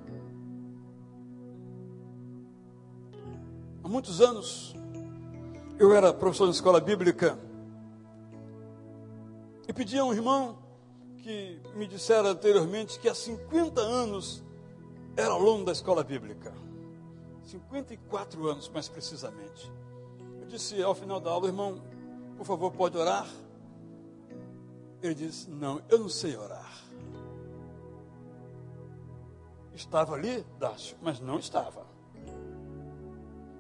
Há 3.83 3.89
muitos 3.89 4.21
anos, 4.21 4.75
eu 5.79 5.95
era 5.95 6.13
professor 6.13 6.47
de 6.49 6.55
escola 6.55 6.81
bíblica 6.81 7.39
e 9.67 9.73
pedi 9.73 9.99
a 9.99 10.05
um 10.05 10.13
irmão 10.13 10.59
que 11.19 11.61
me 11.75 11.87
disseram 11.87 12.31
anteriormente 12.31 12.99
que 12.99 13.09
há 13.09 13.15
50 13.15 13.81
anos 13.81 14.43
era 15.17 15.33
aluno 15.33 15.65
da 15.65 15.73
escola 15.73 16.03
bíblica. 16.03 16.53
54 17.45 18.49
anos, 18.49 18.69
mais 18.69 18.89
precisamente. 18.89 19.71
Eu 20.41 20.47
disse 20.47 20.83
ao 20.83 20.95
final 20.95 21.21
da 21.21 21.31
aula, 21.31 21.47
irmão, 21.47 21.81
por 22.37 22.47
favor, 22.47 22.73
pode 22.73 22.97
orar? 22.97 23.27
Ele 25.03 25.15
disse: 25.15 25.51
Não, 25.51 25.81
eu 25.89 25.99
não 25.99 26.09
sei 26.09 26.37
orar. 26.37 26.73
Estava 29.75 30.15
ali, 30.15 30.45
Dácio, 30.59 30.97
mas 31.03 31.21
não 31.21 31.39
estava. 31.39 31.87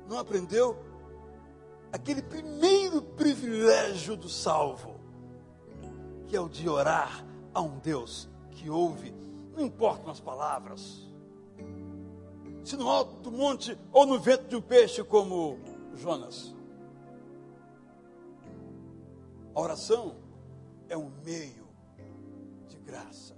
Não 0.08 0.18
aprendeu 0.18 0.76
aquele 1.92 2.22
primeiro 2.22 3.02
privilégio 3.02 4.16
do 4.16 4.28
salvo, 4.28 4.98
que 6.26 6.34
é 6.34 6.40
o 6.40 6.48
de 6.48 6.68
orar 6.68 7.24
a 7.52 7.60
um 7.60 7.78
Deus 7.78 8.28
que 8.50 8.70
ouve, 8.70 9.14
não 9.54 9.62
importam 9.62 10.10
as 10.10 10.18
palavras. 10.18 11.06
Se 12.64 12.76
no 12.76 12.88
alto 12.88 13.16
do 13.20 13.30
monte 13.30 13.78
ou 13.92 14.06
no 14.06 14.18
vento 14.18 14.48
de 14.48 14.56
um 14.56 14.62
peixe, 14.62 15.04
como 15.04 15.58
Jonas. 15.94 16.54
A 19.54 19.60
oração 19.60 20.16
é 20.88 20.96
um 20.96 21.10
meio 21.24 21.68
de 22.68 22.78
graça, 22.78 23.36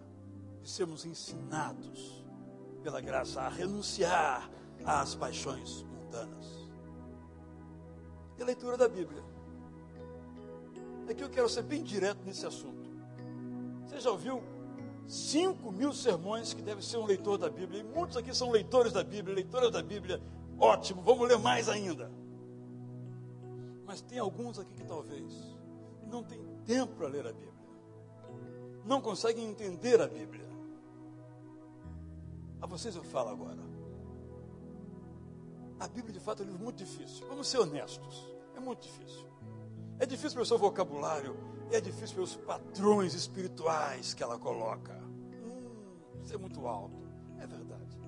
de 0.62 0.70
sermos 0.70 1.04
ensinados 1.04 2.24
pela 2.82 3.00
graça 3.00 3.40
a 3.40 3.48
renunciar 3.48 4.48
às 4.84 5.14
paixões 5.14 5.82
mundanas. 5.82 6.63
E 8.38 8.42
a 8.42 8.44
leitura 8.44 8.76
da 8.76 8.88
Bíblia. 8.88 9.22
Aqui 11.08 11.22
eu 11.22 11.30
quero 11.30 11.48
ser 11.48 11.62
bem 11.62 11.82
direto 11.82 12.20
nesse 12.24 12.46
assunto. 12.46 12.90
Você 13.86 14.00
já 14.00 14.10
ouviu 14.10 14.42
5 15.06 15.70
mil 15.70 15.92
sermões 15.92 16.54
que 16.54 16.62
deve 16.62 16.84
ser 16.84 16.96
um 16.96 17.04
leitor 17.04 17.36
da 17.38 17.50
Bíblia? 17.50 17.80
E 17.80 17.84
muitos 17.84 18.16
aqui 18.16 18.34
são 18.34 18.50
leitores 18.50 18.92
da 18.92 19.04
Bíblia, 19.04 19.34
leitoras 19.34 19.70
da 19.70 19.82
Bíblia. 19.82 20.20
Ótimo, 20.58 21.02
vamos 21.02 21.28
ler 21.28 21.38
mais 21.38 21.68
ainda. 21.68 22.10
Mas 23.84 24.00
tem 24.00 24.18
alguns 24.18 24.58
aqui 24.58 24.74
que 24.74 24.84
talvez 24.84 25.32
não 26.10 26.22
têm 26.22 26.42
tempo 26.64 26.94
para 26.94 27.08
ler 27.08 27.26
a 27.26 27.32
Bíblia. 27.32 27.52
Não 28.84 29.00
conseguem 29.00 29.48
entender 29.48 30.00
a 30.00 30.06
Bíblia. 30.06 30.44
A 32.60 32.66
vocês 32.66 32.96
eu 32.96 33.04
falo 33.04 33.28
agora. 33.28 33.73
A 35.78 35.88
Bíblia, 35.88 36.12
de 36.12 36.20
fato, 36.20 36.42
é 36.42 36.46
um 36.46 36.48
livro 36.48 36.62
muito 36.62 36.76
difícil. 36.76 37.26
Vamos 37.28 37.48
ser 37.48 37.58
honestos. 37.58 38.26
É 38.56 38.60
muito 38.60 38.82
difícil. 38.82 39.26
É 39.98 40.06
difícil 40.06 40.32
pelo 40.32 40.46
seu 40.46 40.58
vocabulário. 40.58 41.36
E 41.70 41.76
é 41.76 41.80
difícil 41.80 42.14
pelos 42.14 42.36
padrões 42.36 43.14
espirituais 43.14 44.14
que 44.14 44.22
ela 44.22 44.38
coloca. 44.38 44.94
Hum, 44.94 46.20
isso 46.22 46.34
é 46.34 46.38
muito 46.38 46.66
alto. 46.66 47.02
É 47.38 47.46
verdade. 47.46 47.98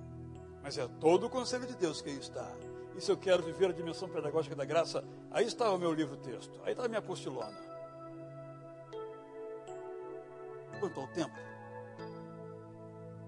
Mas 0.63 0.79
é 0.79 0.87
todo 1.01 1.27
o 1.27 1.31
conselho 1.31 1.67
de 1.67 1.77
Deus 1.77 2.01
que 2.01 2.11
aí 2.11 2.19
está. 2.19 2.51
E 2.97 3.01
se 3.01 3.11
eu 3.11 3.17
quero 3.17 3.43
viver 3.43 3.71
a 3.71 3.73
dimensão 3.73 4.09
pedagógica 4.09 4.57
da 4.57 4.65
graça, 4.65 5.05
aí 5.31 5.47
está 5.47 5.71
o 5.71 5.79
meu 5.79 5.93
livro-texto. 5.93 6.61
Aí 6.65 6.73
está 6.73 6.85
a 6.85 6.89
minha 6.89 7.03
postilona. 7.03 7.57
Quanto 10.81 11.01
ao 11.01 11.09
tempo, 11.09 11.35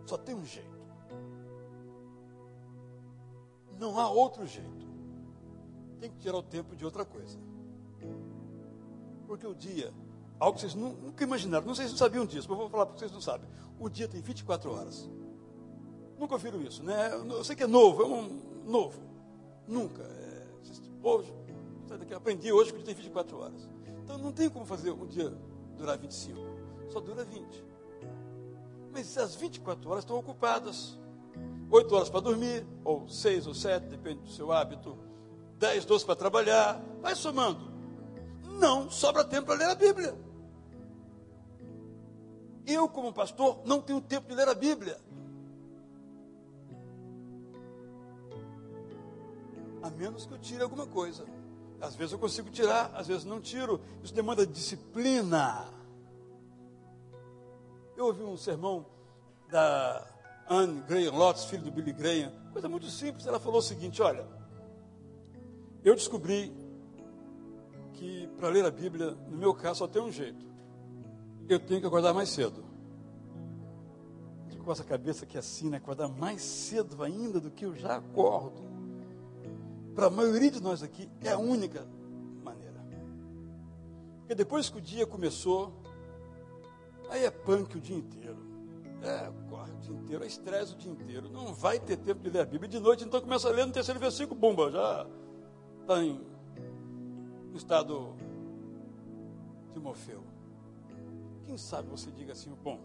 só 0.07 0.16
tem 0.16 0.34
um 0.34 0.45
jeito. 0.45 0.78
Não 3.79 3.99
há 3.99 4.11
outro 4.11 4.47
jeito. 4.47 4.87
Tem 6.01 6.11
que 6.11 6.18
tirar 6.18 6.37
o 6.37 6.43
tempo 6.43 6.76
de 6.76 6.85
outra 6.85 7.05
coisa. 7.05 7.39
Porque 9.26 9.47
o 9.47 9.55
dia, 9.55 9.93
algo 10.39 10.55
que 10.55 10.62
vocês 10.62 10.74
nunca 10.74 11.22
imaginaram, 11.22 11.66
não 11.66 11.74
sei 11.74 11.85
se 11.85 11.91
vocês 11.91 11.99
sabiam 11.99 12.24
disso, 12.24 12.49
mas 12.49 12.59
vou 12.59 12.68
falar 12.68 12.87
porque 12.87 13.01
vocês 13.01 13.12
não 13.12 13.20
sabem. 13.20 13.49
O 13.79 13.89
dia 13.89 14.09
tem 14.09 14.20
24 14.20 14.72
horas. 14.72 15.09
Nunca 16.18 16.35
ouviram 16.35 16.61
isso, 16.62 16.83
né? 16.83 17.12
Eu 17.14 17.45
sei 17.45 17.55
que 17.55 17.62
é 17.62 17.66
novo, 17.66 18.03
é 18.03 18.07
um 18.07 18.41
novo. 18.64 19.01
Nunca. 19.66 20.03
É, 20.03 20.47
hoje, 21.03 21.33
aprendi 22.16 22.51
hoje 22.53 22.72
que 22.72 22.81
o 22.81 22.83
dia 22.83 22.87
tem 22.87 22.95
24 22.95 23.39
horas. 23.39 23.68
Então 24.03 24.18
não 24.18 24.33
tem 24.33 24.49
como 24.49 24.64
fazer 24.64 24.91
um 24.91 25.07
dia 25.07 25.33
durar 25.76 25.99
25. 25.99 26.39
Só 26.91 27.01
dura 27.01 27.24
20. 27.24 27.64
Mas 28.91 29.16
as 29.18 29.35
24 29.37 29.91
horas 29.91 30.05
estão 30.05 30.16
ocupadas. 30.16 30.99
8 31.70 31.94
horas 31.94 32.08
para 32.08 32.20
dormir, 32.20 32.66
ou 32.82 33.08
6 33.08 33.46
ou 33.46 33.54
7, 33.54 33.86
depende 33.86 34.20
do 34.20 34.30
seu 34.30 34.50
hábito. 34.52 34.96
10, 35.58 35.84
12 35.84 36.04
para 36.04 36.16
trabalhar. 36.16 36.80
Vai 37.02 37.14
somando. 37.14 37.70
Não 38.58 38.90
sobra 38.90 39.24
tempo 39.24 39.46
para 39.46 39.56
ler 39.56 39.70
a 39.70 39.74
Bíblia. 39.74 40.18
Eu, 42.66 42.88
como 42.88 43.12
pastor, 43.12 43.60
não 43.64 43.80
tenho 43.80 44.00
tempo 44.00 44.28
de 44.28 44.34
ler 44.34 44.48
a 44.48 44.54
Bíblia. 44.54 44.98
A 49.82 49.90
menos 49.90 50.26
que 50.26 50.32
eu 50.32 50.38
tire 50.38 50.62
alguma 50.62 50.86
coisa. 50.86 51.24
Às 51.80 51.94
vezes 51.94 52.12
eu 52.12 52.18
consigo 52.18 52.50
tirar, 52.50 52.90
às 52.94 53.06
vezes 53.06 53.24
não 53.24 53.40
tiro. 53.40 53.80
Isso 54.02 54.12
demanda 54.12 54.46
disciplina. 54.46 55.72
Eu 57.96 58.06
ouvi 58.06 58.22
um 58.22 58.36
sermão 58.36 58.86
da 59.48 60.06
Anne 60.49 60.82
Graham 60.82 61.12
Lotz, 61.12 61.44
filho 61.44 61.62
do 61.62 61.70
Billy 61.70 61.92
Graham, 61.92 62.32
coisa 62.53 62.68
muito 62.68 62.86
simples. 62.86 63.26
Ela 63.26 63.38
falou 63.38 63.59
o 63.59 63.62
seguinte: 63.62 64.01
Olha, 64.03 64.26
eu 65.84 65.94
descobri 65.94 66.53
que 67.92 68.28
para 68.36 68.49
ler 68.49 68.64
a 68.64 68.70
Bíblia, 68.70 69.11
no 69.28 69.36
meu 69.36 69.53
caso, 69.55 69.80
só 69.80 69.88
tem 69.88 70.01
um 70.01 70.11
jeito. 70.11 70.46
Eu 71.49 71.59
tenho 71.59 71.80
que 71.80 71.86
acordar 71.86 72.14
mais 72.14 72.28
cedo. 72.28 72.64
Com 74.64 74.72
essa 74.72 74.84
cabeça 74.84 75.24
que 75.24 75.36
é 75.36 75.40
assim, 75.40 75.70
né? 75.70 75.78
Acordar 75.78 76.09
mais 76.09 76.42
cedo 76.42 77.03
ainda 77.03 77.40
do 77.40 77.51
que 77.51 77.64
eu 77.64 77.74
já 77.74 77.96
acordo. 77.96 78.62
Para 79.94 80.07
a 80.07 80.11
maioria 80.11 80.51
de 80.51 80.62
nós 80.62 80.82
aqui, 80.82 81.09
é 81.22 81.32
a 81.32 81.38
única 81.38 81.86
maneira. 82.44 82.84
Porque 84.20 84.34
depois 84.34 84.68
que 84.68 84.76
o 84.76 84.80
dia 84.80 85.07
começou, 85.07 85.72
aí 87.09 87.24
é 87.24 87.30
punk 87.30 87.78
o 87.78 87.80
dia 87.80 87.96
inteiro. 87.96 88.36
É, 89.03 89.30
dia 89.79 89.95
inteiro, 89.95 90.24
é 90.24 90.26
estresse 90.26 90.74
o 90.74 90.76
dia 90.76 90.91
inteiro. 90.91 91.29
Não 91.31 91.53
vai 91.55 91.79
ter 91.79 91.97
tempo 91.97 92.20
de 92.20 92.31
ler 92.31 92.41
a 92.41 92.45
Bíblia. 92.45 92.68
De 92.68 92.79
noite, 92.79 93.05
então, 93.05 93.20
começa 93.20 93.49
a 93.49 93.53
ler 93.53 93.66
no 93.66 93.72
terceiro 93.72 93.99
versículo, 93.99 94.39
bumba, 94.39 94.70
já 94.70 95.07
está 95.83 96.03
em 96.03 96.20
estado 97.55 98.14
de 99.72 99.81
Morfeu. 99.81 100.22
Quem 101.47 101.57
sabe 101.57 101.89
você 101.89 102.11
diga 102.11 102.33
assim, 102.33 102.55
bom, 102.62 102.81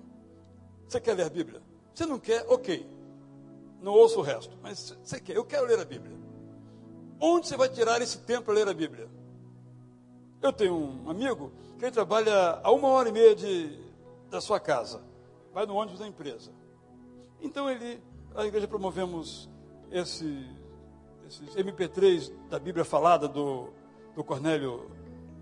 você 0.88 1.00
quer 1.00 1.14
ler 1.14 1.26
a 1.26 1.30
Bíblia? 1.30 1.62
Você 1.94 2.06
não 2.06 2.20
quer? 2.20 2.46
Ok. 2.50 2.89
Não 3.82 3.94
ouço 3.94 4.20
o 4.20 4.22
resto. 4.22 4.58
Mas 4.62 4.98
você 5.04 5.20
quer? 5.20 5.36
Eu 5.36 5.46
quero 5.46 5.66
ler 5.68 5.80
a 5.80 5.86
Bíblia. 5.86 6.18
Onde 7.20 7.48
você 7.48 7.58
vai 7.58 7.70
tirar 7.70 8.02
esse 8.02 8.20
tempo 8.20 8.46
para 8.46 8.54
ler 8.54 8.68
a 8.68 8.74
Bíblia? 8.74 9.10
Eu 10.41 10.52
tenho 10.52 10.76
um 10.76 11.10
amigo 11.10 11.52
que 11.78 11.86
ele 11.86 11.91
trabalha 11.91 12.60
a 12.64 12.72
uma 12.72 12.88
hora 12.89 13.10
e 13.10 13.12
meia 13.12 13.36
de, 13.36 13.80
da 14.30 14.41
sua 14.41 14.60
casa. 14.60 15.02
Vai 15.54 15.66
no 15.66 15.76
ônibus 15.76 16.00
da 16.00 16.08
empresa. 16.08 16.52
Então 17.44 17.70
ele, 17.70 18.02
a 18.34 18.46
igreja 18.46 18.68
promovemos 18.68 19.50
esse, 19.91 20.48
esses 21.28 21.56
MP3 21.56 22.32
da 22.50 22.58
Bíblia 22.58 22.86
falada 22.86 23.28
do, 23.28 23.68
do 24.16 24.24
Cornélio 24.24 24.89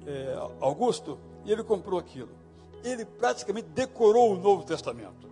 é, 0.06 0.36
Augusto, 0.60 1.20
e 1.45 1.52
ele 1.52 1.64
comprou 1.64 1.99
aquilo. 1.99 2.30
Ele 2.84 3.06
praticamente 3.06 3.70
decorou 3.70 4.34
o 4.34 4.38
Novo 4.38 4.64
Testamento. 4.66 5.30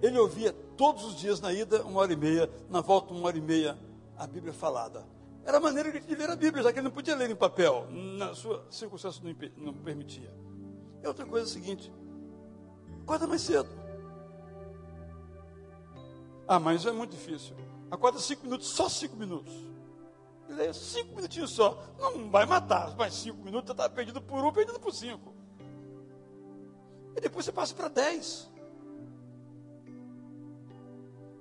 Ele 0.00 0.18
ouvia 0.18 0.54
todos 0.74 1.04
os 1.04 1.16
dias 1.16 1.38
na 1.38 1.52
ida, 1.52 1.82
uma 1.84 2.00
hora 2.00 2.12
e 2.14 2.16
meia, 2.16 2.50
na 2.70 2.80
volta, 2.80 3.12
uma 3.12 3.26
hora 3.26 3.36
e 3.36 3.42
meia, 3.42 3.78
a 4.16 4.26
Bíblia 4.26 4.54
falada. 4.54 5.06
Era 5.44 5.58
a 5.58 5.60
maneira 5.60 5.92
de 5.92 6.14
ler 6.14 6.30
a 6.30 6.36
Bíblia, 6.36 6.62
já 6.62 6.72
que 6.72 6.78
ele 6.78 6.84
não 6.84 6.90
podia 6.90 7.14
ler 7.14 7.28
em 7.28 7.36
papel, 7.36 7.86
na 7.90 8.34
sua 8.34 8.64
circunstância 8.70 9.22
não, 9.22 9.66
não 9.66 9.74
permitia. 9.74 10.32
E 11.02 11.06
outra 11.06 11.26
coisa 11.26 11.46
é 11.46 11.50
a 11.50 11.52
seguinte: 11.52 11.92
acorda 13.02 13.26
mais 13.26 13.42
cedo. 13.42 13.83
Ah, 16.46 16.60
mas 16.60 16.84
é 16.84 16.92
muito 16.92 17.12
difícil. 17.12 17.56
Acorda 17.90 18.18
cinco 18.18 18.44
minutos, 18.44 18.68
só 18.68 18.88
cinco 18.88 19.16
minutos. 19.16 19.52
Leia 20.48 20.74
cinco 20.74 21.14
minutinhos 21.16 21.50
só. 21.50 21.82
Não 21.98 22.30
vai 22.30 22.44
matar, 22.44 22.94
mas 22.96 23.14
cinco 23.14 23.42
minutos 23.42 23.70
está 23.70 23.88
perdido 23.88 24.20
por 24.20 24.44
um, 24.44 24.52
perdido 24.52 24.78
por 24.78 24.92
cinco. 24.92 25.32
E 27.16 27.20
depois 27.20 27.44
você 27.44 27.52
passa 27.52 27.74
para 27.74 27.88
dez. 27.88 28.50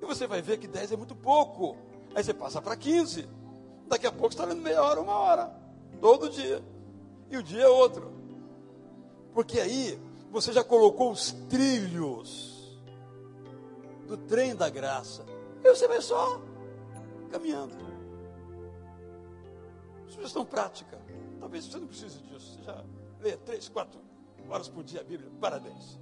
E 0.02 0.06
você 0.06 0.26
vai 0.28 0.42
ver 0.42 0.58
que 0.58 0.68
dez 0.68 0.92
é 0.92 0.96
muito 0.96 1.16
pouco. 1.16 1.76
Aí 2.16 2.24
você 2.24 2.34
passa 2.34 2.62
para 2.62 2.76
quinze. 2.76 3.28
Daqui 3.88 4.08
a 4.08 4.12
pouco 4.12 4.34
você 4.34 4.40
está 4.40 4.46
lendo 4.46 4.62
meia 4.62 4.82
hora, 4.82 5.02
uma 5.02 5.16
hora. 5.16 5.54
Todo 6.00 6.30
dia. 6.30 6.64
E 7.30 7.38
o 7.38 7.44
dia 7.44 7.64
é 7.64 7.70
outro. 7.70 8.12
Porque 9.34 9.60
aí 9.60 10.00
você 10.32 10.54
já 10.54 10.64
colocou 10.64 11.12
os 11.12 11.32
trilhos 11.50 12.53
do 14.08 14.18
trem 14.18 14.56
da 14.56 14.70
graça. 14.70 15.26
E 15.64 15.70
você 15.70 15.88
vai 15.88 16.02
só 16.02 16.42
caminhando. 17.32 17.76
Sugestão 20.08 20.46
prática. 20.46 21.00
Talvez 21.40 21.66
você 21.66 21.80
não 21.80 21.88
precise 21.88 22.20
disso. 22.20 22.56
Você 22.56 22.64
já 22.64 22.84
lê 23.20 23.36
três, 23.38 23.68
quatro 23.68 24.00
horas 24.50 24.70
por 24.70 24.84
dia 24.84 25.02
a 25.02 25.04
Bíblia. 25.04 25.32
Parabéns. 25.40 26.00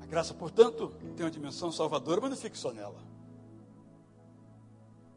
A 0.00 0.06
graça, 0.06 0.34
portanto, 0.34 0.92
tem 1.16 1.24
uma 1.24 1.30
dimensão 1.30 1.70
salvadora, 1.70 2.20
mas 2.20 2.30
não 2.30 2.36
fique 2.36 2.58
só 2.58 2.72
nela. 2.72 3.00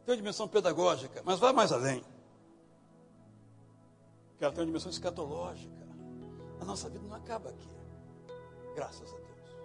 Tem 0.04 0.12
uma 0.12 0.16
dimensão 0.16 0.46
pedagógica, 0.46 1.20
mas 1.24 1.40
vá 1.40 1.52
mais 1.52 1.72
além. 1.72 2.04
Que 4.38 4.44
ela 4.44 4.52
tem 4.52 4.62
uma 4.62 4.66
dimensão 4.66 4.90
escatológica. 4.90 5.86
A 6.60 6.64
nossa 6.64 6.88
vida 6.88 7.04
não 7.06 7.16
acaba 7.16 7.50
aqui. 7.50 7.68
Graças 8.76 9.12
a 9.12 9.16
Deus. 9.16 9.56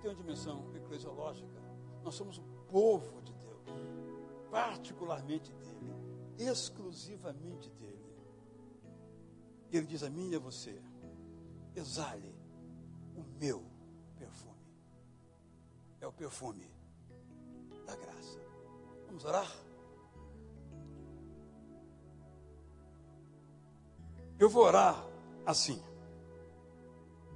Tem 0.00 0.10
uma 0.10 0.16
dimensão 0.16 0.70
eclesiológica. 0.76 1.60
Nós 2.04 2.14
somos 2.14 2.38
o 2.38 2.42
povo 2.70 3.20
de 3.22 3.30
particularmente 4.50 5.52
dele, 5.52 5.94
exclusivamente 6.38 7.70
dele. 7.70 8.00
Ele 9.72 9.86
diz 9.86 10.02
a 10.02 10.10
mim 10.10 10.30
e 10.30 10.36
a 10.36 10.38
você: 10.38 10.82
exale 11.74 12.34
o 13.16 13.22
meu 13.38 13.64
perfume. 14.16 14.50
É 16.00 16.06
o 16.06 16.12
perfume 16.12 16.68
da 17.86 17.94
graça. 17.94 18.40
Vamos 19.06 19.24
orar? 19.24 19.50
Eu 24.38 24.48
vou 24.48 24.64
orar 24.64 25.06
assim. 25.46 25.80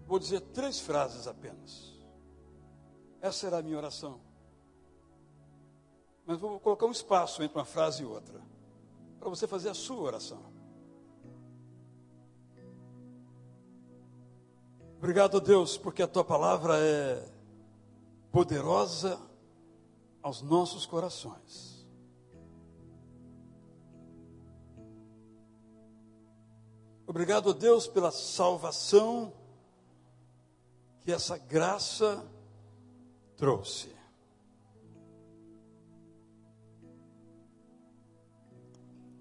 Vou 0.07 0.19
dizer 0.19 0.41
três 0.41 0.81
frases 0.81 1.27
apenas. 1.27 1.95
Essa 3.21 3.39
será 3.39 3.59
a 3.59 3.63
minha 3.63 3.77
oração. 3.77 4.21
Mas 6.27 6.39
vou 6.39 6.59
colocar 6.61 6.87
um 6.87 6.91
espaço 6.91 7.43
entre 7.43 7.59
uma 7.59 7.65
frase 7.65 8.03
e 8.03 8.07
outra, 8.07 8.41
para 9.19 9.29
você 9.29 9.47
fazer 9.47 9.71
a 9.71 9.75
sua 9.75 10.01
oração. 10.01 10.43
Obrigado, 14.99 15.41
Deus, 15.41 15.77
porque 15.77 16.03
a 16.03 16.09
tua 16.09 16.25
palavra 16.25 16.79
é 16.79 17.29
poderosa 18.33 19.21
aos 20.23 20.41
nossos 20.41 20.87
corações. 20.87 21.87
Obrigado 27.07 27.53
Deus 27.53 27.87
pela 27.87 28.11
salvação 28.11 29.33
que 31.05 31.13
essa 31.13 31.37
graça 31.37 32.27
trouxe. 33.37 33.95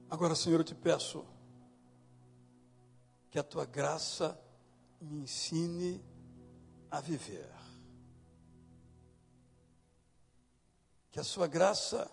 Agora, 0.09 0.33
Senhor, 0.33 0.61
eu 0.61 0.63
te 0.63 0.73
peço 0.73 1.25
que 3.29 3.37
a 3.37 3.43
tua 3.43 3.65
graça 3.65 4.39
me 5.01 5.23
ensine 5.23 6.01
a 6.89 7.01
viver. 7.01 7.51
Que 11.11 11.19
a 11.19 11.23
sua 11.23 11.47
graça 11.47 12.09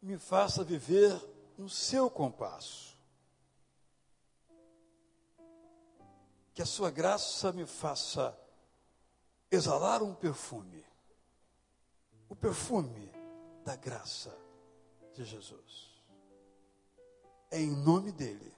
me 0.00 0.16
faça 0.18 0.62
viver 0.62 1.20
no 1.58 1.68
seu 1.68 2.08
compasso. 2.08 2.96
Que 6.52 6.62
a 6.62 6.66
sua 6.66 6.92
graça 6.92 7.52
me 7.52 7.66
faça 7.66 8.38
exalar 9.54 10.02
um 10.02 10.14
perfume. 10.14 10.84
O 12.28 12.36
perfume 12.36 13.10
da 13.64 13.76
graça 13.76 14.36
de 15.14 15.24
Jesus. 15.24 16.02
É 17.50 17.60
em 17.60 17.70
nome 17.70 18.12
dele 18.12 18.52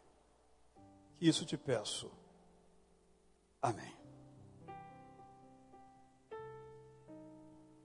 que 1.16 1.28
isso 1.28 1.44
te 1.44 1.57
peço. 1.57 2.11
Amém. 3.61 4.05